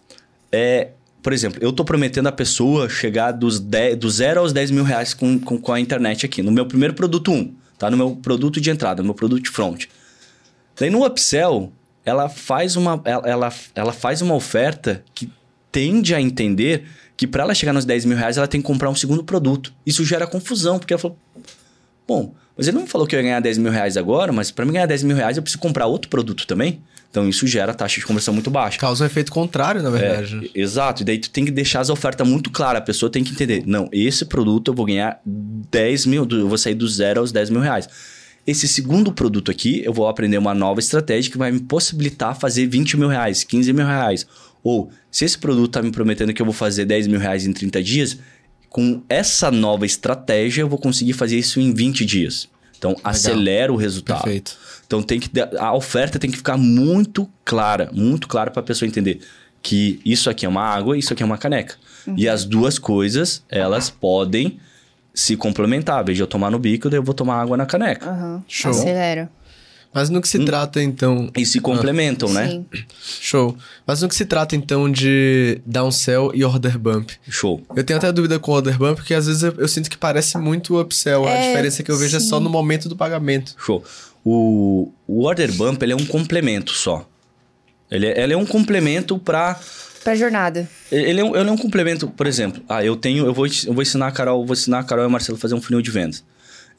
[0.50, 0.90] é.
[1.22, 4.82] Por exemplo, eu tô prometendo a pessoa chegar dos 10, do zero aos 10 mil
[4.82, 6.42] reais com, com, com a internet aqui.
[6.42, 7.88] No meu primeiro produto 1, tá?
[7.88, 9.84] No meu produto de entrada, no meu produto de front.
[10.76, 11.72] Daí no upsell,
[12.04, 15.30] ela faz uma, ela, ela, ela faz uma oferta que
[15.72, 16.84] tende a entender
[17.16, 19.72] que para ela chegar nos 10 mil reais, ela tem que comprar um segundo produto.
[19.84, 21.18] Isso gera confusão, porque ela falou,
[22.06, 24.64] bom, mas ele não falou que eu ia ganhar 10 mil reais agora, mas para
[24.64, 26.80] mim ganhar 10 mil reais eu preciso comprar outro produto também.
[27.10, 28.78] Então isso gera taxa de conversão muito baixa.
[28.78, 30.34] Causa um efeito contrário, na verdade.
[30.34, 30.46] né?
[30.54, 31.02] É, exato.
[31.02, 32.80] E daí tu tem que deixar as ofertas muito claras.
[32.80, 33.64] A pessoa tem que entender.
[33.66, 37.50] Não, esse produto eu vou ganhar 10 mil, eu vou sair do zero aos 10
[37.50, 37.86] mil reais.
[38.46, 42.66] Esse segundo produto aqui, eu vou aprender uma nova estratégia que vai me possibilitar fazer
[42.66, 44.26] 20 mil reais, 15 mil reais.
[44.62, 47.52] Ou, se esse produto está me prometendo que eu vou fazer 10 mil reais em
[47.52, 48.18] 30 dias,
[48.68, 52.48] com essa nova estratégia eu vou conseguir fazer isso em 20 dias.
[52.78, 54.22] Então, acelera o resultado.
[54.22, 54.56] Perfeito.
[54.86, 58.86] Então tem que a oferta tem que ficar muito clara, muito clara para a pessoa
[58.86, 59.20] entender
[59.62, 61.76] que isso aqui é uma água, isso aqui é uma caneca.
[62.16, 64.58] E as duas coisas, elas podem
[65.14, 66.04] se complementar.
[66.04, 68.10] Veja, eu tomar no bico, daí eu vou tomar água na caneca.
[68.10, 68.44] Aham.
[68.48, 68.70] Show.
[68.72, 69.30] Acelera.
[69.94, 70.30] Mas no que Hum.
[70.30, 71.30] se trata, então.
[71.36, 72.48] E se complementam, né?
[72.48, 72.66] Sim.
[73.20, 73.56] Show.
[73.86, 77.10] Mas no que se trata, então, de downsell e order bump?
[77.28, 77.62] Show.
[77.76, 79.98] Eu tenho até dúvida com o order bump, porque às vezes eu, eu sinto que
[79.98, 81.26] parece muito upsell.
[81.26, 82.44] a É, diferença que eu vejo é só sim.
[82.44, 83.54] no momento do pagamento.
[83.58, 83.84] Show.
[84.24, 87.06] O, o order bump, ele é um complemento só.
[87.90, 89.58] Ele é, ele é um complemento para
[90.02, 90.68] Pra jornada.
[90.90, 92.60] Ele é, um, ele é um complemento, por exemplo.
[92.68, 95.06] Ah, eu tenho, eu vou, eu vou ensinar a Carol, vou ensinar a Carol e
[95.06, 96.24] o Marcelo a fazer um funil de vendas.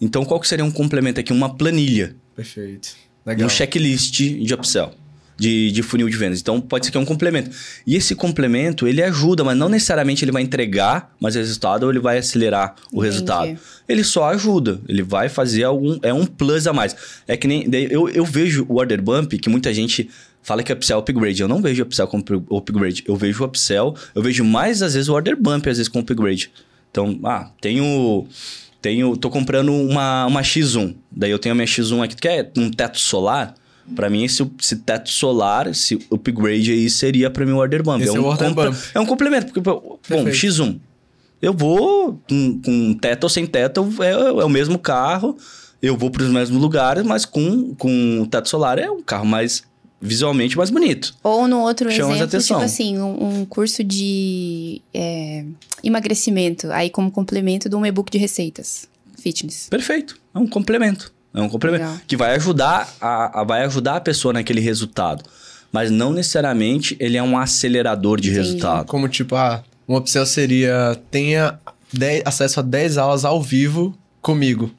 [0.02, 1.32] Então, qual que seria um complemento aqui?
[1.32, 2.96] Uma planilha, Perfeito.
[3.26, 3.46] Legal.
[3.46, 4.92] um checklist de upsell,
[5.38, 6.42] de, de funil de vendas.
[6.42, 7.50] Então, pode ser que é um complemento.
[7.88, 12.00] E esse complemento, ele ajuda, mas não necessariamente ele vai entregar mais resultado ou ele
[12.00, 13.06] vai acelerar o Entendi.
[13.06, 13.58] resultado.
[13.88, 16.96] Ele só ajuda, ele vai fazer algum, é um plus a mais.
[17.28, 20.10] É que nem, eu, eu vejo o order bump, que muita gente
[20.42, 21.42] fala que é upsell upgrade.
[21.42, 23.04] Eu não vejo upsell como up- upgrade.
[23.08, 26.00] Eu vejo o upsell, eu vejo mais às vezes o order bump, às vezes com
[26.00, 26.52] upgrade.
[26.92, 28.28] Então, ah, tenho.
[28.84, 29.16] Tenho.
[29.16, 30.94] tô comprando uma, uma X1.
[31.10, 33.56] Daí eu tenho a minha X1 aqui, que é um teto solar.
[33.96, 38.02] Pra mim, esse, esse teto solar, esse upgrade aí seria pra mim o order bump.
[38.04, 38.78] Esse é um o order bump.
[38.94, 39.48] É um complemento.
[39.48, 40.38] Porque, bom, Perfeito.
[40.38, 40.80] X1.
[41.42, 45.38] Eu vou com, com teto ou sem teto, é, é o mesmo carro.
[45.82, 49.64] Eu vou para os mesmos lugares, mas com, com teto solar é um carro mais
[50.06, 51.16] visualmente mais bonito.
[51.24, 52.58] Ou no outro Chama exemplo, atenção.
[52.58, 55.46] tipo assim, um, um curso de é,
[55.84, 58.88] emagrecimento, aí como complemento de um e-book de receitas.
[59.20, 59.68] Fitness.
[59.70, 60.18] Perfeito.
[60.36, 61.14] É um complemento.
[61.34, 61.84] É um complemento.
[61.86, 62.00] Legal.
[62.06, 65.24] Que vai ajudar a, a- vai ajudar a pessoa naquele resultado.
[65.72, 68.46] Mas não necessariamente ele é um acelerador de Entendi.
[68.46, 68.86] resultado.
[68.88, 71.58] Como tipo, ah, um upsell seria tenha
[71.94, 74.70] 10 acesso a 10 aulas ao vivo comigo.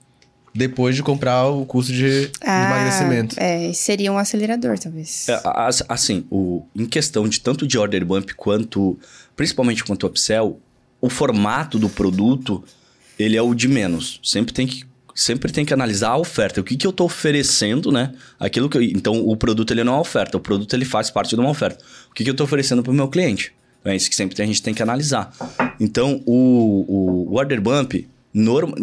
[0.54, 3.34] Depois de comprar o curso de, de emagrecimento.
[3.38, 5.28] É, seria um acelerador, talvez.
[5.28, 8.96] É, as- assim, o, em questão de tanto de order bump quanto,
[9.34, 10.60] principalmente quanto upsell,
[11.00, 12.62] o formato do produto,
[13.18, 14.20] ele é o de menos.
[14.22, 16.60] Sempre tem que, sempre tem que analisar a oferta.
[16.60, 18.12] O que, que eu estou oferecendo, né?
[18.38, 20.36] Aquilo que eu- então, o produto ele não é uma oferta.
[20.36, 21.84] O produto ele faz parte de uma oferta.
[22.10, 23.52] O que, que eu estou oferecendo para o meu cliente?
[23.84, 25.30] É isso que sempre a gente tem que analisar.
[25.80, 28.08] Então, o, o, o order bump,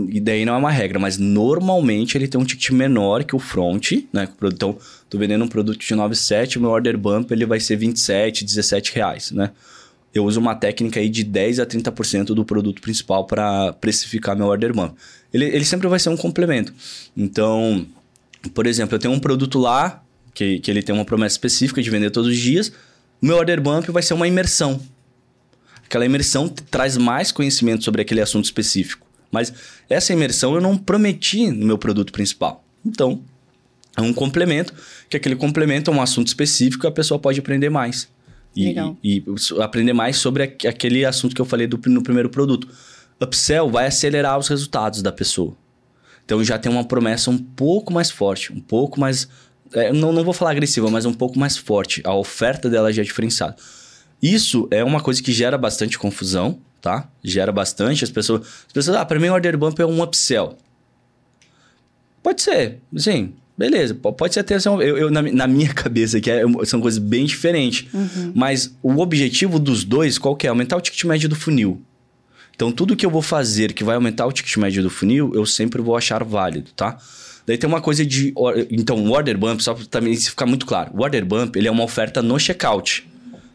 [0.08, 3.40] E daí não é uma regra, mas normalmente ele tem um ticket menor que o
[3.40, 4.30] front, né?
[4.44, 4.78] Então,
[5.10, 9.32] tô vendendo um produto de 9,7, meu order bump ele vai ser 27, 17 reais,
[9.32, 9.52] né?
[10.14, 14.48] Eu uso uma técnica aí de 10 a 30% do produto principal para precificar meu
[14.48, 14.96] order bump.
[15.34, 16.74] Ele, ele sempre vai ser um complemento.
[17.16, 17.86] Então,
[18.54, 20.02] por exemplo, eu tenho um produto lá
[20.34, 22.72] que, que ele tem uma promessa específica de vender todos os dias.
[23.22, 24.82] Meu order bump vai ser uma imersão.
[25.86, 29.11] Aquela imersão traz mais conhecimento sobre aquele assunto específico.
[29.32, 29.54] Mas
[29.90, 32.64] essa imersão eu não prometi no meu produto principal.
[32.86, 33.22] Então,
[33.96, 34.74] é um complemento,
[35.10, 38.08] que aquele complemento é um assunto específico e a pessoa pode aprender mais.
[38.56, 39.24] E, e, e
[39.62, 42.68] aprender mais sobre aquele assunto que eu falei do, no primeiro produto.
[43.20, 45.56] Upsell vai acelerar os resultados da pessoa.
[46.26, 49.28] Então já tem uma promessa um pouco mais forte, um pouco mais.
[49.74, 52.02] é, não, não vou falar agressiva, mas um pouco mais forte.
[52.04, 53.56] A oferta dela já é diferenciada.
[54.22, 57.08] Isso é uma coisa que gera bastante confusão, tá?
[57.24, 58.04] Gera bastante.
[58.04, 58.42] As pessoas.
[58.68, 60.58] As pessoas, ah, pra mim o order bump é um upsell.
[62.24, 63.34] Pode ser, sim.
[63.58, 64.56] Beleza, po- pode ser até.
[64.56, 67.88] Eu, eu, na, na minha cabeça, que é- são coisas bem diferentes.
[68.34, 70.50] Mas o objetivo dos dois, qual que é?
[70.50, 71.82] Aumentar o ticket médio do funil.
[72.56, 75.46] Então, tudo que eu vou fazer que vai aumentar o ticket médio do funil, eu
[75.46, 76.98] sempre vou achar válido, tá?
[77.46, 78.34] Daí tem uma coisa de...
[78.70, 80.92] Então, o order bump, só para também ficar muito claro.
[80.94, 83.08] O order bump, ele é uma oferta no checkout.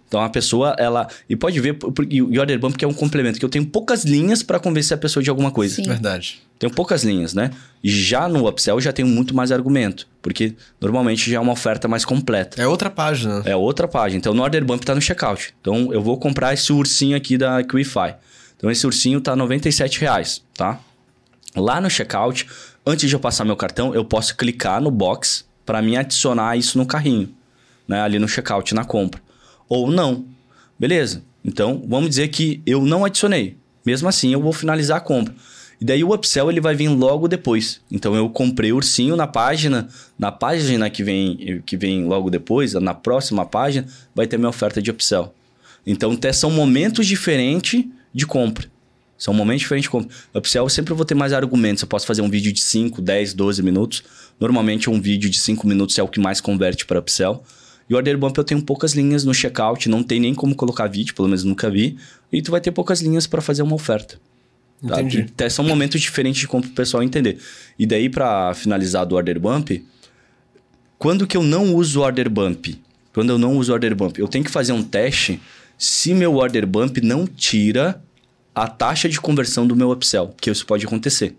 [0.08, 1.08] Então, a pessoa, ela...
[1.28, 3.66] E pode ver, por- e o order bump que é um complemento, que eu tenho
[3.66, 5.74] poucas linhas para convencer a pessoa de alguma coisa.
[5.74, 5.82] Sim.
[5.82, 6.40] Verdade.
[6.58, 7.50] Tenho poucas linhas, né?
[7.82, 10.06] E já no upsell, eu já tenho muito mais argumento.
[10.22, 12.62] Porque, normalmente, já é uma oferta mais completa.
[12.62, 13.42] É outra página.
[13.44, 14.18] É outra página.
[14.18, 15.52] Então, no order bump tá no checkout.
[15.60, 18.14] Então, eu vou comprar esse ursinho aqui da Equify.
[18.56, 20.78] Então, esse ursinho tá 97 reais, tá?
[21.54, 22.46] Lá no checkout,
[22.86, 26.78] antes de eu passar meu cartão, eu posso clicar no box para me adicionar isso
[26.78, 27.28] no carrinho,
[27.88, 28.00] né?
[28.00, 29.20] Ali no checkout, na compra.
[29.68, 30.24] Ou não.
[30.78, 31.22] Beleza.
[31.44, 33.56] Então, vamos dizer que eu não adicionei.
[33.84, 35.34] Mesmo assim, eu vou finalizar a compra.
[35.80, 37.80] E daí o upsell ele vai vir logo depois.
[37.90, 39.88] Então eu comprei o ursinho na página,
[40.18, 44.80] na página que vem que vem logo depois, na próxima página, vai ter minha oferta
[44.80, 45.34] de upsell.
[45.86, 48.66] Então são momentos diferentes de compra.
[49.18, 50.08] São momentos diferentes de compra.
[50.34, 51.82] Upsell eu sempre vou ter mais argumentos.
[51.82, 54.02] Eu posso fazer um vídeo de 5, 10, 12 minutos.
[54.40, 57.42] Normalmente um vídeo de 5 minutos é o que mais converte para upsell.
[57.88, 60.86] E o Order Bump eu tenho poucas linhas no checkout, não tem nem como colocar
[60.88, 61.96] vídeo, pelo menos nunca vi.
[62.32, 64.18] E tu vai ter poucas linhas para fazer uma oferta.
[64.86, 65.00] Tá?
[65.00, 65.20] Entendi.
[65.20, 67.38] Então, São momentos diferentes de compra pro pessoal entender.
[67.78, 69.84] E daí, para finalizar do Order Bump,
[70.98, 72.78] quando que eu não uso o Order Bump?
[73.12, 75.40] Quando eu não uso o Order Bump, eu tenho que fazer um teste
[75.78, 78.02] se meu Order Bump não tira
[78.54, 81.36] a taxa de conversão do meu upsell, que isso pode acontecer.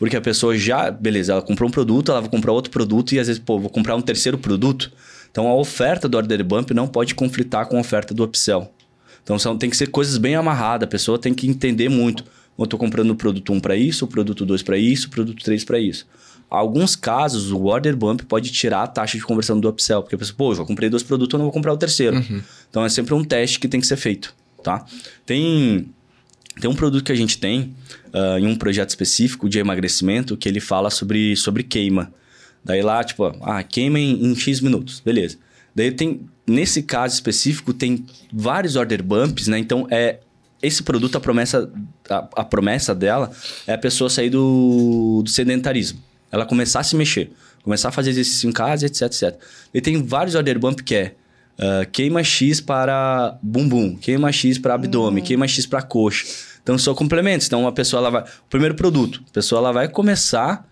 [0.00, 3.18] Porque a pessoa já, beleza, ela comprou um produto, ela vai comprar outro produto e
[3.18, 4.90] às vezes, pô, vou comprar um terceiro produto.
[5.30, 8.72] Então a oferta do Order Bump não pode conflitar com a oferta do upsell.
[9.22, 12.24] Então são, tem que ser coisas bem amarradas, a pessoa tem que entender muito.
[12.58, 15.44] Eu estou comprando o produto 1 para isso, o produto 2 para isso, o produto
[15.44, 16.06] 3 para isso.
[16.48, 20.18] Alguns casos, o order bump pode tirar a taxa de conversão do upsell, porque a
[20.18, 22.16] pessoa, pô, eu já comprei dois produtos, eu não vou comprar o terceiro.
[22.70, 24.82] Então é sempre um teste que tem que ser feito, tá?
[25.26, 25.90] Tem,
[26.58, 27.74] tem um produto que a gente tem
[28.12, 32.12] ah, em um projeto específico de emagrecimento que ele fala sobre, sobre queima.
[32.64, 35.38] Daí lá, tipo, ah, queima em, em X minutos, beleza.
[35.74, 39.58] Daí tem, nesse caso específico, tem vários order bumps, né?
[39.58, 40.18] Então, é
[40.62, 41.70] esse produto, a promessa,
[42.08, 43.30] a, a promessa dela
[43.66, 46.00] é a pessoa sair do, do sedentarismo.
[46.30, 47.30] Ela começar a se mexer,
[47.62, 49.38] começar a fazer exercício em casa, etc, etc.
[49.72, 51.14] E tem vários order bump que é
[51.60, 56.24] ah, queima X para bumbum, queima X para abdômen, queima X para coxa.
[56.62, 57.46] Então, são complementos.
[57.46, 58.22] Então, a pessoa, ela vai...
[58.22, 60.66] O primeiro produto, a pessoa, ela vai começar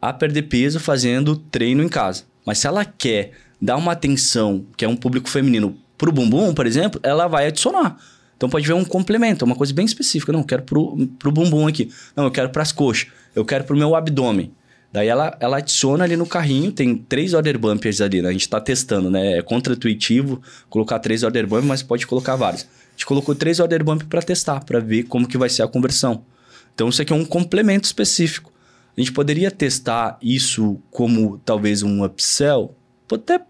[0.00, 2.24] a perder peso fazendo treino em casa.
[2.44, 6.66] Mas se ela quer dar uma atenção, que é um público feminino, pro bumbum, por
[6.66, 7.96] exemplo, ela vai adicionar.
[8.36, 10.32] Então pode ver um complemento, uma coisa bem específica.
[10.32, 11.90] Não, eu quero pro, pro bumbum aqui.
[12.14, 13.08] Não, eu quero pras coxas.
[13.34, 14.52] Eu quero pro meu abdômen.
[14.94, 18.28] Daí ela, ela adiciona ali no carrinho, tem três order bumpers ali, né?
[18.28, 19.38] A gente tá testando, né?
[19.38, 20.40] É contra-intuitivo
[20.70, 22.62] colocar três order bumpers, mas pode colocar vários.
[22.62, 25.66] A gente colocou três order bumpers para testar, para ver como que vai ser a
[25.66, 26.24] conversão.
[26.72, 28.52] Então isso aqui é um complemento específico.
[28.96, 32.76] A gente poderia testar isso como talvez um upsell?
[33.12, 33.40] Até,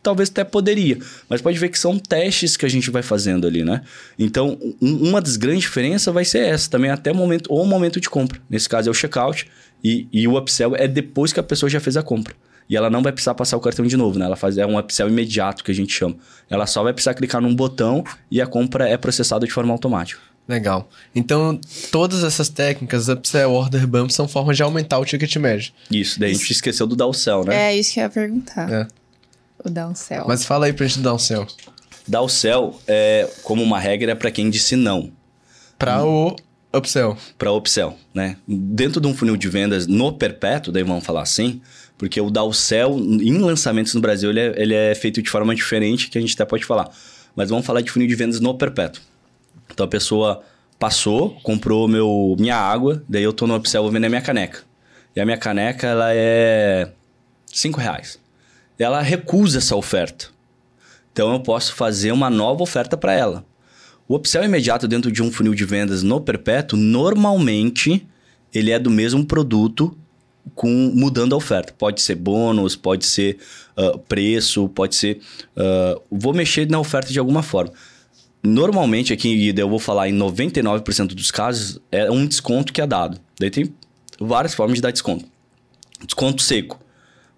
[0.00, 0.98] talvez até poderia.
[1.28, 3.82] Mas pode ver que são testes que a gente vai fazendo ali, né?
[4.16, 7.66] Então, um- uma das grandes diferenças vai ser essa também, até o momento, ou o
[7.66, 8.40] momento de compra.
[8.48, 9.48] Nesse caso é o checkout
[9.86, 12.34] e, e o upsell é depois que a pessoa já fez a compra.
[12.68, 14.24] E ela não vai precisar passar o cartão de novo, né?
[14.24, 16.16] Ela faz, é um upsell imediato que a gente chama.
[16.50, 20.20] Ela só vai precisar clicar num botão e a compra é processada de forma automática.
[20.48, 20.88] Legal.
[21.14, 21.60] Então,
[21.92, 25.72] todas essas técnicas, upsell, order bump, são formas de aumentar o ticket médio.
[25.88, 27.70] Isso, daí a gente esqueceu do downsell, né?
[27.70, 28.72] É isso que eu ia perguntar.
[28.72, 28.88] É.
[29.64, 30.24] O downsell.
[30.26, 31.46] Mas fala aí pra gente um céu.
[32.08, 35.12] Downsell, é, como uma regra, é para quem disse não.
[35.78, 36.34] Pra o
[36.74, 37.16] Upsell.
[37.38, 38.36] para upsell, né?
[38.46, 41.60] Dentro de um funil de vendas no perpétuo, daí vamos falar assim,
[41.96, 46.10] porque o downsell em lançamentos no Brasil ele é, ele é feito de forma diferente,
[46.10, 46.90] que a gente até pode falar.
[47.34, 49.02] Mas vamos falar de funil de vendas no perpétuo.
[49.72, 50.42] Então a pessoa
[50.78, 54.60] passou, comprou meu, minha água, daí eu tô no upsell, vou vender minha caneca.
[55.14, 56.92] E a minha caneca, ela é
[57.46, 58.18] 5 reais.
[58.78, 60.26] Ela recusa essa oferta.
[61.10, 63.44] Então eu posso fazer uma nova oferta para ela.
[64.08, 68.06] O upsell imediato dentro de um funil de vendas no perpétuo, normalmente
[68.54, 69.96] ele é do mesmo produto
[70.54, 71.74] com mudando a oferta.
[71.76, 73.38] Pode ser bônus, pode ser
[73.76, 75.20] uh, preço, pode ser.
[75.56, 77.72] Uh, vou mexer na oferta de alguma forma.
[78.42, 83.18] Normalmente, aqui eu vou falar em 99% dos casos, é um desconto que é dado.
[83.40, 83.74] Daí tem
[84.20, 85.24] várias formas de dar desconto.
[86.04, 86.80] Desconto seco.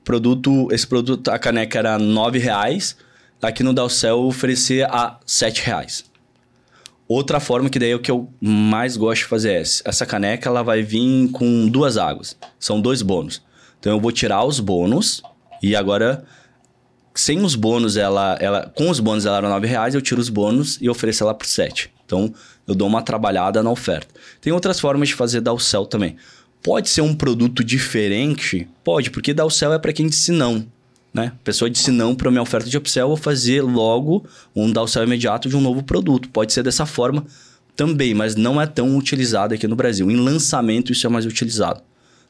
[0.05, 2.97] Produto, esse produto, a caneca era 9 reais,
[3.40, 6.07] aqui no Dalcel eu oferecer a 7 reais.
[7.09, 9.82] Outra forma que daí é o que eu mais gosto de fazer é essa.
[9.86, 12.36] Essa caneca ela vai vir com duas águas.
[12.60, 13.43] São dois bônus.
[13.80, 15.22] Então eu vou tirar os bônus
[15.62, 16.22] e agora
[17.14, 20.28] sem os bônus ela, ela com os bônus ela era nove reais eu tiro os
[20.28, 21.90] bônus e ofereço ela por sete.
[22.05, 22.32] Então
[22.66, 24.14] eu dou uma trabalhada na oferta.
[24.40, 26.16] Tem outras formas de fazer dar o céu também.
[26.62, 28.68] Pode ser um produto diferente?
[28.85, 30.66] Pode, porque dar o céu é para quem disse não.
[31.12, 31.32] Né?
[31.35, 34.24] A pessoa disse não para minha oferta de upsell, vou fazer logo
[34.55, 36.28] um downsell imediato de um novo produto.
[36.28, 37.24] Pode ser dessa forma
[37.74, 40.10] também, mas não é tão utilizado aqui no Brasil.
[40.10, 41.80] Em lançamento isso é mais utilizado.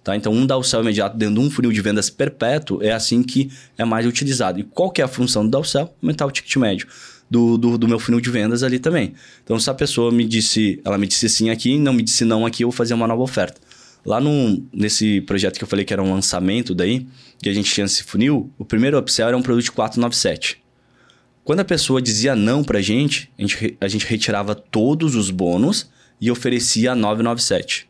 [0.04, 0.16] Tá?
[0.16, 3.84] Então, um downsell imediato dentro de um funil de vendas perpétuo é assim que é
[3.84, 4.60] mais utilizado.
[4.60, 5.92] E qual que é a função do downsell?
[6.02, 6.86] Aumentar o ticket médio.
[7.30, 9.12] Do, do, do, meu funil de vendas ali também.
[9.44, 12.46] Então, se a pessoa me disse, ela me disse sim aqui, não me disse não
[12.46, 13.60] aqui, eu vou fazer uma nova oferta.
[14.08, 17.06] Lá no, nesse projeto que eu falei que era um lançamento daí,
[17.42, 20.62] que a gente tinha esse funil, o primeiro upsell era um produto de 497.
[21.44, 25.90] Quando a pessoa dizia não pra gente, a gente, a gente retirava todos os bônus
[26.18, 27.86] e oferecia 997.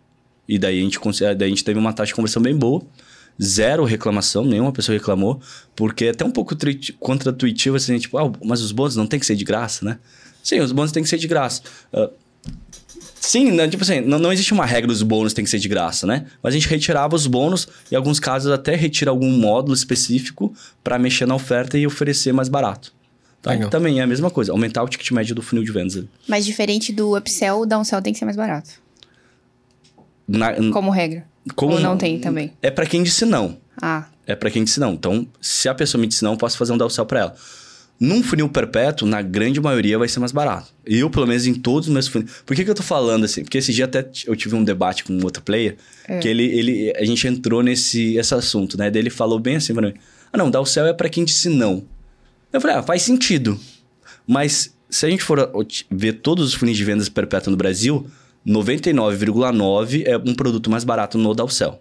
[0.49, 0.99] E daí a gente,
[1.37, 2.83] daí a gente teve uma taxa de conversão bem boa.
[3.41, 5.41] Zero reclamação, nenhuma pessoa reclamou,
[5.77, 6.53] porque é até um pouco
[6.99, 10.01] contra-intuitivo assim, tipo, ah, mas os bônus não tem que ser de graça, né?
[10.43, 11.63] Sim, os bônus tem que ser de graça.
[11.93, 12.11] Uh,
[13.21, 13.69] Sim, né?
[13.69, 16.27] tipo assim, não, não existe uma regra dos bônus tem que ser de graça, né?
[16.43, 20.99] Mas a gente retirava os bônus, em alguns casos até retira algum módulo específico para
[20.99, 22.93] mexer na oferta e oferecer mais barato.
[23.43, 23.57] Tá?
[23.69, 26.05] Também é a mesma coisa, aumentar o ticket médio do funil de vendas.
[26.27, 28.71] Mas diferente do upsell, o downsell tem que ser mais barato.
[30.27, 31.25] Na, como regra.
[31.55, 32.53] Como, Ou não tem também?
[32.61, 33.57] É para quem disse não.
[33.81, 34.07] Ah.
[34.27, 34.93] É para quem disse não.
[34.93, 37.37] Então, se a pessoa me disse não, eu posso fazer um downsell para ela.
[38.01, 40.73] Num funil perpétuo, na grande maioria, vai ser mais barato.
[40.87, 42.31] Eu, pelo menos, em todos os meus funis.
[42.47, 43.43] Por que, que eu tô falando assim?
[43.43, 45.77] Porque esse dia até eu tive um debate com um outro player,
[46.07, 46.21] é.
[46.21, 48.89] que ele, ele, a gente entrou nesse esse assunto, né?
[48.89, 49.95] Daí ele falou bem assim pra mim:
[50.33, 51.85] Ah, não, dar o céu é para quem disse não.
[52.53, 53.59] Eu falei: Ah, faz sentido.
[54.25, 55.51] Mas se a gente for
[55.91, 58.07] ver todos os funis de vendas perpétua no Brasil,
[58.47, 61.81] 99,9 é um produto mais barato no Dalcel.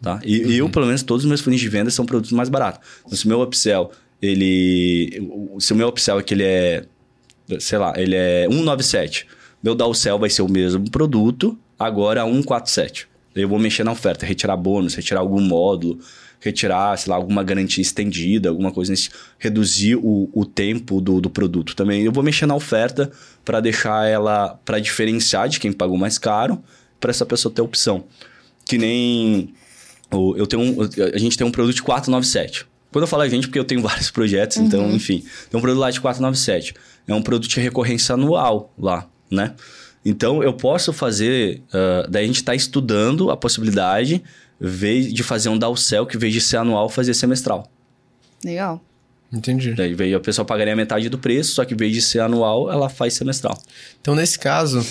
[0.00, 0.20] Tá?
[0.24, 0.50] E uhum.
[0.52, 2.86] eu, pelo menos, todos os meus funis de vendas são produtos mais baratos.
[3.04, 5.28] Então, se o meu upsell ele.
[5.58, 6.84] Se o meu upsell aqui ele é.
[7.60, 9.26] Sei lá, ele é 197.
[9.62, 13.08] Meu downsell vai ser o mesmo produto, agora 147.
[13.34, 15.98] Eu vou mexer na oferta, retirar bônus, retirar algum módulo,
[16.40, 19.10] retirar, sei lá, alguma garantia estendida, alguma coisa nesse.
[19.38, 22.02] Reduzir o, o tempo do, do produto também.
[22.02, 23.10] Eu vou mexer na oferta
[23.44, 24.58] para deixar ela.
[24.64, 26.62] para diferenciar de quem pagou mais caro,
[26.98, 28.04] para essa pessoa ter opção.
[28.64, 29.52] Que nem.
[30.10, 30.82] Eu tenho um,
[31.14, 32.66] a gente tem um produto de 497.
[32.96, 34.86] Quando eu falo a gente, porque eu tenho vários projetos, então, uhum.
[34.86, 35.22] então, enfim.
[35.50, 36.72] Tem um produto lá de 497.
[37.06, 39.54] É um produto de recorrência anual lá, né?
[40.02, 41.60] Então, eu posso fazer...
[41.68, 44.24] Uh, daí a gente está estudando a possibilidade
[44.58, 47.70] de fazer um downsell que, em vez de ser anual, fazer semestral.
[48.42, 48.82] Legal.
[49.30, 49.74] Entendi.
[49.74, 52.72] Daí veio, a pessoa pagaria metade do preço, só que em vez de ser anual,
[52.72, 53.60] ela faz semestral.
[54.00, 54.82] Então, nesse caso,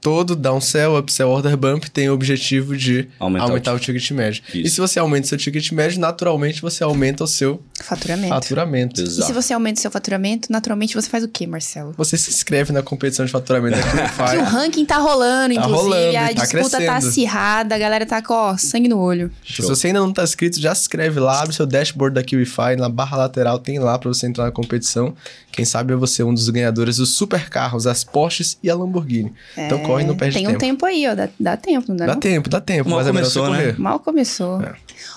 [0.00, 4.42] todo downsell, upsell, order bump tem o objetivo de aumentar, aumentar o, o, ticket médio.
[4.48, 4.58] Isso.
[4.58, 8.28] E se você aumenta o seu ticket médio, naturalmente você aumenta o seu faturamento.
[8.34, 9.00] faturamento.
[9.00, 9.22] Exato.
[9.22, 11.92] E se você aumenta o seu faturamento, naturalmente você faz o quê, Marcelo?
[11.96, 13.82] Você se inscreve na competição de faturamento da
[14.30, 15.94] que o ranking tá rolando, tá inclusive.
[15.94, 16.86] Rolando, a tá disputa tá crescendo.
[16.86, 19.30] tá acirrada, a galera tá com ó, sangue no olho.
[19.44, 19.66] Show.
[19.66, 22.76] Se você ainda não tá inscrito, já se inscreve lá, abre seu dashboard da QIFI,
[22.78, 25.14] na barra lateral tem lá para você entrar na competição.
[25.60, 29.30] Quem sabe é você um dos ganhadores dos super carros, as Porsches e a Lamborghini.
[29.54, 30.58] É, então corre, não perde tem tempo.
[30.58, 32.20] Tem um tempo aí, ó, dá, dá tempo, não dá Dá não?
[32.20, 33.74] tempo, dá tempo, Mal mas começou, é né?
[33.76, 34.62] Mal começou.
[34.62, 34.72] É.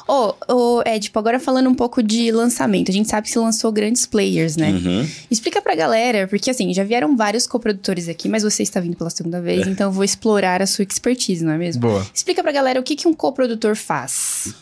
[0.05, 2.91] Ô, oh, oh, Ed, tipo, agora falando um pouco de lançamento.
[2.91, 4.71] A gente sabe que você lançou grandes players, né?
[4.71, 5.07] Uhum.
[5.31, 9.09] Explica pra galera, porque assim, já vieram vários coprodutores aqui, mas você está vindo pela
[9.09, 9.69] segunda vez, é.
[9.69, 11.83] então eu vou explorar a sua expertise, não é mesmo?
[11.83, 12.05] Boa.
[12.13, 14.53] Explica pra galera o que, que um coprodutor faz.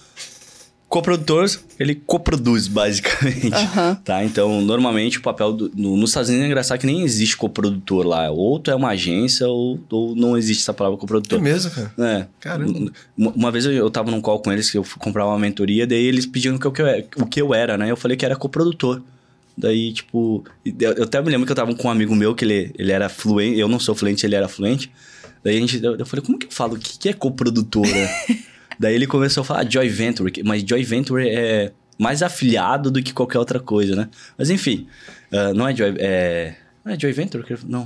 [0.92, 1.50] Coprodutor,
[1.80, 3.54] ele coproduz, basicamente.
[3.54, 3.96] Aham.
[4.04, 4.26] Tá?
[4.26, 8.06] Então, normalmente o papel do, no, nos Estados Unidos é engraçado que nem existe coprodutor
[8.06, 8.30] lá.
[8.30, 11.42] Ou tu é uma agência, ou, ou não existe essa palavra É coprodutor.
[11.42, 11.94] mesmo, cara?
[11.98, 12.28] É.
[12.42, 12.92] Caramba.
[13.18, 15.40] Uma uma vez eu, eu tava num call com eles que eu fui comprar uma
[15.40, 16.88] mentoria, daí eles pediram que eu, que eu,
[17.20, 17.90] o que eu era, né?
[17.90, 19.02] Eu falei que era coprodutor.
[19.58, 22.44] Daí, tipo, eu, eu até me lembro que eu tava com um amigo meu que
[22.44, 24.92] ele, ele era fluente, eu não sou fluente, ele era fluente.
[25.42, 26.76] Daí a gente, eu, eu falei, como que eu falo?
[26.76, 27.88] O que, que é coprodutora?
[28.80, 33.14] Daí ele começou a falar Joy Venture, mas Joy Venture é mais afiliado do que
[33.14, 34.10] qualquer outra coisa, né?
[34.38, 34.88] Mas enfim,
[35.32, 37.44] ah, não é Joy, é, não é Joy Venture?
[37.68, 37.86] Não.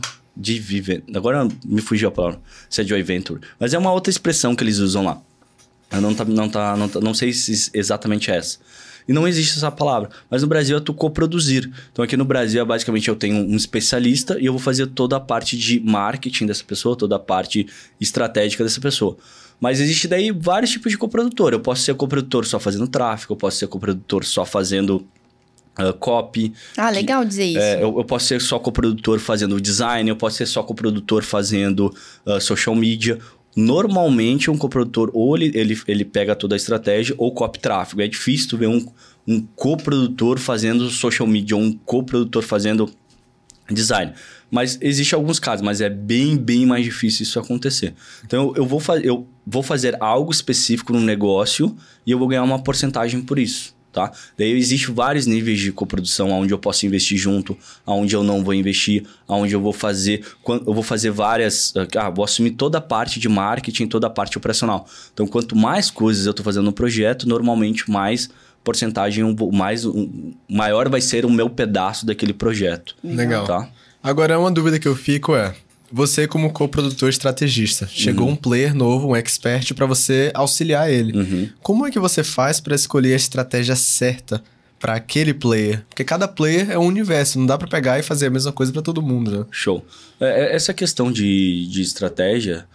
[1.14, 2.40] Agora me fugiu a palavra,
[2.70, 3.40] se é Joy Venture.
[3.60, 5.22] Mas é uma outra expressão que eles usam lá.
[5.92, 8.58] Eu não, tá, não, tá, não, tá- não sei se exatamente é essa.
[9.08, 10.10] E não existe essa palavra.
[10.30, 11.72] Mas no Brasil é tu coproduzir.
[11.92, 15.16] Então aqui no Brasil, é basicamente, eu tenho um especialista e eu vou fazer toda
[15.16, 17.68] a parte de marketing dessa pessoa, toda a parte
[18.02, 19.16] estratégica dessa pessoa.
[19.66, 21.52] Mas existe daí vários tipos de coprodutor.
[21.52, 25.04] Eu posso ser coprodutor só fazendo tráfego, eu posso ser coprodutor só fazendo
[25.76, 26.54] ah, copy.
[26.78, 27.58] Ah, legal dizer isso.
[27.58, 31.92] É, eu, eu posso ser só coprodutor fazendo design, eu posso ser só coprodutor fazendo
[32.24, 33.18] ah, social media.
[33.56, 38.04] Normalmente, um coprodutor, ou ele, ele, ele pega toda a estratégia, ou copy tráfego.
[38.04, 38.86] É difícil tu ver um,
[39.28, 42.88] um coprodutor fazendo social media, ou um coprodutor fazendo
[43.72, 44.14] design.
[44.52, 47.96] Mas existe alguns casos, mas é bem, bem mais difícil isso acontecer.
[48.24, 52.28] Então, eu, eu vou, fa eu vou fazer algo específico no negócio e eu vou
[52.28, 53.76] ganhar uma porcentagem por isso.
[53.96, 54.12] Tá?
[54.38, 58.54] Daí existe vários níveis de coprodução onde eu posso investir junto, aonde eu não vou
[58.54, 63.22] investir, aonde eu vou fazer, eu vou fazer várias, ah, vou assumir toda a parte
[63.22, 64.86] de marketing, toda a parte operacional.
[65.14, 68.30] Então, quanto mais coisas eu estou fazendo no projeto, normalmente mais
[68.66, 69.24] porcentagem,
[69.54, 69.86] mais
[70.50, 72.98] maior vai ser o meu pedaço daquele projeto.
[73.02, 73.46] Legal.
[73.48, 73.70] Tá?
[74.04, 75.56] Agora, uma dúvida que eu fico é:
[75.92, 81.18] você, como coprodutor estrategista, chegou um player novo, um expert, para você auxiliar ele.
[81.18, 81.50] Uhum.
[81.62, 84.44] Como é que você faz para escolher a estratégia certa
[84.80, 85.84] para aquele player?
[85.90, 88.72] Porque cada player é um universo, não dá para pegar e fazer a mesma coisa
[88.72, 89.46] para todo mundo, né?
[89.52, 89.86] Show.
[90.20, 92.66] É, é- essa questão de, de estratégia,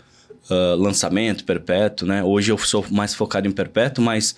[0.50, 2.24] ah, lançamento, perpétuo, né?
[2.24, 4.34] Hoje eu sou mais focado em perpétuo, mas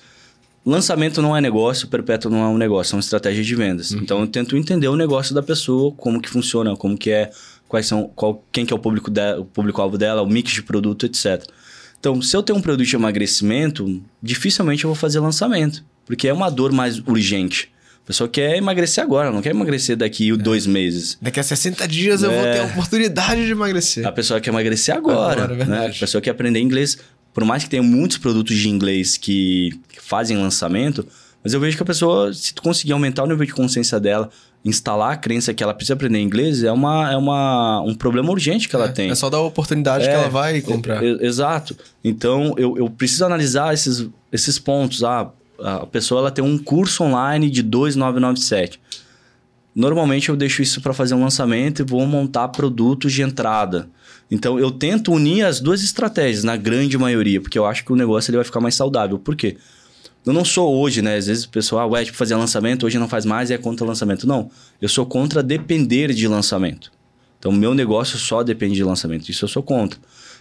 [0.64, 3.92] lançamento não é negócio, perpétuo não é um negócio, é uma estratégia de vendas.
[3.92, 7.30] Então eu tento entender o negócio da pessoa, como que funciona, como que é,
[7.72, 10.62] quais são, qual, quem que é o público de, o público-alvo dela, o mix de
[10.62, 11.42] produto, etc.
[11.98, 16.34] Então, se eu tenho um produto de emagrecimento, dificilmente eu vou fazer lançamento, porque é
[16.34, 17.70] uma dor mais urgente.
[18.04, 21.16] A pessoa quer emagrecer agora, não quer emagrecer daqui dois meses.
[21.22, 22.52] Daqui a 60 dias eu vou É.
[22.52, 24.06] ter a oportunidade de emagrecer.
[24.06, 25.86] A pessoa quer emagrecer agora, Agora, é né?
[25.86, 26.98] A pessoa quer aprender inglês.
[27.32, 31.06] Por mais que tenha muitos produtos de inglês que fazem lançamento,
[31.42, 34.30] mas eu vejo que a pessoa, se tu conseguir aumentar o nível de consciência dela,
[34.64, 38.68] instalar a crença que ela precisa aprender inglês, é, uma, é uma, um problema urgente
[38.68, 39.10] que ela tem.
[39.10, 41.02] É só dar a oportunidade que É, ela vai comprar.
[41.02, 41.76] E- e- Exato.
[42.04, 45.02] Então, eu, eu preciso analisar esses, esses pontos.
[45.02, 48.80] Ah, a pessoa ela tem um curso online de 2,997.
[49.74, 53.88] Normalmente eu deixo isso para fazer um lançamento e vou montar produtos de entrada.
[54.30, 57.96] Então eu tento unir as duas estratégias na grande maioria, porque eu acho que o
[57.96, 59.18] negócio ele vai ficar mais saudável.
[59.18, 59.56] Por quê?
[60.24, 61.16] Eu não sou hoje, né?
[61.16, 63.58] Às vezes o pessoal, ah, ué, tipo, fazer lançamento, hoje não faz mais e é
[63.58, 64.26] contra lançamento.
[64.26, 64.50] Não.
[64.80, 66.92] Eu sou contra depender de lançamento.
[67.38, 69.28] Então, meu negócio só depende de lançamento.
[69.28, 69.98] Isso eu sou contra.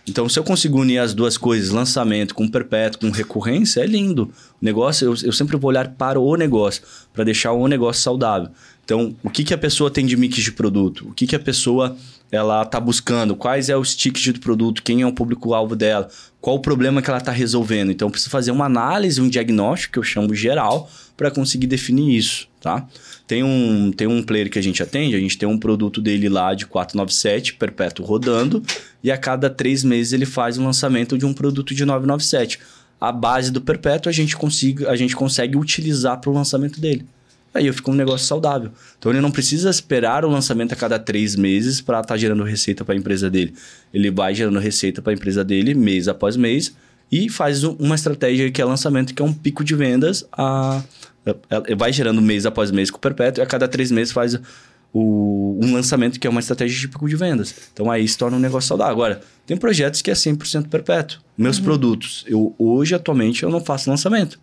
[0.07, 4.31] Então, se eu consigo unir as duas coisas, lançamento com perpétuo, com recorrência, é lindo.
[4.61, 8.49] O negócio, eu, eu sempre vou olhar para o negócio, para deixar o negócio saudável.
[8.83, 11.07] Então, o que, que a pessoa tem de mix de produto?
[11.09, 11.95] O que, que a pessoa
[12.31, 13.35] ela está buscando?
[13.35, 14.81] Quais é os tickets do produto?
[14.81, 16.09] Quem é o público-alvo dela?
[16.39, 17.91] Qual o problema que ela está resolvendo?
[17.91, 22.17] Então, eu preciso fazer uma análise, um diagnóstico, que eu chamo geral, para conseguir definir
[22.17, 22.87] isso, tá?
[23.27, 26.29] Tem um, tem um player que a gente atende, a gente tem um produto dele
[26.29, 28.63] lá de 497, perpétuo rodando,
[29.03, 32.59] e a cada três meses ele faz o lançamento de um produto de 997.
[32.99, 37.05] A base do perpétuo a gente, consiga, a gente consegue utilizar para o lançamento dele.
[37.53, 38.71] Aí eu fico um negócio saudável.
[38.97, 42.85] Então ele não precisa esperar o lançamento a cada três meses para estar gerando receita
[42.85, 43.53] para a empresa dele.
[43.93, 46.73] Ele vai gerando receita para a empresa dele mês após mês
[47.11, 50.25] e faz um- uma estratégia que é lançamento, que é um pico de vendas.
[50.31, 50.81] A,
[51.77, 54.39] vai gerando mês após mês com o perpétuo e a cada três meses faz
[54.93, 57.53] o, um lançamento que é uma estratégia de pico de vendas.
[57.73, 58.93] Então aí se torna um negócio saudável.
[58.93, 61.19] Agora, tem projetos que é 100% perpétuo.
[61.37, 64.39] Meus produtos, eu hoje atualmente eu não faço lançamento.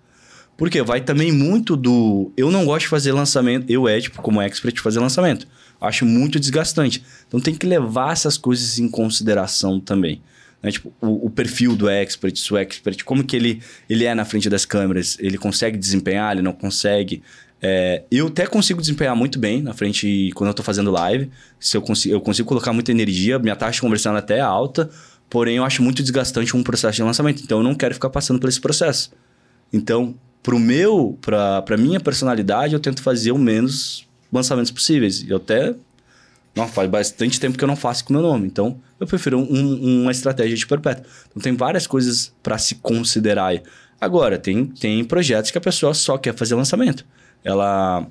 [0.59, 2.33] Porque vai também muito do.
[2.37, 5.47] Eu não gosto de fazer lançamento, eu é, tipo, como expert, de fazer lançamento.
[5.81, 7.01] Acho muito desgastante.
[7.29, 10.21] Então tem que levar essas coisas em consideração também.
[10.61, 10.73] Né?
[10.73, 14.25] Tipo, o, o perfil do expert, se o expert, como que ele, ele é na
[14.25, 15.17] frente das câmeras?
[15.21, 17.23] Ele consegue desempenhar, ele não consegue?
[17.63, 21.31] É, eu até consigo desempenhar muito bem na frente quando eu tô fazendo live.
[21.61, 24.91] Se eu, consigo, eu consigo colocar muita energia, minha taxa de conversão até é alta,
[25.31, 27.45] porém eu acho muito desgastante um processo de lançamento.
[27.45, 29.13] Então eu não quero ficar passando por esse processo.
[29.73, 35.25] Então, pro meu, pra, pra minha personalidade, eu tento fazer o menos lançamentos possíveis.
[35.29, 35.75] Eu até.
[36.55, 38.47] Não, faz bastante tempo que eu não faço com meu nome.
[38.47, 41.05] Então, eu prefiro um, uma estratégia de perpétuo.
[41.29, 43.63] Então, tem várias coisas para se considerar aí.
[44.01, 47.05] Agora, tem, tem projetos que a pessoa só quer fazer lançamento.
[47.45, 48.07] Ela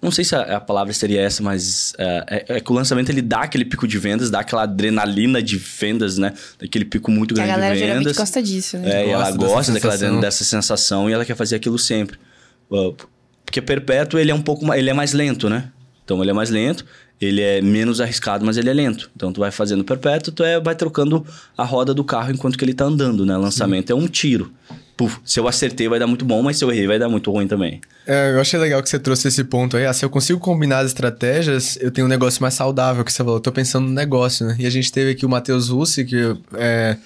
[0.00, 3.10] não sei se a, a palavra seria essa, mas é, é, é, que o lançamento
[3.10, 6.32] ele dá aquele pico de vendas, dá aquela adrenalina de vendas, né?
[6.58, 7.82] Daquele pico muito grande de vendas.
[7.82, 8.88] A galera gosta disso, né?
[8.88, 10.20] É, gosta ela gosta dessa daquela sensação.
[10.20, 12.16] dessa sensação e ela quer fazer aquilo sempre.
[13.44, 15.70] Porque perpétuo ele é um pouco ele é mais lento, né?
[16.04, 16.86] Então ele é mais lento,
[17.20, 19.10] ele é menos arriscado, mas ele é lento.
[19.16, 21.26] Então tu vai fazendo perpétuo, tu é, vai trocando
[21.56, 23.36] a roda do carro enquanto que ele tá andando, né?
[23.36, 23.92] Lançamento Sim.
[23.94, 24.52] é um tiro
[24.98, 27.30] puf, se eu acertei vai dar muito bom, mas se eu errei vai dar muito
[27.30, 27.80] ruim também.
[28.04, 29.86] É, eu achei legal que você trouxe esse ponto aí.
[29.86, 33.18] Ah, se eu consigo combinar as estratégias, eu tenho um negócio mais saudável, que você
[33.18, 33.36] falou.
[33.36, 34.56] Eu tô pensando no negócio, né?
[34.58, 36.96] E a gente teve aqui o Matheus Russi, que é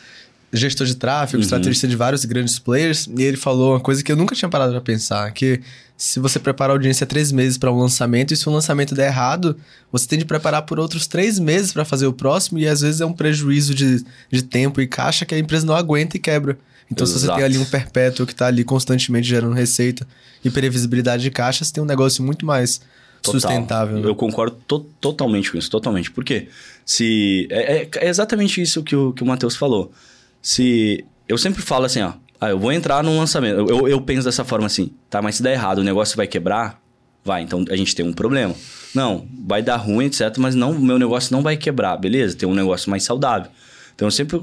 [0.51, 1.43] gestor de tráfego, uhum.
[1.43, 4.73] estrategista de vários grandes players, e ele falou uma coisa que eu nunca tinha parado
[4.73, 5.61] para pensar, que
[5.97, 9.07] se você prepara a audiência três meses para um lançamento, e se o lançamento der
[9.07, 9.57] errado,
[9.91, 13.01] você tem de preparar por outros três meses para fazer o próximo, e às vezes
[13.01, 16.59] é um prejuízo de, de tempo e caixa que a empresa não aguenta e quebra.
[16.91, 17.21] Então, Exato.
[17.21, 20.07] se você tem ali um perpétuo que está ali constantemente gerando receita
[20.45, 22.81] e previsibilidade de caixa, você tem um negócio muito mais
[23.23, 23.41] Total.
[23.41, 23.99] sustentável.
[23.99, 24.09] Né?
[24.09, 26.11] Eu concordo to totalmente com isso, totalmente.
[26.11, 26.49] Por quê?
[26.85, 29.93] Se, é, é, é exatamente isso que o, que o Matheus falou.
[30.41, 33.71] Se eu sempre falo assim, ó, ah, eu vou entrar num lançamento.
[33.71, 36.83] Eu, eu penso dessa forma assim, tá, mas se der errado, o negócio vai quebrar?
[37.25, 38.53] Vai, então a gente tem um problema.
[38.93, 42.37] Não, vai dar ruim, etc, mas não, meu negócio não vai quebrar, beleza?
[42.37, 43.49] Tem um negócio mais saudável.
[43.95, 44.43] Então eu sempre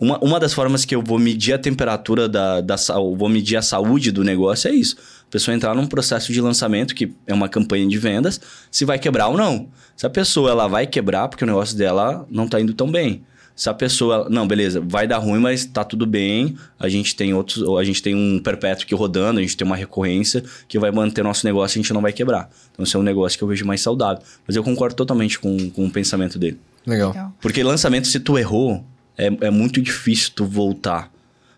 [0.00, 2.76] uma, uma das formas que eu vou medir a temperatura da, da
[3.16, 4.96] vou medir a saúde do negócio é isso.
[5.28, 8.40] A pessoa entrar num processo de lançamento, que é uma campanha de vendas,
[8.70, 9.68] se vai quebrar ou não.
[9.94, 13.22] Se a pessoa ela vai quebrar porque o negócio dela não está indo tão bem.
[13.54, 16.56] Se a pessoa, não, beleza, vai dar ruim, mas tá tudo bem.
[16.78, 19.76] A gente tem outros, a gente tem um perpétuo aqui rodando, a gente tem uma
[19.76, 22.48] recorrência que vai manter nosso negócio e a gente não vai quebrar.
[22.72, 24.22] Então, esse é um negócio que eu vejo mais saudável.
[24.46, 26.58] Mas eu concordo totalmente com, com o pensamento dele.
[26.86, 27.34] Legal.
[27.38, 28.82] Porque lançamento, se tu errou,
[29.20, 31.12] é, é muito difícil tu voltar.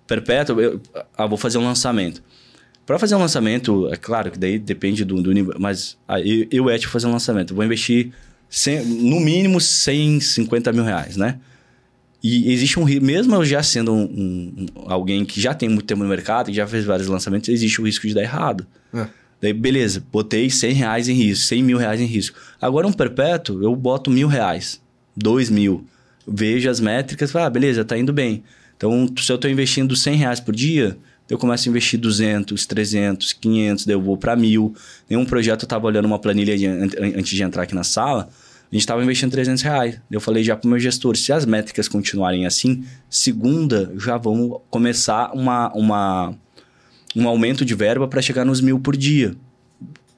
[0.07, 0.81] Perpétuo, eu
[1.17, 2.23] ah, vou fazer um lançamento.
[2.85, 6.47] Para fazer um lançamento, é claro que daí depende do, do nível, mas ah, eu,
[6.51, 7.55] eu é fazer um lançamento.
[7.55, 8.13] Vou investir
[8.51, 11.39] 100, no mínimo 150 mil reais, né?
[12.23, 15.87] E existe um risco, mesmo eu já sendo um, um, alguém que já tem muito
[15.87, 18.65] tempo no mercado, que já fez vários lançamentos, existe o risco de dar errado.
[18.95, 19.07] É.
[19.41, 22.39] Daí, beleza, botei 100 reais em risco, 100 mil reais em risco.
[22.61, 24.81] Agora, um perpétuo, eu boto mil reais,
[25.17, 25.85] dois mil
[26.27, 28.43] vejo as métricas, ah, beleza, tá indo bem.
[28.77, 30.97] Então, se eu estou investindo 100 reais por dia,
[31.29, 34.75] eu começo a investir 200, 300, 500, daí eu vou para mil.
[35.09, 38.75] Nenhum projeto eu estava olhando uma planilha de, antes de entrar aqui na sala, a
[38.75, 40.01] gente estava investindo 300 reais.
[40.11, 44.59] Eu falei já para o meu gestor, se as métricas continuarem assim, segunda já vamos
[44.69, 46.35] começar uma, uma,
[47.15, 49.37] um aumento de verba para chegar nos mil por dia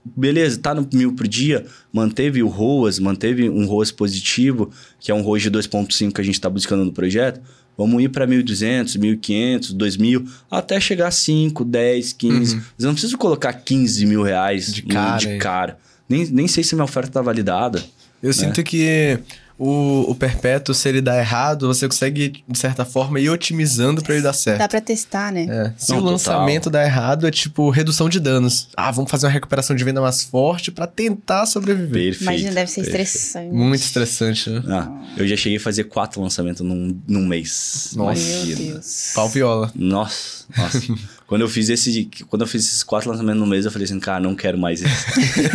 [0.04, 4.70] beleza, tá no mil por dia, manteve o ROAS, manteve um ROAS positivo,
[5.00, 7.40] que é um ROAS de 2.5 que a gente está buscando no projeto,
[7.76, 12.54] vamos ir para 1.200, 1.500, 2.000, até chegar a 5, 10, 15.
[12.54, 12.60] Uhum.
[12.60, 15.18] Mas eu não preciso colocar 15 mil reais de cara.
[15.18, 15.78] De cara.
[16.08, 17.82] Nem, nem sei se minha oferta está validada.
[18.22, 18.32] Eu né?
[18.32, 19.18] sinto que
[19.66, 24.14] o, o perpétuo, se ele dá errado, você consegue, de certa forma, ir otimizando para
[24.14, 24.58] ele dar certo.
[24.58, 25.46] Dá para testar, né?
[25.48, 25.72] É.
[25.78, 26.82] Se Não, o lançamento total.
[26.82, 28.68] dá errado, é tipo redução de danos.
[28.76, 31.90] Ah, vamos fazer uma recuperação de venda mais forte para tentar sobreviver.
[32.10, 32.22] Perfeito.
[32.22, 33.06] Imagina, deve ser perfeito.
[33.06, 33.54] estressante.
[33.54, 34.62] Muito estressante, né?
[34.68, 37.92] Ah, eu já cheguei a fazer quatro lançamentos num, num mês.
[37.96, 38.20] Nossa.
[38.46, 39.12] Meu Deus.
[39.14, 39.72] Pau viola.
[39.74, 40.78] Nossa, nossa.
[41.26, 43.98] Quando eu fiz esse, quando eu fiz esses quatro lançamentos no mês, eu falei assim,
[43.98, 45.06] cara, não quero mais isso.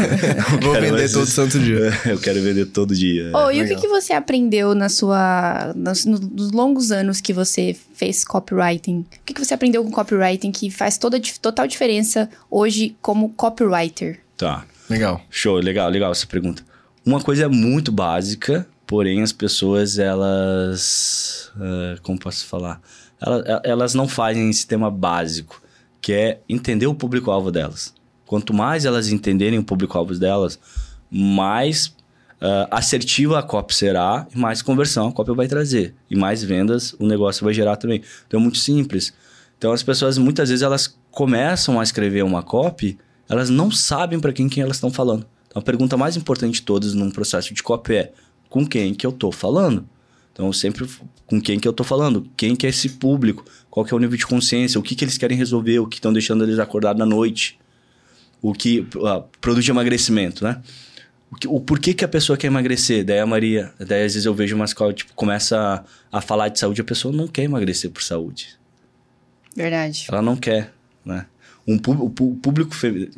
[0.62, 1.92] Vou vender todo santo dia.
[2.10, 3.32] Eu quero vender todo dia.
[3.36, 7.76] Oh, e o que, que você aprendeu na sua, nos, nos, longos anos que você
[7.94, 9.02] fez copywriting?
[9.02, 14.20] O que, que você aprendeu com copywriting que faz toda total diferença hoje como copywriter?
[14.36, 14.66] Tá.
[14.90, 15.22] Legal.
[15.30, 16.64] Show, legal, legal essa pergunta.
[17.06, 21.52] Uma coisa muito básica, porém as pessoas, elas...
[21.56, 22.82] Uh, como posso falar?
[23.22, 25.62] Elas, elas não fazem esse tema básico,
[26.02, 27.94] que é entender o público-alvo delas.
[28.26, 30.60] Quanto mais elas entenderem o público-alvo delas,
[31.10, 35.96] mais uh, assertiva a copy será e mais conversão a copy vai trazer.
[36.10, 38.02] E mais vendas o negócio vai gerar também.
[38.28, 39.14] Então é muito simples.
[39.58, 42.98] Então as pessoas muitas vezes elas começam a escrever uma copy,
[43.28, 45.26] elas não sabem para quem, quem elas estão falando.
[45.48, 48.14] Então a pergunta mais importante de todas num processo de copy é
[48.50, 49.88] com quem que eu estou falando?
[50.40, 50.88] Então, sempre
[51.28, 54.00] com quem que eu tô falando, quem que é esse público, qual que é o
[54.00, 56.98] nível de consciência, o que que eles querem resolver, o que estão deixando eles acordados
[56.98, 57.60] na noite,
[58.42, 60.62] o que uh, produz de emagrecimento, né?
[61.30, 63.04] O, que, o porquê que a pessoa quer emagrecer.
[63.04, 66.48] Daí a Maria, daí às vezes eu vejo uma escola, tipo, começa a, a falar
[66.48, 68.58] de saúde, a pessoa não quer emagrecer por saúde.
[69.54, 70.06] Verdade.
[70.10, 71.26] Ela não quer, né?
[71.68, 73.12] um o pú- público, fe-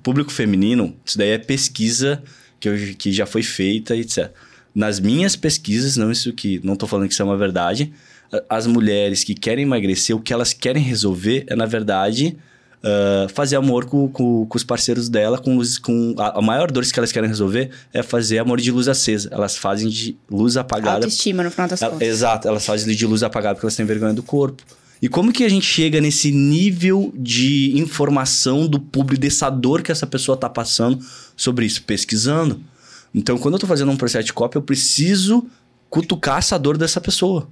[0.00, 2.22] público feminino, isso daí é pesquisa
[2.60, 4.30] que, eu- que já foi feita, etc.
[4.74, 7.92] Nas minhas pesquisas, não isso que não estou falando que isso é uma verdade,
[8.48, 12.36] as mulheres que querem emagrecer, o que elas querem resolver é, na verdade,
[12.82, 16.70] ah, fazer amor com, com, com os parceiros dela, com luz, com a, a maior
[16.70, 19.28] dor que elas querem resolver é fazer amor de luz acesa.
[19.30, 22.08] Elas fazem de luz apagada Autoestima, no final das ela- contas.
[22.08, 24.62] exato, elas fazem de luz apagada porque elas têm vergonha do corpo.
[25.02, 29.90] E como que a gente chega nesse nível de informação do público, dessa dor que
[29.92, 30.98] essa pessoa tá passando
[31.36, 31.82] sobre isso?
[31.82, 32.60] Pesquisando.
[33.14, 35.46] Então, quando eu tô fazendo um processo de cópia, eu preciso
[35.90, 37.48] cutucar essa dor dessa pessoa.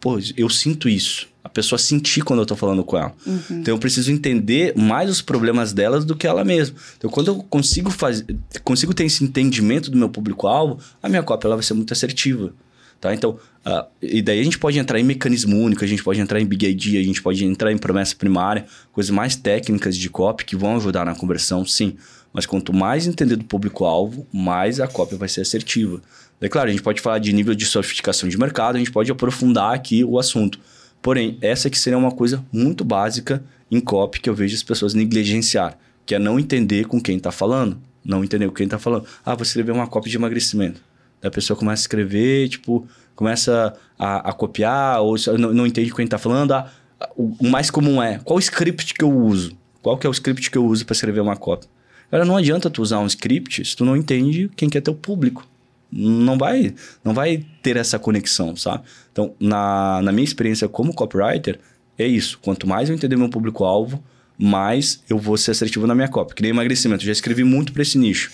[0.00, 1.28] Pô, eu sinto isso.
[1.42, 3.14] A pessoa sentir quando eu tô falando com ela.
[3.50, 6.76] Então, eu preciso entender mais os problemas delas do que ela mesma.
[6.96, 11.48] Então, quando eu consigo fazer, consigo ter esse entendimento do meu público-alvo, a minha cópia
[11.48, 12.52] ela vai ser muito assertiva.
[13.00, 13.14] Tá?
[13.14, 16.40] Então, ah, e daí a gente pode entrar em mecanismo único, a gente pode entrar
[16.40, 20.44] em Big ID, a gente pode entrar em promessa primária, coisas mais técnicas de copy
[20.44, 21.96] que vão ajudar na conversão, sim.
[22.32, 26.00] Mas quanto mais entender do público-alvo, mais a cópia vai ser assertiva.
[26.40, 29.10] É claro, a gente pode falar de nível de sofisticação de mercado, a gente pode
[29.10, 30.60] aprofundar aqui o assunto.
[31.02, 34.94] Porém, essa aqui seria uma coisa muito básica em copy que eu vejo as pessoas
[34.94, 37.78] negligenciar, que é não entender com quem está falando.
[38.04, 39.04] Não entender com quem está falando.
[39.24, 40.80] Ah, vou escrever uma cópia de emagrecimento.
[41.20, 45.90] Daí a pessoa começa a escrever, tipo, começa a, a copiar, ou não, não entende
[45.90, 46.52] com quem tá falando.
[46.52, 46.70] Ah,
[47.16, 49.56] o, o mais comum é, qual script que eu uso?
[49.82, 51.68] Qual que é o script que eu uso para escrever uma cópia?
[52.10, 54.94] Cara, não adianta tu usar um script se tu não entende quem que é teu
[54.94, 55.46] público.
[55.90, 58.84] Não vai, não vai ter essa conexão, sabe?
[59.10, 61.58] Então, na, na minha experiência como copywriter,
[61.98, 62.38] é isso.
[62.42, 64.02] Quanto mais eu entender meu público-alvo,
[64.38, 66.34] mais eu vou ser assertivo na minha cópia.
[66.34, 67.02] Que nem emagrecimento.
[67.02, 68.30] Eu já escrevi muito para esse nicho.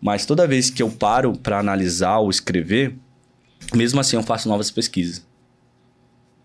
[0.00, 2.94] Mas toda vez que eu paro para analisar ou escrever,
[3.74, 5.24] mesmo assim eu faço novas pesquisas.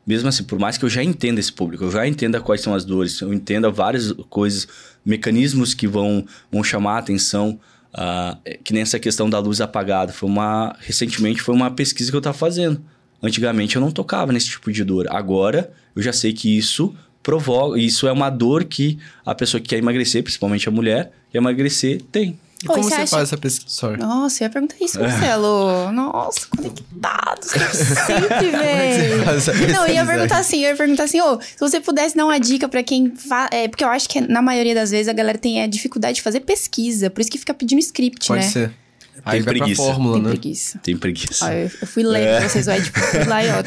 [0.08, 2.74] Mesmo assim, por mais que eu já entenda esse público, eu já entenda quais são
[2.74, 4.66] as dores, eu entenda várias coisas,
[5.06, 7.60] mecanismos que vão, vão chamar a atenção,
[7.94, 10.14] ah, que nem essa questão da luz apagada.
[10.14, 12.82] Foi uma, recentemente foi uma pesquisa que eu estava fazendo.
[13.22, 15.08] Antigamente eu não tocava nesse tipo de dor.
[15.10, 19.68] Agora eu já sei que isso provoca, isso é uma dor que a pessoa que
[19.68, 22.40] quer emagrecer, principalmente a mulher, quer emagrecer, tem.
[22.64, 23.70] E Oi, como você você acha- faz essa pesquisa?
[23.70, 23.98] Sorry.
[24.00, 25.92] Nossa, eu ia perguntar isso, Marcelo.
[25.92, 27.50] Nossa, conectados,
[28.08, 29.74] sempre, é velho.
[29.74, 32.40] Não, eu ia perguntar assim, eu ia perguntar assim, ô, se você pudesse dar uma
[32.40, 33.50] dica pra quem faz.
[33.52, 36.22] É, porque eu acho que na maioria das vezes a galera tem a dificuldade de
[36.24, 38.50] fazer pesquisa, por isso que fica pedindo script, Pode né?
[38.52, 38.72] ser.
[39.26, 39.82] Aí vai preguiça.
[39.84, 40.30] pra fórmula, Tem né?
[40.30, 40.80] preguiça.
[40.82, 41.46] Tem preguiça.
[41.46, 42.40] Ó, eu, eu fui ler É.
[42.40, 43.64] pra vocês, o Ed, tipo, fui lá e ó.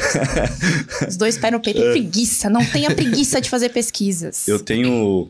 [1.07, 1.79] Os dois pés no peito.
[1.81, 4.47] Tem preguiça, não tenha preguiça de fazer pesquisas.
[4.47, 5.29] Eu tenho,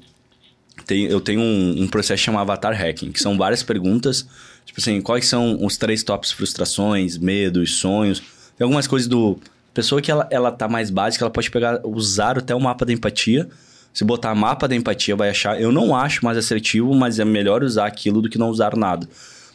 [0.99, 4.27] eu tenho um, um processo chamado Avatar Hacking, que são várias perguntas.
[4.65, 8.19] Tipo assim, quais são os três tops frustrações, medos, sonhos.
[8.57, 9.37] Tem algumas coisas do...
[9.73, 12.91] Pessoa que ela, ela tá mais básica, ela pode pegar, usar até o mapa da
[12.91, 13.47] empatia.
[13.93, 15.59] Se botar mapa da empatia, vai achar...
[15.59, 19.07] Eu não acho mais assertivo, mas é melhor usar aquilo do que não usar nada.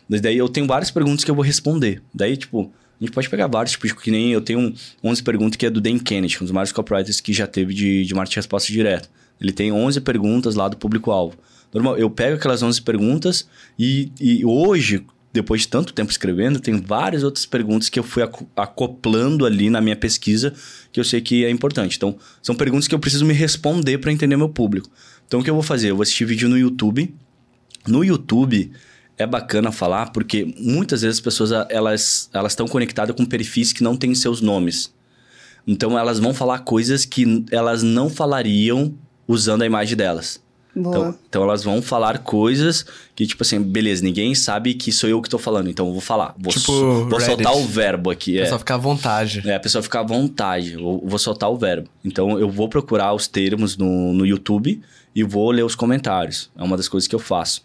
[0.08, 2.02] Mas daí eu tenho várias perguntas que eu vou responder.
[2.14, 2.72] Daí, tipo...
[2.98, 5.70] A gente pode pegar vários, tipo, que nem eu tenho um 11 perguntas que é
[5.70, 9.06] do Dan Kennedy, um dos maiores copywriters que já teve de, de marketing resposta direta.
[9.40, 11.36] Ele tem 11 perguntas lá do público-alvo.
[11.72, 13.46] Normal, eu pego aquelas 11 perguntas
[13.78, 18.22] e, e hoje, depois de tanto tempo escrevendo, tem várias outras perguntas que eu fui
[18.22, 20.54] aco- acoplando ali na minha pesquisa
[20.90, 21.96] que eu sei que é importante.
[21.96, 24.88] Então, são perguntas que eu preciso me responder para entender meu público.
[25.26, 25.90] Então, o que eu vou fazer?
[25.90, 27.14] Eu vou assistir vídeo no YouTube.
[27.86, 28.72] No YouTube
[29.18, 33.82] é bacana falar porque muitas vezes as pessoas elas elas estão conectadas com perfis que
[33.82, 34.94] não têm seus nomes.
[35.66, 38.94] Então elas vão falar coisas que elas não falariam
[39.27, 40.40] usando a imagem delas.
[40.74, 40.94] Boa.
[40.98, 42.85] Então, então elas vão falar coisas
[43.15, 46.03] que, tipo assim, beleza, ninguém sabe que sou eu que tô falando, então eu vou
[46.03, 46.35] falar.
[46.39, 48.39] Vou, Tipo so- vou soltar o verbo aqui.
[48.39, 48.47] É É.
[48.47, 49.43] só ficar à vontade.
[49.48, 50.74] É, a pessoa fica à vontade.
[50.74, 51.89] Eu vou soltar o verbo.
[52.05, 54.82] Então, eu vou procurar os termos no, no YouTube
[55.15, 56.51] e vou ler os comentários.
[56.55, 57.65] É uma das coisas que eu faço.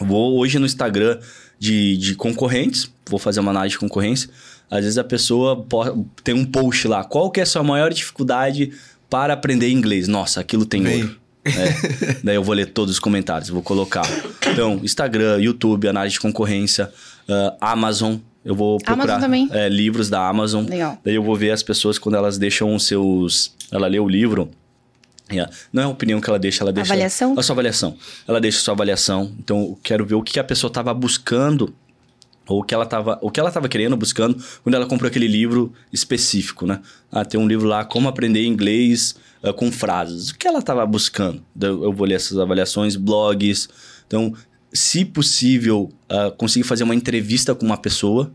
[0.00, 1.20] Vou hoje no Instagram
[1.60, 4.28] de, de concorrentes, vou fazer uma análise de concorrência.
[4.68, 5.64] Às vezes a pessoa
[6.24, 7.04] tem um post lá.
[7.04, 8.72] Qual que é a sua maior dificuldade
[9.12, 10.08] para aprender inglês?
[10.08, 11.02] Nossa, aquilo tem Vem.
[11.02, 11.16] ouro.
[11.44, 12.20] É.
[12.24, 14.06] Daí eu vou ler todos os comentários, vou colocar.
[14.50, 16.90] Então, Instagram, YouTube, análise de concorrência,
[17.28, 18.16] ah, Amazon.
[18.42, 19.20] Eu vou procurar
[19.52, 20.64] é, livros da Amazon.
[20.64, 20.98] Legal.
[21.04, 23.54] Daí eu vou ver as pessoas quando elas deixam os seus.
[23.70, 24.50] Ela lê o livro.
[25.72, 26.92] Não é a opinião que ela deixa, ela deixa.
[26.92, 27.34] Avaliação?
[27.38, 27.96] A sua avaliação.
[28.26, 29.30] Ela deixa a sua avaliação.
[29.38, 31.74] Então eu quero ver o que a pessoa estava buscando.
[32.48, 35.28] Ou o que ela estava o que ela tava querendo, buscando, quando ela comprou aquele
[35.28, 36.80] livro específico, né?
[37.10, 40.30] Ah, tem um livro lá, Como Aprender Inglês ah, com Frases.
[40.30, 41.42] O que ela estava buscando?
[41.54, 43.68] Daí Eu vou ler essas avaliações, blogs.
[44.06, 44.34] Então,
[44.72, 48.30] se possível, ah, conseguir fazer uma entrevista com uma pessoa,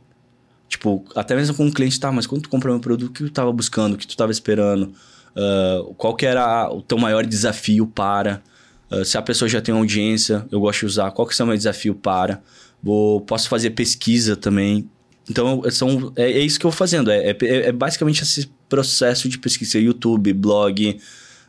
[0.69, 3.23] Tipo, até mesmo com um cliente, tá, mas quando tu comprou meu produto, o que
[3.23, 4.93] tu tava buscando, o que tu tava esperando?
[5.37, 8.41] Ah, qual que era o teu maior desafio para?
[8.89, 11.11] Uh, se a pessoa já tem audiência, eu gosto de usar.
[11.11, 12.41] Qual que é o meu desafio para?
[12.81, 14.89] Vou, posso fazer pesquisa também.
[15.29, 17.11] Então, são, é, é isso que eu vou fazendo.
[17.11, 19.79] É, é, é basicamente esse processo de pesquisa.
[19.79, 20.97] YouTube, blog,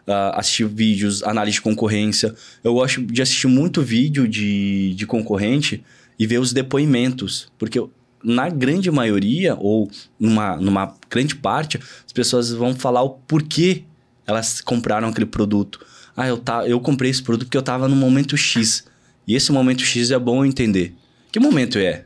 [0.06, 2.34] uh, assistir vídeos, análise de concorrência.
[2.64, 5.84] Eu gosto de assistir muito vídeo de, de concorrente
[6.18, 7.52] e ver os depoimentos.
[7.58, 7.80] Porque
[8.22, 9.88] na grande maioria, ou
[10.18, 13.84] numa, numa grande parte, as pessoas vão falar o porquê
[14.26, 15.80] elas compraram aquele produto.
[16.16, 18.84] Ah, eu, tá, eu comprei esse produto porque eu estava no momento X.
[19.26, 20.94] E esse momento X é bom entender.
[21.38, 22.04] Que momento é?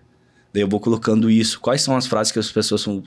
[0.52, 1.58] Daí eu vou colocando isso.
[1.58, 3.02] Quais são as frases que as pessoas são.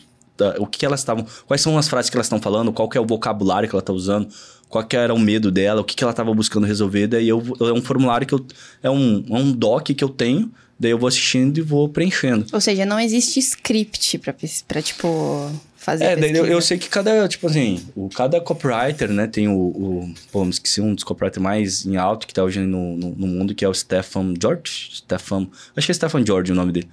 [0.60, 1.26] O que, elas estavam.
[1.46, 2.74] Quais são as frases que elas estão falando?
[2.74, 4.28] Qual é o vocabulário que ela está usando?
[4.68, 5.82] Qual que era o medo dela?
[5.82, 7.08] O que, que ela estava buscando resolver?
[7.08, 8.46] Daí eu, é um formulário que eu.
[8.82, 12.46] É um, é um doc que eu tenho Daí eu vou assistindo e vou preenchendo.
[12.52, 14.20] Ou seja, não existe script
[14.68, 15.52] pra tipo,
[15.86, 19.48] fazer É, daí eu, eu, sei que cada, tipo assim, o, cada copywriter, né, tem
[19.48, 20.14] o, o...
[20.32, 23.28] Pô, me esqueci um dos copywriters mais em alto que tá hoje no, no, no,
[23.28, 24.90] mundo, que é o Stefan George.
[24.96, 25.48] Stefan...
[25.76, 26.90] Acho que é Stefan George o nome dele.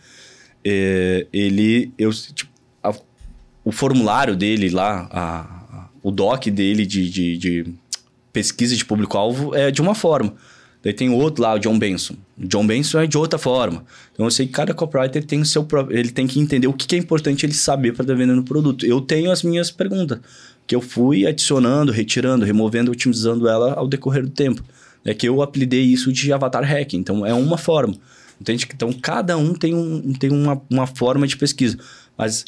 [0.63, 1.91] É, ele...
[1.97, 2.51] Eu, tipo,
[2.83, 2.95] a,
[3.65, 7.75] o formulário dele lá, a, a, o doc dele de, de, de
[8.31, 10.35] pesquisa de público-alvo é de uma forma.
[10.83, 12.15] Daí tem outro lá, o John Benson.
[12.43, 13.85] John Benson é de outra forma.
[14.13, 15.97] Então eu sei que cada copywriter tem o seu próprio.
[15.97, 18.85] Ele tem que entender o que é importante ele saber para estar vendendo o produto.
[18.85, 20.19] Eu tenho as minhas perguntas,
[20.67, 24.63] que eu fui adicionando, retirando, removendo, otimizando ela ao decorrer do tempo.
[25.05, 26.99] É que eu apelidei isso de avatar hacking.
[26.99, 27.95] Então é uma forma.
[28.41, 28.67] Entende?
[28.75, 31.79] Então cada um tem, um, tem uma, uma forma de pesquisa.
[32.19, 32.45] Mas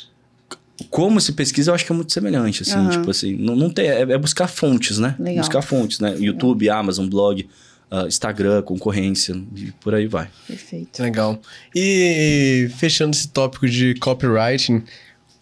[0.91, 2.91] como se pesquisa, eu acho que é muito semelhante, assim, uhum.
[2.91, 5.15] tipo assim, não, não tem, é, é buscar fontes, né?
[5.21, 5.45] Legal.
[5.45, 6.17] Buscar fontes, né?
[6.19, 7.49] YouTube, Amazon, blog,
[7.95, 10.29] uh, Instagram, concorrência e por aí vai.
[10.47, 11.03] Perfeito.
[11.03, 11.41] Legal.
[11.75, 14.83] E fechando esse tópico de copywriting,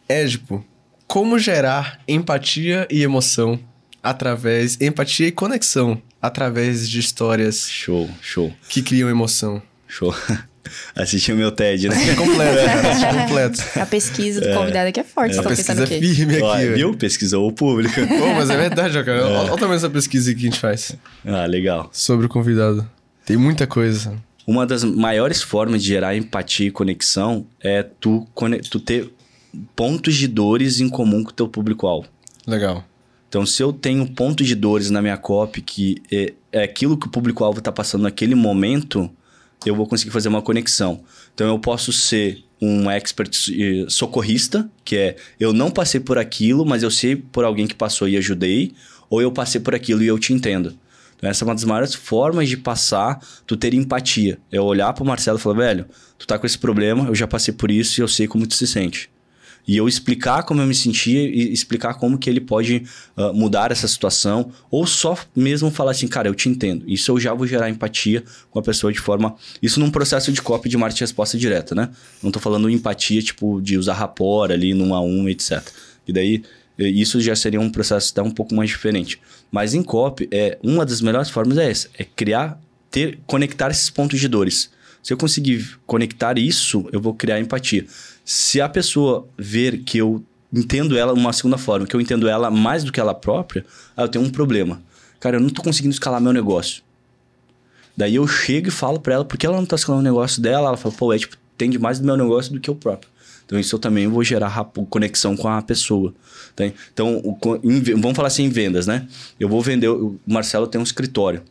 [0.08, 0.64] Édipo,
[1.06, 3.58] como gerar empatia e emoção
[4.02, 10.12] através empatia e conexão através de histórias show show que criam emoção show
[10.94, 12.10] Assistiu o meu TED, né?
[12.10, 13.22] É completo, cara.
[13.26, 13.62] completo.
[13.80, 15.36] A pesquisa do convidado aqui é forte.
[15.36, 15.40] É.
[15.40, 16.42] A pesquisa é firme aqui.
[16.42, 16.94] Ó, viu?
[16.94, 17.94] Pesquisou o público.
[18.06, 19.18] Pô, mas é verdade, ó, cara.
[19.18, 19.22] É.
[19.22, 20.96] Olha o tamanho dessa pesquisa que a gente faz.
[21.24, 21.88] Ah, legal.
[21.92, 22.88] Sobre o convidado.
[23.24, 24.14] Tem muita coisa.
[24.46, 28.26] Uma das maiores formas de gerar empatia e conexão é tu,
[28.70, 29.12] tu ter
[29.76, 32.08] pontos de dores em comum com o teu público-alvo.
[32.46, 32.84] Legal.
[33.28, 37.06] Então, se eu tenho pontos de dores na minha copy que é, é aquilo que
[37.06, 39.10] o público-alvo está passando naquele momento,
[39.68, 41.02] eu vou conseguir fazer uma conexão.
[41.34, 46.64] Então eu posso ser um expert eh, socorrista, que é eu não passei por aquilo,
[46.64, 48.72] mas eu sei por alguém que passou e ajudei,
[49.10, 50.74] ou eu passei por aquilo e eu te entendo.
[51.16, 54.38] Então essa é uma das maiores formas de passar, tu ter empatia.
[54.50, 55.86] É olhar pro Marcelo e falar, velho,
[56.18, 58.54] tu tá com esse problema, eu já passei por isso e eu sei como tu
[58.54, 59.11] se sente
[59.66, 62.84] e eu explicar como eu me sentia e explicar como que ele pode
[63.16, 66.84] uh, mudar essa situação ou só mesmo falar assim, cara, eu te entendo.
[66.86, 69.36] Isso eu já vou gerar empatia com a pessoa de forma...
[69.62, 71.90] Isso num processo de copy de marketing resposta direta, né?
[72.22, 75.62] Não tô falando empatia, tipo, de usar rapport ali num a um, etc.
[76.08, 76.42] E daí,
[76.76, 79.20] eh, isso já seria um processo até um pouco mais diferente.
[79.50, 82.60] Mas em copy, é, uma das melhores formas é essa, é criar,
[82.90, 84.70] ter, conectar esses pontos de dores.
[85.02, 87.84] Se eu conseguir conectar isso, eu vou criar empatia.
[88.24, 90.22] Se a pessoa ver que eu
[90.52, 93.64] entendo ela uma segunda forma, que eu entendo ela mais do que ela própria,
[93.96, 94.82] aí eu tenho um problema.
[95.18, 96.82] Cara, eu não tô conseguindo escalar meu negócio.
[97.96, 100.68] Daí eu chego e falo para ela, porque ela não tá escalando o negócio dela,
[100.68, 103.10] ela fala, pô, é tipo, tem mais do meu negócio do que o próprio.
[103.44, 106.14] Então isso eu também vou gerar conexão com a pessoa.
[106.56, 106.64] Tá?
[106.92, 109.06] Então, o, em, vamos falar assim em vendas, né?
[109.38, 111.42] Eu vou vender, o Marcelo tem um escritório.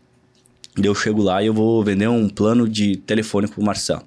[0.76, 4.04] Daí eu chego lá e eu vou vender um plano de telefone pro Marcelo.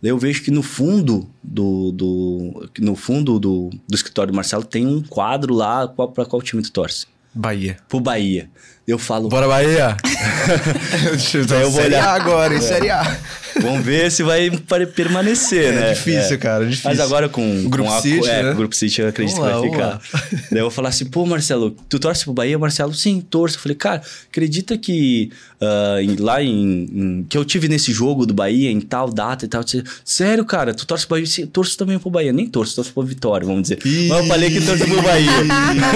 [0.00, 4.64] Daí eu vejo que no fundo do, do no fundo do, do escritório do Marcelo
[4.64, 7.06] tem um quadro lá para qual time tu torce.
[7.34, 7.78] Bahia.
[7.88, 8.50] Pro Bahia.
[8.88, 9.28] Eu falo.
[9.28, 9.94] Bora, Bahia!
[11.60, 12.60] eu vou olhar agora, em.
[12.62, 13.18] Série A.
[13.60, 14.50] Vamos ver se vai
[14.94, 15.90] permanecer, é né?
[15.90, 16.38] É difícil, é.
[16.38, 16.90] cara, é difícil.
[16.90, 18.52] Mas agora com o Grupo com a, City, é, né?
[18.52, 20.20] o Grupo City eu acredito vamos que vai lá, ficar.
[20.50, 22.58] Daí eu vou falar assim, pô, Marcelo, tu torce pro Bahia?
[22.58, 23.56] Marcelo, sim, torço.
[23.56, 28.34] Eu falei, cara, acredita que uh, lá em, em, que eu tive nesse jogo do
[28.34, 29.64] Bahia, em tal data e tal.
[29.64, 31.26] Disse, Sério, cara, tu torce pro Bahia?
[31.26, 32.32] Sim, torço também pro Bahia.
[32.32, 33.78] Nem torço, torço pro Vitória, vamos dizer.
[33.84, 35.30] Mas eu falei que torço pro Bahia.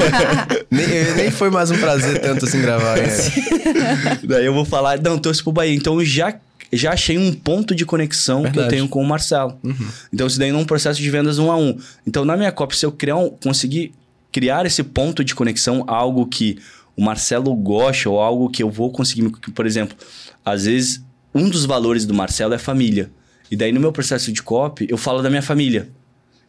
[0.70, 4.20] nem, nem foi mais um prazer tanto assim gravar, né?
[4.24, 5.74] Daí eu vou falar, não, torço pro Bahia.
[5.74, 6.38] Então já
[6.72, 8.58] já achei um ponto de conexão Verdade.
[8.58, 9.58] que eu tenho com o Marcelo.
[9.62, 9.88] Uhum.
[10.10, 11.78] Então, isso daí é um processo de vendas um a um.
[12.06, 13.92] Então, na minha copy, se eu criar um, conseguir
[14.32, 16.58] criar esse ponto de conexão, algo que
[16.96, 19.28] o Marcelo gosta ou algo que eu vou conseguir...
[19.54, 19.94] Por exemplo,
[20.42, 21.02] às vezes,
[21.34, 23.10] um dos valores do Marcelo é família.
[23.50, 25.90] E daí, no meu processo de copy, eu falo da minha família.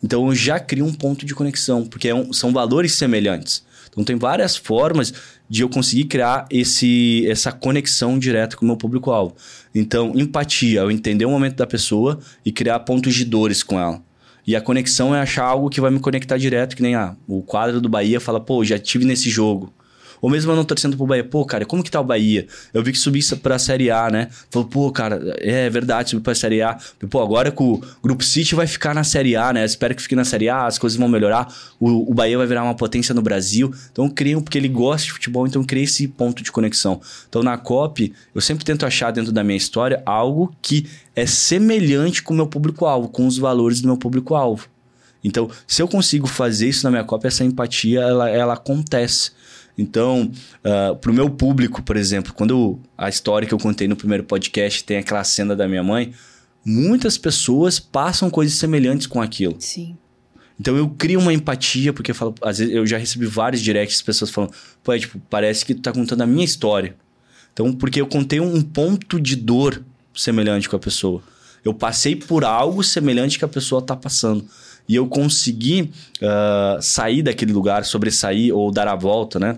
[0.04, 3.64] Então eu já crio um ponto de conexão, porque é um, são valores semelhantes.
[3.94, 5.14] Então tem várias formas
[5.50, 9.36] de eu conseguir criar esse, essa conexão direta com o meu público-alvo.
[9.74, 14.02] Então, empatia, eu entender o momento da pessoa e criar pontos de dores com ela.
[14.46, 17.42] E a conexão é achar algo que vai me conectar direto, que nem ah, o
[17.42, 19.74] quadro do Bahia fala, pô, já tive nesse jogo.
[20.24, 22.48] Ou mesmo eu não torcendo pro Bahia, pô, cara, como que tá o Bahia?
[22.74, 24.30] Eu vi que subiu pra Série A, né?
[24.50, 26.78] Falou, pô, cara, é verdade, subiu pra Série A.
[27.10, 29.66] Pô, agora que o Grupo City vai ficar na Série A, né?
[29.66, 31.54] Espero que fique na Série A, as coisas vão melhorar.
[31.78, 33.74] O, o Bahia vai virar uma potência no Brasil.
[33.92, 37.02] Então, eu criei, porque ele gosta de futebol, então eu criei esse ponto de conexão.
[37.28, 42.24] Então, na COP, eu sempre tento achar dentro da minha história algo que é semelhante
[42.24, 44.70] com o meu público-alvo, com os valores do meu público-alvo.
[45.22, 49.32] Então, se eu consigo fazer isso na minha cópia, essa empatia, ela, ela acontece.
[49.78, 50.32] Então,
[50.64, 54.84] uh, pro meu público, por exemplo, quando a história que eu contei no primeiro podcast
[54.84, 56.14] tem aquela cena da minha mãe,
[56.64, 59.56] muitas pessoas passam coisas semelhantes com aquilo.
[59.60, 59.98] Sim.
[60.60, 63.98] Então eu crio uma empatia, porque eu falo, às vezes eu já recebi vários directs
[63.98, 66.96] de pessoas falando, pô, é, tipo, parece que tu tá contando a minha história.
[67.52, 69.84] Então, porque eu contei um ponto de dor
[70.14, 71.22] semelhante com a pessoa.
[71.64, 74.46] Eu passei por algo semelhante que a pessoa tá passando
[74.88, 75.92] e eu conseguir
[76.22, 79.58] uh, sair daquele lugar, sobressair ou dar a volta, né?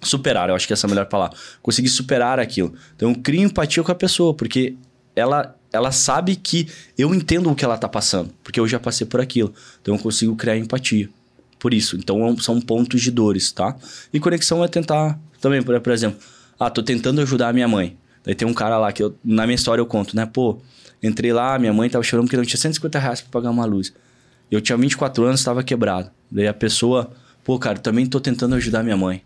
[0.00, 1.36] Superar, eu acho que essa é a melhor palavra.
[1.62, 2.74] Conseguir superar aquilo.
[2.96, 4.74] Então eu crio empatia com a pessoa, porque
[5.14, 6.68] ela, ela sabe que
[6.98, 9.52] eu entendo o que ela tá passando, porque eu já passei por aquilo.
[9.80, 11.08] Então eu consigo criar empatia.
[11.58, 11.96] Por isso.
[11.96, 13.76] Então é são pontos de dores, tá?
[14.12, 16.18] E conexão é tentar também, por exemplo,
[16.58, 17.96] ah, tô tentando ajudar a minha mãe.
[18.24, 20.26] Daí tem um cara lá que eu, na minha história eu conto, né?
[20.26, 20.60] Pô,
[21.02, 23.92] entrei lá, minha mãe tava chorando porque não tinha 150 reais pra pagar uma luz.
[24.52, 26.10] Eu tinha 24 anos, estava quebrado.
[26.30, 27.10] Daí a pessoa,
[27.42, 29.22] pô, cara, também tô tentando ajudar minha mãe.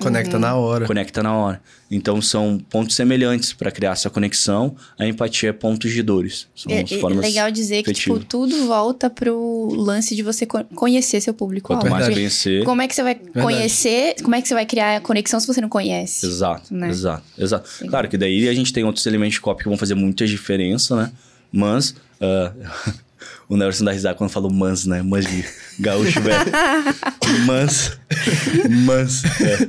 [0.00, 0.40] Conecta uhum.
[0.40, 0.86] na hora.
[0.86, 1.60] Conecta na hora.
[1.90, 4.74] Então são pontos semelhantes para criar essa conexão.
[4.98, 6.48] A empatia é pontos de dores.
[6.56, 11.34] São é, é legal dizer que tipo, tudo volta pro lance de você conhecer seu
[11.34, 11.68] público.
[11.68, 12.64] Quanto mais conhecer.
[12.64, 13.40] Como é que você vai Verdade.
[13.40, 14.14] conhecer?
[14.22, 16.24] Como é que você vai criar a conexão se você não conhece?
[16.24, 16.88] Exato, né?
[16.88, 17.68] exato, exato.
[17.68, 17.86] Sim.
[17.86, 20.96] Claro que daí a gente tem outros elementos de copy que vão fazer muita diferença,
[20.96, 21.12] né?
[21.52, 22.70] Mas uh,
[23.50, 25.02] O Nelson dá risada quando falou mans, né?
[25.02, 25.44] Mans de
[25.80, 26.52] gaúcho, velho.
[27.46, 27.98] mans.
[28.70, 29.24] Mans.
[29.40, 29.62] É.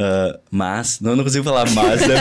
[0.00, 1.00] Uh, mas.
[1.00, 2.14] Não, não consigo falar mas, né?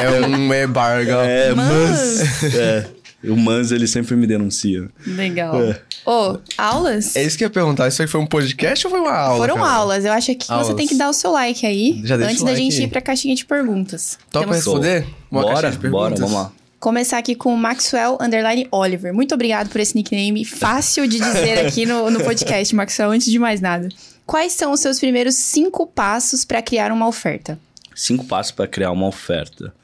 [0.00, 1.16] É um barga.
[1.26, 2.44] É, mans.
[2.54, 2.86] É.
[3.22, 4.88] O Mans, ele sempre me denuncia.
[5.06, 5.60] Legal.
[5.60, 5.80] É.
[6.06, 7.14] Ô, oh, aulas?
[7.14, 7.86] É isso que eu ia perguntar.
[7.88, 9.36] Isso aí foi um podcast ou foi uma aula?
[9.36, 9.68] Foram cara?
[9.68, 10.04] aulas.
[10.06, 10.68] Eu acho que aulas.
[10.68, 12.00] você tem que dar o seu like aí.
[12.02, 12.84] Já antes da like gente aí.
[12.84, 14.18] ir pra caixinha de perguntas.
[14.30, 14.56] Topa Temos...
[14.56, 15.06] responder?
[15.30, 16.52] Uma bora, bora, vamos lá.
[16.80, 19.12] Começar aqui com Maxwell Underline Oliver.
[19.12, 23.38] Muito obrigado por esse nickname fácil de dizer aqui no, no podcast, Maxwell, antes de
[23.38, 23.90] mais nada.
[24.24, 27.60] Quais são os seus primeiros cinco passos para criar uma oferta?
[27.94, 29.74] Cinco passos para criar uma oferta.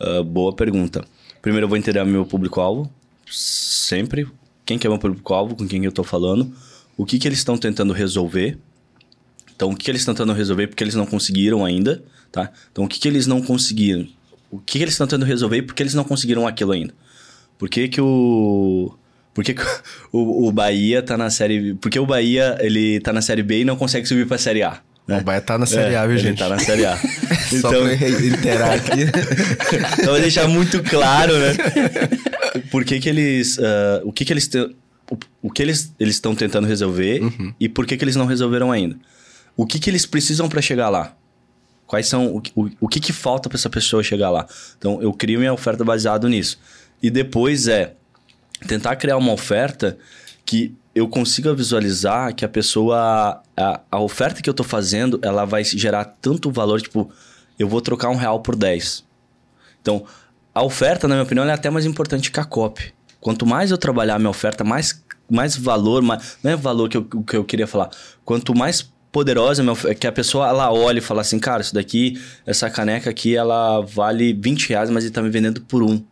[0.00, 1.04] Uh, boa pergunta.
[1.42, 2.90] Primeiro eu vou entender meu público-alvo.
[3.30, 4.26] Sempre.
[4.64, 6.50] Quem que é meu público-alvo, com quem eu estou falando.
[6.96, 8.58] O que, que eles estão tentando resolver.
[9.54, 12.02] Então, o que, que eles estão tentando resolver porque eles não conseguiram ainda,
[12.32, 12.50] tá?
[12.72, 14.08] Então, o que, que eles não conseguiram?
[14.50, 16.94] O que eles estão tentando resolver e por que eles não conseguiram aquilo ainda.
[17.58, 18.94] Por que, que o.
[19.34, 19.62] Por que, que
[20.12, 21.74] o, o Bahia tá na série.
[21.74, 24.62] Por que o Bahia ele tá na série B e não consegue subir pra série
[24.62, 24.80] A?
[25.06, 25.18] Né?
[25.18, 26.42] O Bahia tá na série é, A, viu, ele gente?
[26.42, 26.98] Ele tá na série A.
[27.52, 29.00] então, Só pra reiterar aqui.
[30.00, 31.54] então, vou deixar muito claro, né?
[32.70, 33.58] Por que, que eles.
[33.58, 34.48] Uh, o que, que eles.
[35.10, 37.54] O, o que eles estão tentando resolver uhum.
[37.58, 38.96] e por que, que eles não resolveram ainda.
[39.56, 41.16] O que, que eles precisam para chegar lá?
[41.88, 44.46] Quais são o, o, o que, que falta para essa pessoa chegar lá?
[44.76, 46.60] Então, eu crio minha oferta baseado nisso.
[47.02, 47.94] E depois é
[48.66, 49.98] tentar criar uma oferta
[50.44, 55.46] que eu consiga visualizar que a pessoa a, a oferta que eu estou fazendo, ela
[55.46, 57.10] vai gerar tanto valor, tipo,
[57.58, 59.02] eu vou trocar um real por 10.
[59.80, 60.04] Então,
[60.54, 62.92] a oferta, na minha opinião, é até mais importante que a copy.
[63.18, 66.98] Quanto mais eu trabalhar a minha oferta, mais, mais valor, mais, não é valor que
[66.98, 67.88] eu, que eu queria falar.
[68.24, 72.20] Quanto mais poderosa, meu, que a pessoa ela olha e fala assim, cara, isso daqui,
[72.46, 76.02] essa caneca aqui, ela vale 20 reais, mas ele tá me vendendo por um.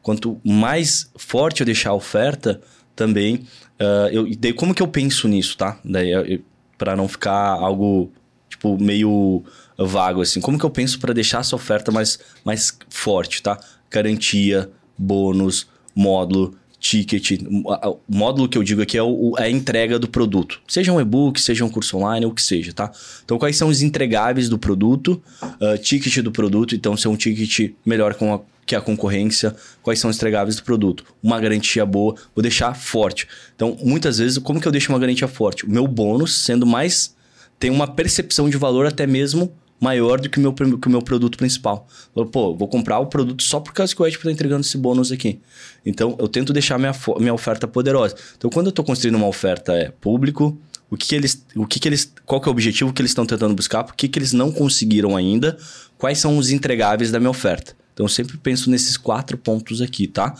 [0.00, 2.60] Quanto mais forte eu deixar a oferta,
[2.94, 3.46] também.
[3.80, 5.78] Uh, eu, daí, como que eu penso nisso, tá?
[5.84, 6.42] Daí,
[6.78, 8.12] para não ficar algo,
[8.48, 9.42] tipo, meio
[9.78, 10.40] vago, assim.
[10.40, 13.58] Como que eu penso para deixar essa oferta mais, mais forte, tá?
[13.90, 17.40] Garantia, bônus, módulo, ticket.
[17.64, 20.60] O módulo que eu digo aqui é o, a entrega do produto.
[20.66, 22.90] Seja um e-book, seja um curso online, o que seja, tá?
[23.24, 26.74] Então, quais são os entregáveis do produto, uh, ticket do produto.
[26.74, 30.56] Então, se é um ticket melhor com a, que a concorrência, quais são os entregáveis
[30.56, 31.04] do produto.
[31.22, 33.28] Uma garantia boa, vou deixar forte.
[33.54, 35.64] Então, muitas vezes, como que eu deixo uma garantia forte?
[35.64, 37.14] O meu bônus, sendo mais...
[37.60, 39.52] Tem uma percepção de valor até mesmo
[39.82, 41.88] maior do que o meu, que meu produto principal.
[42.30, 45.10] Pô, vou comprar o produto só por causa que o Ed está entregando esse bônus
[45.10, 45.40] aqui.
[45.84, 48.14] Então, eu tento deixar minha, minha oferta poderosa.
[48.38, 50.56] Então, quando eu estou construindo uma oferta é público,
[50.88, 53.10] o que, que eles, o que, que eles, qual que é o objetivo que eles
[53.10, 55.58] estão tentando buscar, o que, que eles não conseguiram ainda,
[55.98, 57.74] quais são os entregáveis da minha oferta.
[57.92, 60.32] Então, eu sempre penso nesses quatro pontos aqui, tá?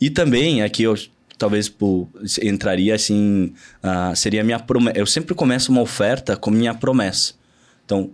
[0.00, 0.96] E também, aqui eu
[1.38, 2.08] talvez pô,
[2.42, 4.98] entraria assim, uh, seria minha promessa.
[4.98, 7.34] Eu sempre começo uma oferta com minha promessa.
[7.84, 8.10] Então,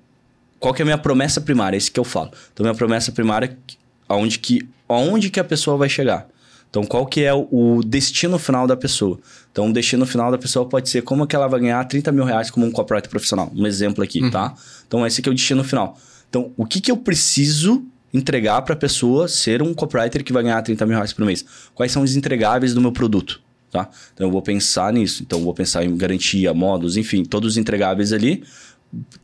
[0.65, 1.77] qual que é a minha promessa primária?
[1.77, 2.31] Esse que eu falo.
[2.51, 3.75] Então, minha promessa primária é
[4.09, 6.27] aonde que, aonde que a pessoa vai chegar.
[6.71, 9.21] Então, qual que é o destino final da pessoa?
[9.53, 12.25] Então, o destino final da pessoa pode ser como que ela vai ganhar 30 mil
[12.25, 13.53] reais como um copyright profissional.
[13.55, 14.31] Um exemplo aqui, uhum.
[14.31, 14.55] tá?
[14.89, 15.99] Então, esse aqui é o destino final.
[16.31, 17.85] Então, o que, que eu preciso
[18.15, 21.45] entregar para a pessoa ser um copywriter que vai ganhar 30 mil reais por mês?
[21.75, 23.39] Quais são os entregáveis do meu produto?
[23.71, 23.91] Tá?
[24.15, 25.23] Então, eu vou pensar nisso.
[25.23, 28.43] Então, eu vou pensar em garantia, modos, enfim, todos os entregáveis ali.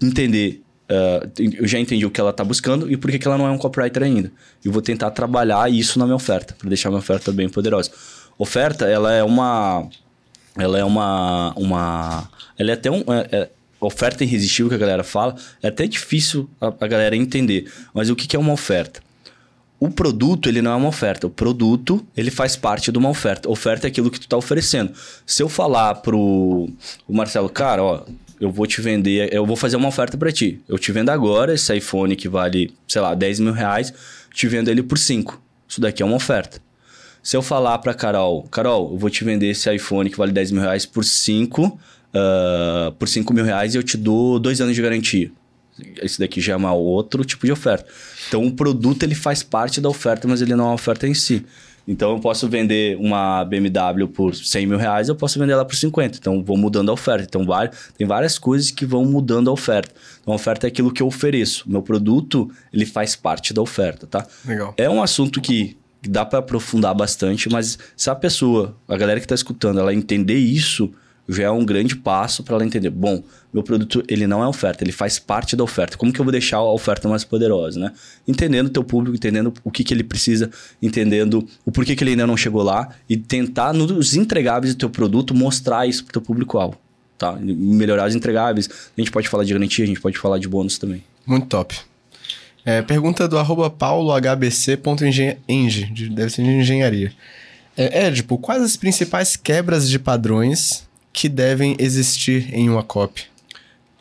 [0.02, 1.30] Entender Uh,
[1.60, 3.50] eu já entendi o que ela está buscando e por que, que ela não é
[3.50, 4.32] um copywriter ainda.
[4.64, 7.92] E vou tentar trabalhar isso na minha oferta, para deixar minha oferta bem poderosa.
[8.36, 9.88] Oferta, ela é uma.
[10.58, 11.52] Ela é uma.
[11.56, 13.04] uma ela é até um.
[13.08, 13.50] É, é,
[13.80, 17.72] oferta irresistível que a galera fala, é até difícil a, a galera entender.
[17.94, 19.00] Mas o que, que é uma oferta?
[19.78, 21.26] O produto, ele não é uma oferta.
[21.26, 23.48] O produto, ele faz parte de uma oferta.
[23.48, 24.92] Oferta é aquilo que tu está oferecendo.
[25.24, 26.68] Se eu falar pro
[27.08, 28.02] o Marcelo, cara, ó,
[28.40, 30.60] eu vou te vender, eu vou fazer uma oferta para ti.
[30.66, 33.92] Eu te vendo agora esse iPhone que vale, sei lá, 10 mil reais,
[34.32, 35.40] te vendo ele por 5.
[35.68, 36.58] Isso daqui é uma oferta.
[37.22, 40.52] Se eu falar para Carol, Carol, eu vou te vender esse iPhone que vale 10
[40.52, 41.78] mil reais por 5, uh,
[42.14, 45.30] ah, por 5 mil reais e eu te dou dois anos de garantia.
[46.02, 47.86] Esse daqui já é uma outro tipo de oferta.
[48.28, 51.14] Então, o produto ele faz parte da oferta, mas ele não é uma oferta em
[51.14, 51.44] si.
[51.90, 55.74] Então eu posso vender uma BMW por 100 mil reais, eu posso vender ela por
[55.74, 56.18] 50.
[56.18, 57.24] Então vou mudando a oferta.
[57.24, 57.44] Então
[57.98, 59.92] tem várias coisas que vão mudando a oferta.
[60.22, 61.68] Então a oferta é aquilo que eu ofereço.
[61.68, 64.24] Meu produto, ele faz parte da oferta, tá?
[64.44, 64.72] Legal.
[64.76, 69.26] É um assunto que dá para aprofundar bastante, mas se a pessoa, a galera que
[69.26, 70.92] está escutando, ela entender isso,
[71.32, 72.90] já é um grande passo para ela entender.
[72.90, 75.96] Bom, meu produto ele não é oferta, ele faz parte da oferta.
[75.96, 77.92] Como que eu vou deixar a oferta mais poderosa, né?
[78.26, 80.50] Entendendo o teu público, entendendo o que, que ele precisa,
[80.80, 84.90] entendendo o porquê que ele ainda não chegou lá e tentar nos entregáveis do teu
[84.90, 86.76] produto mostrar isso para o teu público-alvo,
[87.18, 87.36] tá?
[87.40, 88.68] Melhorar os entregáveis.
[88.96, 91.02] A gente pode falar de garantia, a gente pode falar de bônus também.
[91.26, 91.76] Muito top.
[92.64, 94.84] É, pergunta do arroba paulohbc.eng,
[96.10, 97.12] deve ser de engenharia.
[97.76, 103.24] É, tipo, quais as principais quebras de padrões que devem existir em uma copy?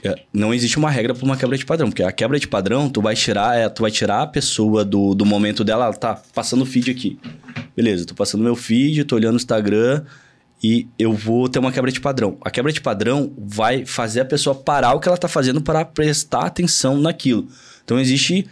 [0.03, 2.89] É, não existe uma regra para uma quebra de padrão, porque a quebra de padrão,
[2.89, 6.21] tu vai tirar, é, tu vai tirar a pessoa do, do momento dela, ela tá
[6.33, 7.19] passando o feed aqui.
[7.75, 10.03] Beleza, tô passando meu feed, tô olhando o Instagram
[10.63, 12.37] e eu vou ter uma quebra de padrão.
[12.41, 15.83] A quebra de padrão vai fazer a pessoa parar o que ela tá fazendo para
[15.83, 17.47] prestar atenção naquilo.
[17.83, 18.47] Então existe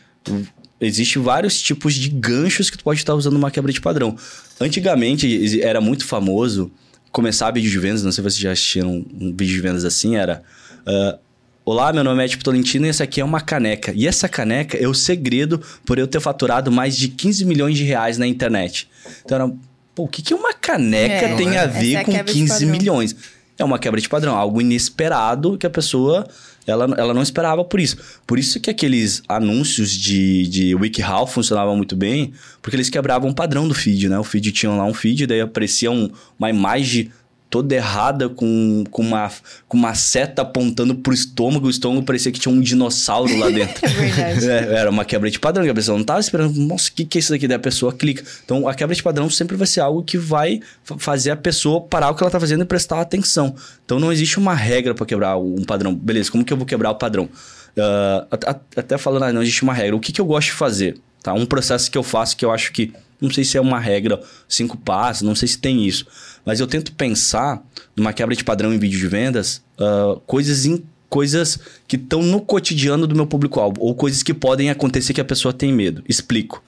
[0.80, 4.16] existe vários tipos de ganchos que tu pode estar usando uma quebra de padrão.
[4.60, 6.72] Antigamente era muito famoso
[7.18, 9.84] começar vídeo de vendas, não sei se vocês já assistiram um, um vídeo de vendas
[9.84, 10.44] assim, era...
[10.86, 11.18] Uh,
[11.66, 13.92] Olá, meu nome é Ed Tolentino e essa aqui é uma caneca.
[13.94, 17.84] E essa caneca é o segredo por eu ter faturado mais de 15 milhões de
[17.84, 18.88] reais na internet.
[19.26, 19.54] Então era,
[19.94, 23.14] pô, o que, que uma caneca é, tem a ver é com 15 milhões?
[23.58, 26.26] É uma quebra de padrão, algo inesperado que a pessoa
[26.68, 27.98] ela, ela não esperava por isso.
[28.28, 33.34] Por isso que aqueles anúncios de, de WikiHow funcionavam muito bem, porque eles quebravam o
[33.34, 34.20] padrão do feed, né?
[34.20, 37.10] O feed tinha lá um feed, daí aparecia um, uma imagem
[37.50, 39.32] toda errada, com, com, uma,
[39.68, 41.68] com uma seta apontando pro estômago.
[41.68, 43.84] O estômago parecia que tinha um dinossauro lá dentro.
[43.86, 44.50] é verdade.
[44.50, 46.54] É, era uma quebra de padrão, que a pessoa não tava esperando.
[46.60, 47.48] Nossa, o que, que é isso daqui?
[47.48, 48.24] Daí a pessoa clica.
[48.44, 50.60] Então, a quebra de padrão sempre vai ser algo que vai
[50.98, 53.56] fazer a pessoa parar o que ela tá fazendo e prestar atenção.
[53.86, 55.96] Então, não existe uma regra para quebrar um padrão.
[55.96, 57.30] Beleza, como que eu vou quebrar o padrão?
[57.78, 59.96] Uh, até falando, ah, não existe uma regra.
[59.96, 60.98] O que, que eu gosto de fazer?
[61.22, 61.34] Tá?
[61.34, 64.22] Um processo que eu faço que eu acho que não sei se é uma regra,
[64.48, 66.06] cinco passos, não sei se tem isso.
[66.46, 67.62] Mas eu tento pensar
[67.96, 70.66] numa quebra de padrão em vídeo de vendas, uh, coisas
[71.10, 71.58] coisas
[71.88, 75.54] que estão no cotidiano do meu público-alvo, ou coisas que podem acontecer que a pessoa
[75.54, 76.04] tem medo.
[76.08, 76.62] Explico.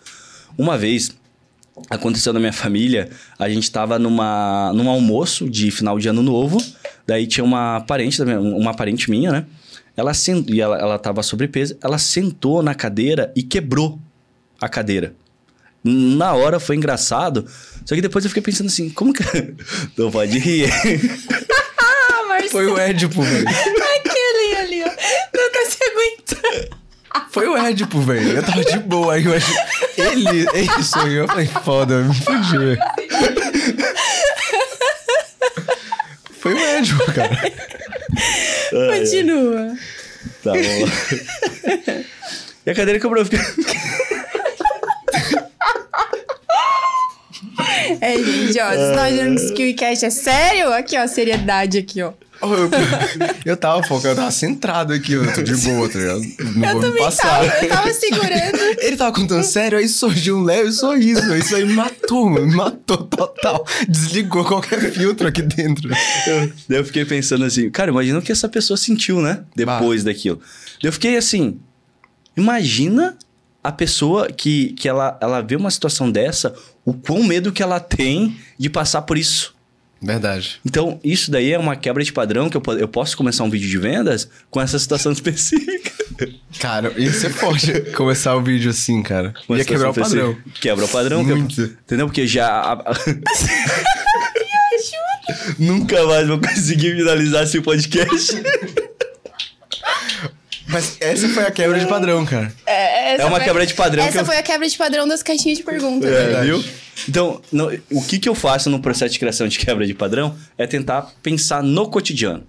[0.58, 1.12] Uma vez,
[1.90, 6.58] aconteceu na minha família, a gente estava numa, num almoço de final de ano novo,
[7.06, 9.46] daí tinha uma parente, uma parente minha, né?
[9.96, 14.00] Ela sentou, e ela, ela tava sobrepeso, ela sentou na cadeira e quebrou
[14.60, 15.14] a cadeira.
[15.84, 17.46] Na hora foi engraçado.
[17.86, 19.24] Só que depois eu fiquei pensando assim, como que.
[19.98, 20.70] Não pode rir.
[22.52, 23.48] foi o Édipo, velho.
[23.48, 24.88] Aquele ali, ó.
[25.34, 26.78] Não tá se aguentando.
[27.32, 28.38] Foi o Édipo, velho.
[28.38, 29.54] Eu tava de boa aí, eu acho.
[29.98, 31.24] Ele, ele sonhou.
[31.24, 32.78] Eu falei, foda, me fudi.
[36.40, 37.38] Foi o Édipo, cara.
[39.00, 39.76] Continua.
[40.44, 40.90] Tá bom.
[42.66, 43.24] E a cadeira quebrou.
[43.24, 43.40] Eu fiquei...
[48.02, 48.70] É, gente, ó.
[48.70, 50.74] Vocês estão achando que esse KiwiCast é sério?
[50.74, 52.14] Aqui, ó, seriedade aqui, ó.
[52.42, 52.70] Oh, eu,
[53.44, 56.22] eu tava focado, eu tava centrado aqui, eu tô de boa, tá ligado?
[56.56, 57.28] Não eu vou me também passar.
[57.46, 58.58] tava, eu tava segurando.
[58.80, 61.36] Ele tava contando sério, aí surgiu um leve sorriso.
[61.36, 62.48] Isso aí me matou, mano.
[62.48, 63.66] Me matou total.
[63.90, 65.90] Desligou qualquer filtro aqui dentro.
[66.28, 69.42] Eu- Daí eu fiquei pensando assim, cara, imagina o que essa pessoa sentiu, né?
[69.54, 70.38] Depois daquilo.
[70.82, 71.60] Daí eu fiquei assim,
[72.38, 73.18] imagina
[73.64, 76.54] a pessoa que, que ela, ela vê uma situação dessa,
[76.86, 79.54] o quão medo que ela tem de passar por isso.
[80.02, 80.62] Verdade.
[80.66, 83.68] Então, isso daí é uma quebra de padrão que eu, eu posso começar um vídeo
[83.68, 85.92] de vendas com essa situação específica.
[86.60, 89.34] Cara, ia ser forte começar o vídeo assim, cara.
[89.48, 90.38] Uma Ia quebrar o padrão.
[90.60, 91.24] Quebra o padrão.
[91.24, 91.62] Muito.
[91.62, 92.08] entendeu?
[92.08, 92.78] Porque já...
[95.60, 98.42] Nunca mais vou conseguir finalizar esse podcast.
[100.72, 102.54] Mas essa foi a quebra de padrão, cara.
[102.66, 104.78] É, essa É uma foi- quebra de padrão que Essa eu- foi a quebra de
[104.78, 106.10] padrão das caixinhas de perguntas.
[106.10, 106.24] É?
[106.26, 106.46] Verdade.
[106.48, 106.64] viu?
[107.08, 110.36] Então, no- o que, que eu faço no processo de criação de quebra de padrão
[110.58, 112.44] é tentar pensar no cotidiano.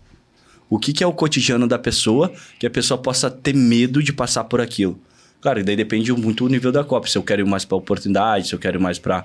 [0.69, 4.13] O que, que é o cotidiano da pessoa que a pessoa possa ter medo de
[4.13, 5.01] passar por aquilo.
[5.41, 7.11] Claro, e daí depende muito do nível da cópia.
[7.11, 9.25] Se eu quero ir mais para oportunidade, se eu quero ir mais para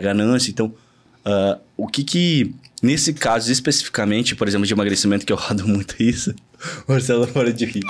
[0.00, 0.50] ganância.
[0.50, 0.72] Então,
[1.24, 6.00] ah, o que que, nesse caso especificamente, por exemplo, de emagrecimento, que eu rodo muito
[6.00, 6.32] isso,
[6.86, 7.82] Marcelo, fora de rir.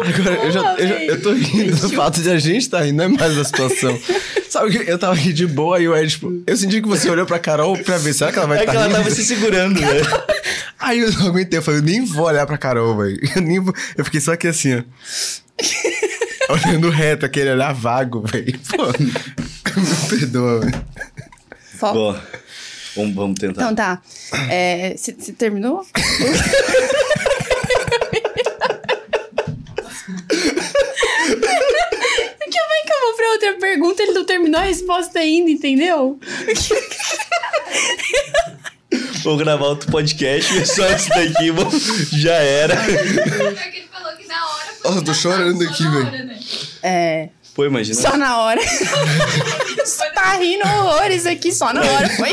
[0.00, 2.96] Agora, eu, já, eu, já- eu tô rindo do fato de a gente tá rindo,
[2.98, 3.98] não é mais da situação.
[4.50, 7.10] Sabe que eu tava aqui de boa e o Ed, tipo, eu senti que você
[7.10, 8.96] olhou pra Carol pra ver, será que ela vai É estar que ela rindo?
[8.98, 9.88] tava se segurando, né?
[10.78, 13.18] Aí eu não aguentei, eu falei, eu nem vou olhar pra Carol, velho.
[13.36, 14.82] Eu, nem vou- eu fiquei só aqui assim, ó.
[16.52, 18.58] Olhando reto, aquele olhar vago, velho.
[18.76, 20.84] Pô, me perdoa, velho.
[21.80, 22.18] Bom,
[22.96, 23.62] vamos, vamos tentar.
[23.62, 24.02] Então tá.
[24.50, 25.84] É, Você terminou?
[31.26, 31.34] Que
[32.50, 36.18] bem que eu vou pra outra pergunta, ele não terminou a resposta ainda, entendeu?
[39.22, 41.70] Vou gravar outro podcast e só esse daqui vou-
[42.12, 42.76] já era.
[42.76, 46.24] Pior que ele falou que na hora foi eu tô chorando aqui, velho.
[46.26, 46.38] né?
[46.82, 47.28] É.
[47.56, 47.98] Pô, imagina.
[48.00, 48.60] Só na hora.
[50.14, 52.28] tá rindo horrores aqui, só na hora, foi?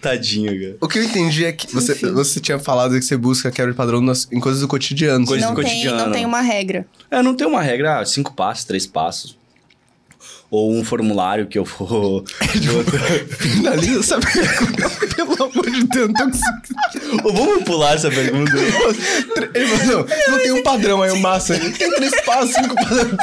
[0.00, 0.76] Tadinho, cara.
[0.80, 3.76] O que eu entendi é que você, você tinha falado que você busca quebra de
[3.76, 5.26] padrão nas- em coisas do cotidiano.
[5.26, 6.04] Coisa- Não do tem, cotidiano.
[6.04, 6.86] não tem uma regra.
[7.10, 9.36] É, não tem uma regra, ah, cinco passos, três passos.
[10.50, 12.24] Ou um formulário que eu vou.
[13.38, 16.10] Finaliza essa pergunta, pelo amor de Deus.
[16.16, 17.28] Não, tô.
[17.28, 18.52] Ou vamos pular essa pergunta.
[19.54, 21.54] Ele falou, não, não tem um padrão aí, o massa.
[21.56, 23.16] Ele tem três passos, cinco padrões.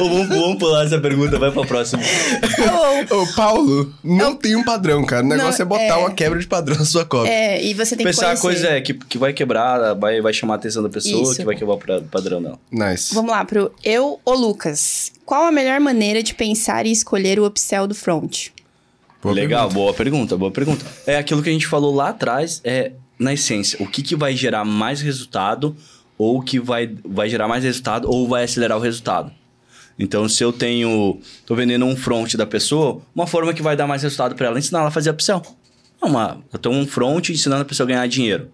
[0.00, 2.02] Ou vamos, vamos pular essa pergunta, vai pra próxima.
[3.10, 5.24] Ou- Ô, Paulo, não tem um padrão, cara.
[5.24, 6.02] O negócio Não, é botar é.
[6.02, 7.30] uma quebra de padrão na sua cópia.
[7.30, 8.62] é, e você tem Pensar a que conhecer.
[8.62, 11.36] coisa é que, que vai quebrar, vai, vai chamar a atenção da pessoa, Isso.
[11.36, 12.58] que vai quebrar o padrão dela.
[12.70, 13.14] Nice.
[13.14, 15.12] Vamos lá pro eu ou Lucas.
[15.26, 18.48] Qual a melhor maneira de pensar e escolher o upsell do front?
[19.22, 19.74] Boa Legal, pergunta.
[19.74, 20.86] boa pergunta, boa pergunta.
[21.06, 24.36] É aquilo que a gente falou lá atrás, é na essência, o que, que vai
[24.36, 25.76] gerar mais resultado,
[26.16, 29.32] ou o que vai, vai gerar mais resultado, ou vai acelerar o resultado.
[29.98, 31.18] Então, se eu tenho.
[31.44, 34.56] tô vendendo um front da pessoa, uma forma que vai dar mais resultado para ela
[34.56, 35.42] é ensinar ela a fazer upsell.
[36.00, 38.48] É Uma, eu tenho um front ensinando a pessoa a ganhar dinheiro.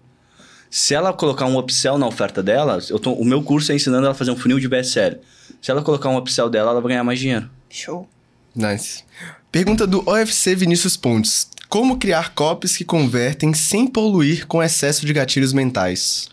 [0.71, 4.05] Se ela colocar um upsell na oferta dela, eu tô- o meu curso é ensinando
[4.05, 5.17] ela a fazer um funil de BSL.
[5.63, 7.49] Se ela colocar um upsell dela, ela vai ganhar mais dinheiro.
[7.69, 8.05] Show.
[8.53, 9.05] Nice.
[9.49, 11.47] Pergunta do OFC Vinícius Pontes.
[11.69, 16.29] Como criar copies que convertem sem poluir com excesso de gatilhos mentais?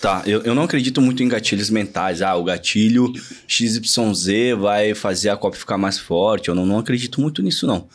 [0.00, 2.22] Tá, eu, eu não acredito muito em gatilhos mentais.
[2.22, 3.12] Ah, o gatilho
[3.46, 6.48] XYZ vai fazer a cópia ficar mais forte.
[6.48, 7.86] Eu não, não acredito muito nisso, não.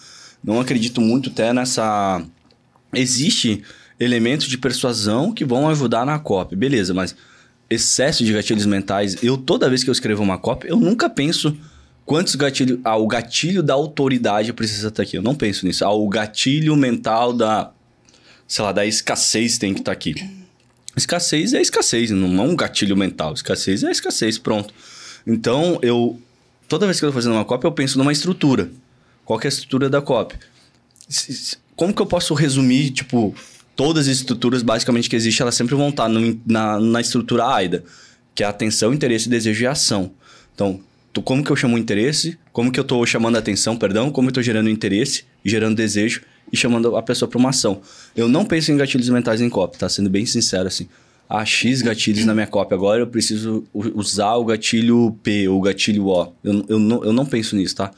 [0.43, 2.23] Não acredito muito até nessa.
[2.93, 3.63] Existe
[3.99, 7.15] elementos de persuasão que vão ajudar na cópia, beleza, mas
[7.69, 11.57] excesso de gatilhos mentais, eu toda vez que eu escrevo uma cópia, eu nunca penso
[12.05, 12.79] quantos gatilhos.
[12.83, 15.17] Ah, o gatilho da autoridade precisa estar aqui.
[15.17, 15.85] Eu não penso nisso.
[15.85, 17.71] Ah, o gatilho mental da.
[18.47, 20.15] Sei lá, da escassez tem que estar aqui.
[20.95, 23.33] Escassez é escassez, não é um gatilho mental.
[23.33, 24.73] Escassez é escassez, pronto.
[25.27, 26.19] Então, eu.
[26.67, 28.71] Toda vez que eu tô fazendo uma cópia, eu penso numa estrutura.
[29.23, 30.39] Qual é a estrutura da cópia?
[31.75, 33.35] Como que eu posso resumir, tipo,
[33.77, 37.85] todas as estruturas basicamente que existem, elas sempre vão estar no- na, na estrutura AIDA,
[38.35, 40.11] que é atenção, interesse, desejo e ação.
[40.53, 40.81] Então,
[41.13, 42.37] tu- como que eu chamo interesse?
[42.51, 44.11] Como que eu tô chamando a atenção, perdão?
[44.11, 46.21] Como eu tô gerando interesse, gerando desejo
[46.51, 47.79] e chamando a pessoa para uma ação?
[48.15, 49.87] Eu não penso em gatilhos mentais em cópia, tá?
[49.89, 50.87] Sendo bem sincero assim.
[51.29, 55.61] Há X gatilhos na minha cópia, agora eu preciso usar o gatilho P ou o
[55.61, 56.31] gatilho O.
[56.43, 57.91] Eu, eu, não, eu não penso nisso, tá?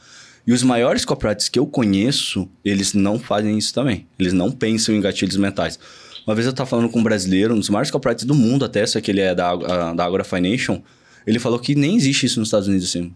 [0.46, 4.06] E os maiores copywriters que eu conheço, eles não fazem isso também.
[4.18, 5.78] Eles não pensam em gatilhos mentais.
[6.26, 8.86] Uma vez eu tava falando com um brasileiro, um dos maiores corporates do mundo até,
[8.86, 10.82] só que ele é da, a- da Agora Financial.
[11.26, 13.12] Ele falou que nem existe isso nos Estados Unidos, assim.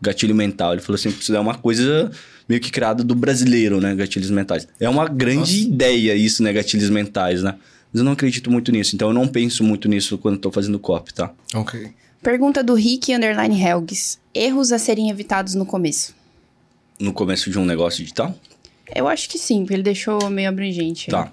[0.00, 0.72] Gatilho mental.
[0.72, 2.10] Ele falou assim, isso é uma coisa
[2.48, 3.94] meio que criada do brasileiro, né?
[3.94, 4.66] Gatilhos mentais.
[4.78, 6.52] É uma grande ideia isso, né?
[6.52, 7.54] Gatilhos mentais, né?
[7.92, 8.94] Mas eu não acredito muito nisso.
[8.94, 11.32] Então eu não penso muito nisso quando tô fazendo copy, tá?
[11.54, 11.88] Ok.
[12.22, 14.18] Pergunta do Rick Underline Helgs.
[14.34, 16.14] Erros a serem evitados no começo.
[16.98, 18.34] No começo de um negócio digital.
[18.94, 21.10] Eu acho que sim, porque ele deixou meio abrangente.
[21.10, 21.30] Tá.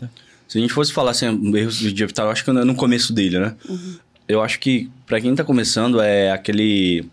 [0.47, 1.25] Se a gente fosse falar assim,
[1.55, 3.55] erros de evitar, eu acho que no começo dele, né?
[4.27, 7.05] Eu acho que pra quem tá começando é aquele.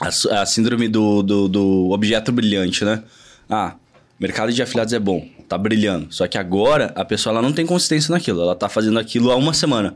[0.00, 3.02] A, a síndrome do, do, do objeto brilhante, né?
[3.48, 3.74] Ah,
[4.18, 6.12] mercado de afiliados é bom, tá brilhando.
[6.12, 9.36] Só que agora a pessoa ela não tem consistência naquilo, ela tá fazendo aquilo há
[9.36, 9.94] uma semana.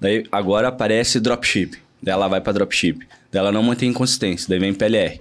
[0.00, 3.00] Daí agora aparece dropship, daí ela vai pra dropship,
[3.30, 5.20] daí ela não mantém consistência, daí vem PLR.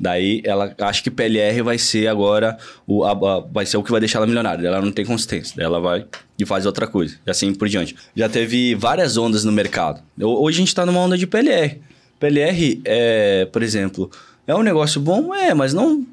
[0.00, 2.56] Daí ela acha que PLR vai ser agora
[2.86, 4.66] o, a- a- vai ser o que vai deixar ela milionária.
[4.66, 5.60] Ela não tem consistência.
[5.60, 6.06] Ela vai
[6.38, 7.16] e faz outra coisa.
[7.26, 7.96] E assim por diante.
[8.14, 10.00] Já teve várias ondas no mercado.
[10.20, 11.80] Hoje a gente tá numa onda de PLR.
[12.20, 14.10] PLR, é, por exemplo,
[14.46, 15.34] é um negócio bom?
[15.34, 16.06] É, mas não.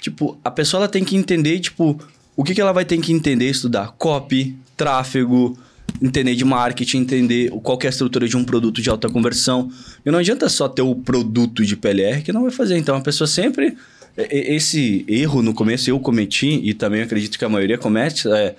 [0.00, 1.98] Tipo, a pessoa ela tem que entender, tipo,
[2.36, 3.94] o que, que ela vai ter que entender, estudar?
[3.98, 5.58] Copy, tráfego,
[6.00, 9.70] entender de marketing, entender qual é a estrutura de um produto de alta conversão.
[10.04, 12.76] E não adianta só ter o produto de PLR que não vai fazer.
[12.76, 13.76] Então a pessoa sempre.
[14.16, 18.56] Esse erro no começo eu cometi, e também acredito que a maioria comete, é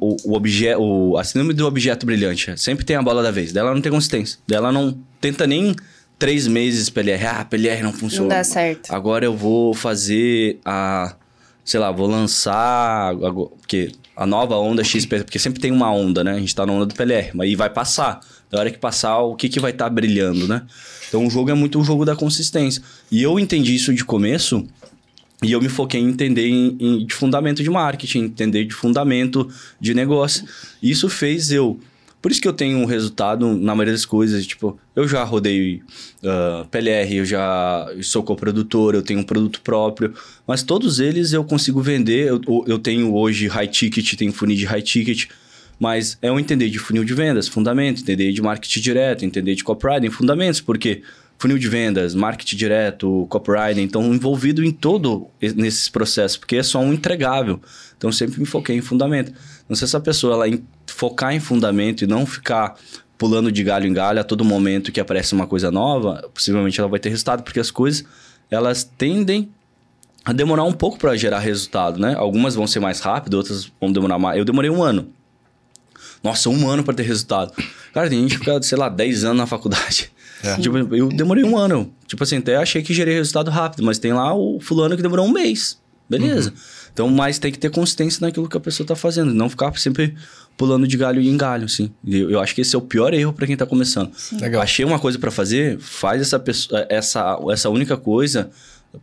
[0.00, 2.58] o, o objeto, o, a síndrome do objeto brilhante.
[2.60, 3.52] Sempre tem a bola da vez.
[3.52, 4.38] Dela não tem consistência.
[4.46, 5.74] Dela não tenta nem
[6.18, 7.26] três meses PLR.
[7.26, 8.28] Ah, PLR não funciona.
[8.28, 8.92] Não dá certo.
[8.92, 11.16] Agora eu vou fazer a.
[11.64, 13.14] Sei lá, vou lançar.
[13.16, 15.24] Porque a nova onda XP.
[15.24, 16.32] Porque sempre tem uma onda, né?
[16.32, 17.30] A gente tá na onda do PLR.
[17.34, 18.20] Mas aí vai passar.
[18.50, 20.62] Da hora que passar, o que, que vai estar brilhando, né?
[21.08, 22.82] Então o jogo é muito um jogo da consistência.
[23.10, 24.64] E eu entendi isso de começo.
[25.42, 29.48] E eu me foquei em entender em, em- de fundamento de marketing, entender de fundamento
[29.80, 30.44] de negócio.
[30.82, 31.78] Isso fez eu.
[32.24, 34.46] Por isso que eu tenho um resultado na maioria das coisas.
[34.46, 35.82] Tipo, eu já rodei
[36.24, 40.14] ah, PLR, eu já sou coprodutor, eu tenho um produto próprio.
[40.46, 42.28] Mas todos eles eu consigo vender.
[42.28, 45.26] Eu, eu tenho hoje high ticket, tenho funil de high ticket.
[45.78, 49.62] Mas é eu entender de funil de vendas, fundamento, entender de marketing direto, entender de
[49.62, 51.02] copywriting, fundamentos, porque
[51.38, 56.80] funil de vendas, marketing direto, copywriting, então envolvido em todo nesses processos, porque é só
[56.80, 57.60] um entregável.
[57.98, 59.30] Então sempre me foquei em fundamento.
[59.68, 62.74] Não sei se essa pessoa ela em- focar em fundamento e não ficar
[63.16, 66.88] pulando de galho em galho a todo momento que aparece uma coisa nova, possivelmente ela
[66.88, 68.04] vai ter resultado, porque as coisas
[68.50, 69.48] elas tendem
[70.24, 72.14] a demorar um pouco para gerar resultado, né?
[72.16, 74.38] Algumas vão ser mais rápido, outras vão demorar mais.
[74.38, 75.08] Eu demorei um ano.
[76.22, 77.52] Nossa, um ano para ter resultado.
[77.92, 80.10] Cara, tem gente que fica, sei lá, 10 anos na faculdade.
[80.42, 80.56] É.
[80.60, 81.92] Tipo, eu demorei um ano.
[82.06, 85.26] Tipo assim, até achei que gerei resultado rápido, mas tem lá o fulano que demorou
[85.26, 85.78] um mês.
[86.08, 86.52] Beleza.
[86.94, 89.34] Então, mas tem que ter consistência naquilo que a pessoa tá fazendo.
[89.34, 90.14] Não ficar sempre
[90.56, 91.90] pulando de galho em galho, assim.
[92.06, 94.12] Eu, eu acho que esse é o pior erro para quem tá começando.
[94.40, 94.62] Legal.
[94.62, 98.48] Achei uma coisa para fazer, faz essa, pessoa, essa, essa única coisa,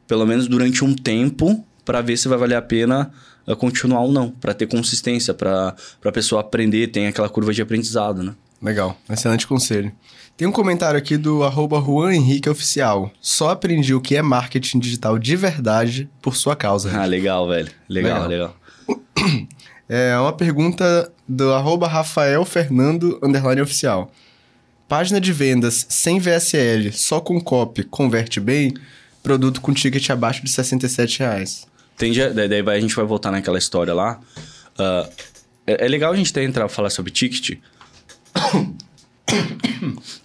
[0.07, 3.11] pelo menos durante um tempo, para ver se vai valer a pena
[3.45, 4.29] eh, continuar ou não.
[4.29, 8.33] para ter consistência, para a pessoa aprender, tem aquela curva de aprendizado, né?
[8.61, 9.91] Legal, excelente conselho.
[10.37, 13.11] Tem um comentário aqui do arroba Juan Henrique Oficial.
[13.19, 16.91] Só aprendi o que é marketing digital de verdade por sua causa.
[16.99, 17.71] Ah, legal, velho.
[17.89, 18.55] Legal, Legal.
[18.87, 19.47] legal.
[19.93, 24.09] É uma pergunta do arroba Rafael Fernando underline oficial.
[24.87, 28.73] Página de vendas sem VSL, só com copy, converte bem?
[29.21, 31.67] Produto com ticket abaixo de 67 reais.
[31.97, 34.17] Tem, daí a gente vai voltar naquela história lá.
[34.79, 35.09] Ah,
[35.67, 37.59] é, é legal a gente ter entrar falar sobre ticket.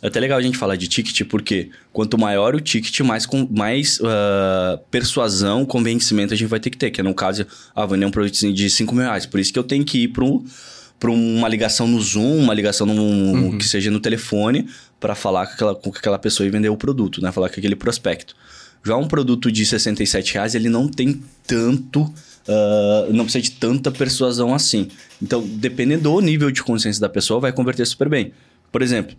[0.02, 3.48] É até legal a gente falar de ticket, porque quanto maior o ticket, mais, com,
[3.50, 6.90] mais ah, persuasão, convencimento a gente vai ter que ter.
[6.90, 9.26] Que no caso, ah, vender um produto de 5 mil reais.
[9.26, 13.56] Por isso que eu tenho que ir para uma ligação no Zoom, uma ligação num,
[13.58, 14.68] que seja no telefone,
[15.00, 17.32] para falar com aquela, com aquela pessoa e vender o produto, né?
[17.32, 18.36] Falar com aquele prospecto.
[18.84, 22.12] Já um produto de 67 reais, ele não tem tanto.
[22.46, 24.88] ah, não precisa de tanta persuasão assim.
[25.22, 28.32] Então, dependendo do nível de consciência da pessoa, vai converter super bem.
[28.76, 29.16] Por exemplo,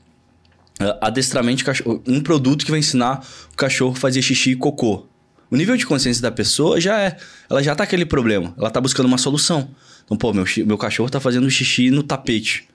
[1.02, 2.04] adestramento de cachorro.
[2.06, 5.08] Um produto que vai ensinar o cachorro a fazer xixi e cocô.
[5.50, 7.18] O nível de consciência da pessoa já é.
[7.50, 8.54] Ela já tá aquele problema.
[8.56, 9.68] Ela tá buscando uma solução.
[10.06, 12.70] Então, pô, meu, meu cachorro tá fazendo xixi no tapete.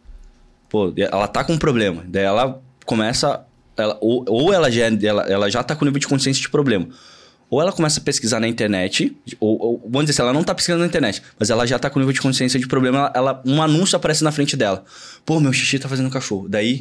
[0.68, 2.02] Pô, ela tá com um problema.
[2.08, 3.44] Daí ela começa.
[3.76, 6.48] Ela, ou, ou ela, já, é- ela, ela já tá com nível de consciência de
[6.48, 6.88] problema.
[7.52, 10.54] Ou ela começa a pesquisar na internet, ou, ou vamos dizer assim, ela não tá
[10.54, 13.42] pesquisando na internet, mas ela já tá com nível de consciência de problema, ela, ela-
[13.44, 14.82] um anúncio aparece na frente dela.
[15.26, 16.48] Pô, meu xixi tá fazendo cachorro.
[16.48, 16.80] Daí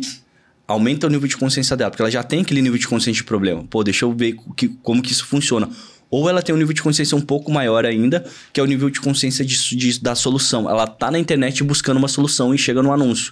[0.66, 3.26] aumenta o nível de consciência dela, porque ela já tem aquele nível de consciência de
[3.26, 3.66] problema.
[3.70, 5.70] Pô, deixa eu ver que, como que isso funciona.
[6.10, 8.24] Ou ela tem um nível de consciência um pouco maior ainda,
[8.54, 10.70] que é o nível de consciência de, de- da solução.
[10.70, 13.30] Ela tá na internet buscando uma solução e chega no anúncio.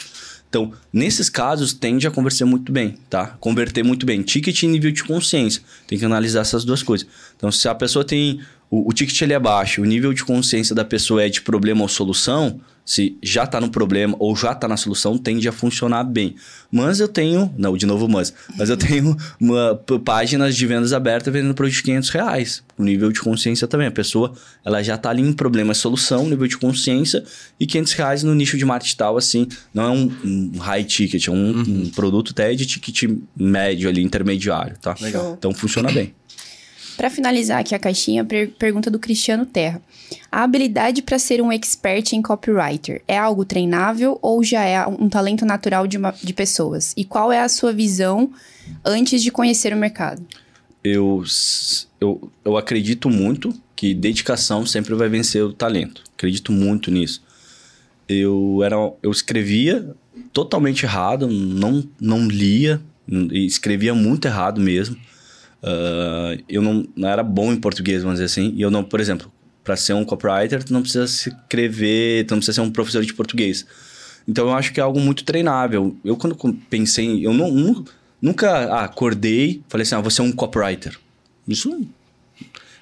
[0.49, 3.37] Então, nesses casos, tende a converter muito bem, tá?
[3.39, 4.23] Converter muito bem.
[4.23, 5.61] Ticket e nível de consciência.
[5.85, 7.05] Tem que analisar essas duas coisas.
[7.39, 8.41] Então, se a pessoa tem...
[8.69, 11.81] O, o ticket ele é baixo, o nível de consciência da pessoa é de problema
[11.81, 16.03] ou solução, se já tá no problema ou já tá na solução, tende a funcionar
[16.03, 16.35] bem.
[16.71, 17.53] Mas eu tenho...
[17.57, 18.33] Não, de novo mas.
[18.57, 22.63] Mas eu tenho uma, páginas de vendas abertas vendendo produto de 500 reais.
[22.77, 23.87] O nível de consciência também.
[23.87, 24.33] A pessoa,
[24.65, 27.23] ela já tá ali em problema e solução, nível de consciência,
[27.59, 31.27] e 500 reais no nicho de marketing tal, assim, não é um, um high ticket,
[31.27, 34.95] é um, um produto até de ticket médio ali, intermediário, tá?
[34.99, 35.35] Legal.
[35.37, 36.13] Então funciona bem.
[36.99, 39.81] Para finalizar aqui a caixinha, per- pergunta do Cristiano Terra.
[40.30, 45.07] A habilidade para ser um expert em copywriter é algo treinável ou já é um
[45.07, 46.93] talento natural de, uma- de pessoas?
[46.97, 48.30] E qual é a sua visão
[48.84, 50.21] antes de conhecer o mercado?
[50.84, 51.23] eu,
[52.01, 56.03] eu, eu acredito muito que dedicação sempre vai vencer o talento.
[56.17, 57.21] Acredito muito nisso.
[58.09, 59.95] Eu, era, eu escrevia
[60.34, 62.81] totalmente errado, não, não lia,
[63.31, 64.97] escrevia muito errado mesmo.
[65.61, 68.53] Ah, eu não, não era bom em português, vamos dizer assim.
[68.56, 69.31] E eu não, por exemplo,
[69.64, 73.14] para ser um copywriter, tu não precisa escrever, tu não precisa ser um professor de
[73.14, 73.65] português.
[74.27, 75.95] Então eu acho que é algo muito treinável.
[76.03, 76.36] Eu quando
[76.69, 77.86] pensei, eu não, nu-
[78.22, 80.98] nunca ah, acordei, falei assim, ah, ser um copywriter.
[81.48, 81.81] Isso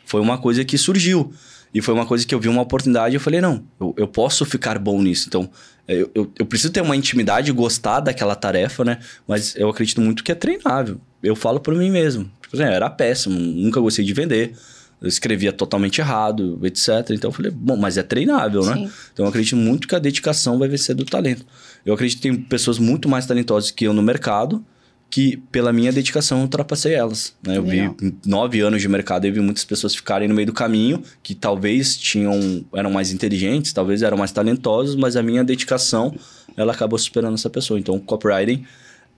[0.06, 1.34] foi uma coisa que surgiu.
[1.74, 4.08] E foi uma coisa que eu vi uma oportunidade e eu falei, não, eu, eu
[4.08, 5.26] posso ficar bom nisso.
[5.28, 5.50] Então,
[5.88, 9.00] eu, eu, eu preciso ter uma intimidade gostar daquela tarefa, né?
[9.28, 11.00] Mas eu acredito muito que é treinável.
[11.22, 12.30] Eu falo por mim mesmo.
[12.42, 14.54] Tipo assim, era péssimo, nunca gostei de vender.
[15.00, 17.12] Eu escrevia totalmente errado, etc.
[17.12, 18.74] Então eu falei, bom, mas é treinável, né?
[18.74, 18.92] Sim.
[19.14, 21.46] Então eu acredito muito que a dedicação vai vencer do talento.
[21.86, 24.66] Eu acredito que tem pessoas muito mais talentosas que eu no mercado,
[25.10, 27.34] que pela minha dedicação eu ultrapassei elas.
[27.46, 27.58] Né?
[27.58, 27.96] Eu Legal.
[28.00, 31.36] vi nove anos de mercado, eu vi muitas pessoas ficarem no meio do caminho, que
[31.36, 36.14] talvez tinham eram mais inteligentes, talvez eram mais talentosos, mas a minha dedicação
[36.58, 37.80] ela acabou superando essa pessoa.
[37.80, 38.66] Então, copywriting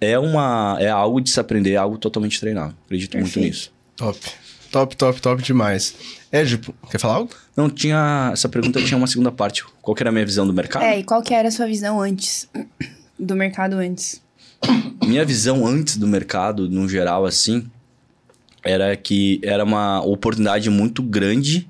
[0.01, 2.75] é uma é algo de se aprender, é algo totalmente treinável.
[2.85, 3.47] Acredito muito Perfeito.
[3.47, 3.71] nisso.
[3.95, 4.19] Top.
[4.71, 5.95] Top, top, top demais.
[6.31, 7.31] Edipo, quer falar algo?
[7.57, 9.63] Não tinha essa pergunta tinha uma segunda parte.
[9.81, 10.83] Qual que era a minha visão do mercado?
[10.83, 12.47] É, e qual que era a sua visão antes?
[13.19, 14.21] Do mercado antes?
[15.05, 17.69] minha visão antes do mercado, no geral, assim,
[18.63, 21.67] era que era uma oportunidade muito grande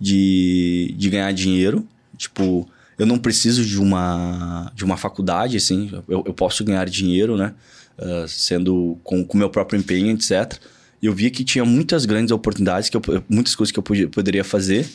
[0.00, 1.86] de, de ganhar dinheiro.
[2.16, 2.68] Tipo,
[3.00, 7.54] eu não preciso de uma, de uma faculdade, assim, eu, eu posso ganhar dinheiro, né?
[7.98, 10.58] Ah, sendo com o meu próprio empenho, etc.
[11.00, 14.08] E eu via que tinha muitas grandes oportunidades, que eu, muitas coisas que eu podia-
[14.08, 14.86] poderia fazer.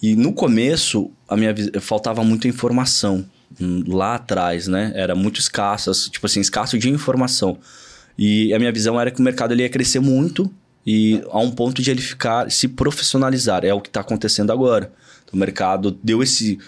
[0.00, 3.24] E no começo, a minha faltava muita informação
[3.60, 4.92] hum, lá atrás, né?
[4.94, 7.58] Era muito escasso, tipo assim, escasso de informação.
[8.16, 10.48] E a minha visão era que o mercado ele ia crescer muito
[10.86, 13.64] e a um ponto de ele ficar, se profissionalizar.
[13.64, 14.92] É o que está acontecendo agora.
[15.32, 16.58] O mercado deu esse...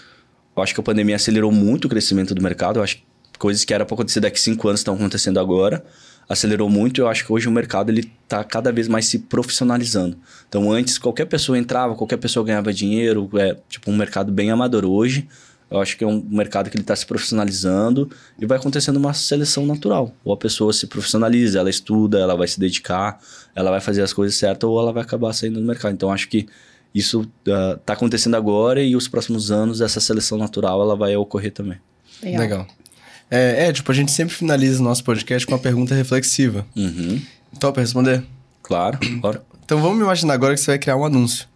[0.55, 2.79] Eu acho que a pandemia acelerou muito o crescimento do mercado.
[2.79, 3.03] Eu acho que
[3.37, 5.83] coisas que era para acontecer daqui a cinco anos estão acontecendo agora.
[6.27, 7.01] Acelerou muito.
[7.01, 10.17] Eu acho que hoje o mercado ele está cada vez mais se profissionalizando.
[10.47, 13.29] Então, antes, qualquer pessoa entrava, qualquer pessoa ganhava dinheiro.
[13.35, 14.85] É tipo um mercado bem amador.
[14.85, 15.27] Hoje,
[15.69, 18.09] eu acho que é um mercado que ele está se profissionalizando
[18.39, 20.15] e vai acontecendo uma seleção natural.
[20.23, 23.19] Ou a pessoa se profissionaliza, ela estuda, ela vai se dedicar,
[23.53, 25.93] ela vai fazer as coisas certas ou ela vai acabar saindo do mercado.
[25.93, 26.47] Então, acho que
[26.95, 31.77] isso está acontecendo agora e os próximos anos essa seleção natural ela vai ocorrer também.
[32.23, 32.39] Legal.
[32.39, 32.67] Legal.
[33.29, 36.65] É, Edipo, a gente sempre finaliza o nosso podcast com uma pergunta reflexiva.
[36.73, 37.21] Uhum.
[37.59, 38.23] Top responder?
[38.63, 39.41] Claro, claro.
[39.65, 41.47] Então vamos imaginar agora que você vai criar um anúncio.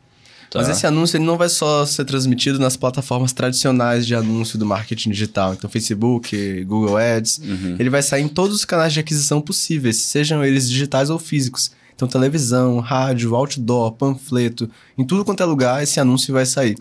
[0.50, 0.60] Tá.
[0.60, 4.66] Mas esse anúncio ele não vai só ser transmitido nas plataformas tradicionais de anúncio do
[4.66, 7.38] marketing digital, então Facebook, Google Ads.
[7.38, 7.76] Uhum.
[7.80, 11.72] Ele vai sair em todos os canais de aquisição possíveis, sejam eles digitais ou físicos.
[12.00, 16.78] Então televisão, rádio, outdoor, panfleto, em tudo quanto é lugar esse anúncio vai sair.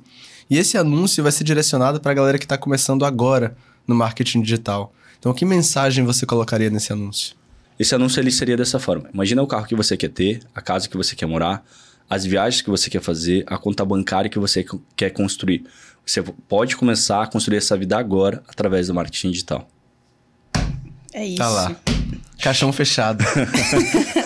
[0.48, 4.42] E esse anúncio vai ser direcionado para a galera que está começando agora no marketing
[4.42, 4.94] digital.
[5.18, 7.34] Então que mensagem você colocaria nesse anúncio?
[7.76, 9.10] Esse anúncio ele seria dessa forma.
[9.12, 11.64] Imagina o carro que você quer ter, a casa que você quer morar,
[12.08, 14.64] as viagens que você quer fazer, a conta bancária que você
[14.94, 15.64] quer construir.
[16.06, 19.68] Você pode começar a construir essa vida agora através do marketing digital.
[21.12, 21.38] É isso.
[21.38, 21.76] Tá lá.
[22.40, 23.24] Caixão fechado.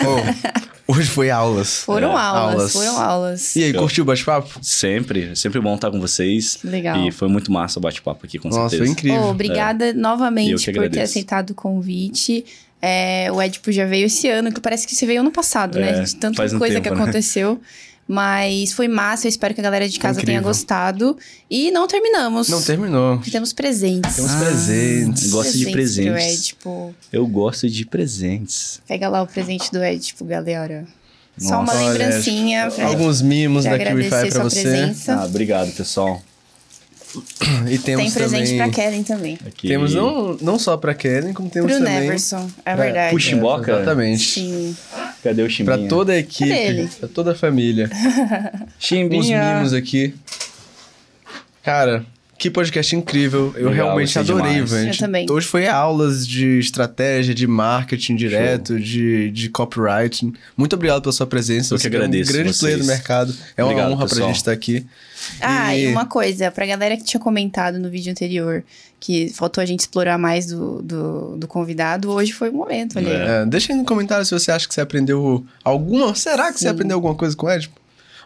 [0.04, 1.82] Oh, hoje foi aulas.
[1.84, 3.56] Foram É, aulas, foram aulas.
[3.56, 4.58] E aí, Eu- curtiu o bate-papo?
[4.62, 6.58] Sempre, é sempre bom estar com vocês.
[6.62, 6.96] Legal.
[7.06, 8.84] E foi muito massa o bate-papo aqui, com Nossa, certeza.
[8.84, 9.22] foi incrível.
[9.22, 12.44] Ô, obrigada Eu novamente por ter aceitado o convite.
[12.84, 16.00] É, o Edipo já veio esse ano, que parece que você veio ano passado, né?
[16.00, 16.96] É, De tanta um coisa tempo, que né?
[18.06, 20.48] Mas foi massa, eu espero que a galera de casa tenha incrível.
[20.48, 21.16] gostado.
[21.48, 22.48] E não terminamos.
[22.48, 23.18] Não terminou.
[23.30, 24.16] Temos presentes.
[24.16, 25.30] Temos presentes.
[25.30, 26.38] Gosto de presentes.
[26.40, 26.94] Edipo.
[27.12, 28.80] Eu gosto de presentes.
[28.86, 30.84] Pega lá o presente do Edipo, galera.
[31.38, 34.62] Só uma Nossa, olha, lembrancinha pra, Alguns mimos pra da Kiwi agradecer pra você.
[34.62, 35.14] presença.
[35.14, 36.20] Ah, obrigado, pessoal.
[37.70, 38.56] E temos Tem presente também...
[38.58, 39.38] pra Kellen também.
[39.46, 39.68] Aqui.
[39.68, 42.00] Temos não, não só pra Kellen, como temos Pro também...
[42.00, 43.10] Neverson, é verdade.
[43.12, 43.72] puxa Chimboca?
[43.72, 44.22] Exatamente.
[44.22, 44.76] Sim.
[45.22, 45.78] Cadê o Chimbinha?
[45.78, 47.90] Pra toda a equipe, pra toda a família.
[47.92, 49.56] Uns Chimbinha.
[49.56, 50.14] mimos aqui.
[51.62, 52.04] Cara,
[52.42, 53.52] que podcast incrível.
[53.56, 54.70] Eu Legal, realmente adorei, demais.
[54.72, 54.90] velho.
[54.90, 55.26] Eu também.
[55.30, 60.32] Hoje foi aulas de estratégia, de marketing direto, de, de copywriting.
[60.56, 61.72] Muito obrigado pela sua presença.
[61.72, 62.58] Eu que Você é agradeço um grande vocês.
[62.58, 63.32] player do mercado.
[63.56, 64.28] É Obrigado, uma honra pra pessoal.
[64.28, 64.84] gente estar aqui.
[65.40, 68.64] Ah, e E- uma coisa, pra galera que tinha comentado no vídeo anterior
[68.98, 73.06] que faltou a gente explorar mais do, do, do convidado, hoje foi o momento, aí.
[73.06, 73.42] É.
[73.42, 76.12] É, deixa aí no comentário se você acha que você aprendeu alguma.
[76.16, 76.72] Será que você Sim.
[76.72, 77.80] aprendeu alguma coisa com o Edipo?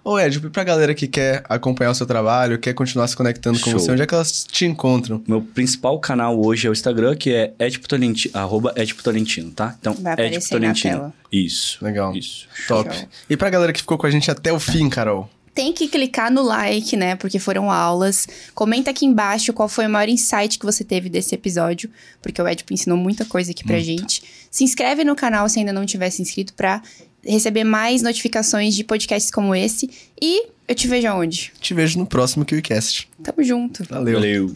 [0.08, 3.58] Ô, Edipo, e pra galera que quer acompanhar o seu trabalho, quer continuar se conectando
[3.58, 3.80] com Show.
[3.80, 5.20] você, onde é que elas te encontram?
[5.26, 9.74] Meu principal canal hoje é o Instagram, que é Edipo Tolentino, arroba Edipo Tolentino, tá?
[9.80, 10.94] Então, Vai aparecer Edipo na Tolentino.
[10.94, 11.14] tela.
[11.32, 11.84] Isso.
[11.84, 12.14] Legal.
[12.14, 12.46] Isso.
[12.68, 12.88] Top.
[12.94, 13.08] Show.
[13.28, 15.28] E pra galera que ficou com a gente até o fim, Carol?
[15.52, 17.16] Tem que clicar no like, né?
[17.16, 18.28] Porque foram aulas.
[18.54, 21.90] Comenta aqui embaixo qual foi o maior insight que você teve desse episódio,
[22.22, 24.22] porque o Edipo ensinou muita coisa aqui pra gente.
[24.52, 26.80] Se inscreve no canal se ainda não tiver se inscrito pra
[27.26, 29.90] receber mais notificações de podcasts como esse.
[30.20, 31.52] E eu te vejo aonde?
[31.60, 33.08] Te vejo no próximo KiwiCast.
[33.22, 33.84] Tamo junto.
[33.84, 34.14] Valeu.
[34.14, 34.54] Valeu.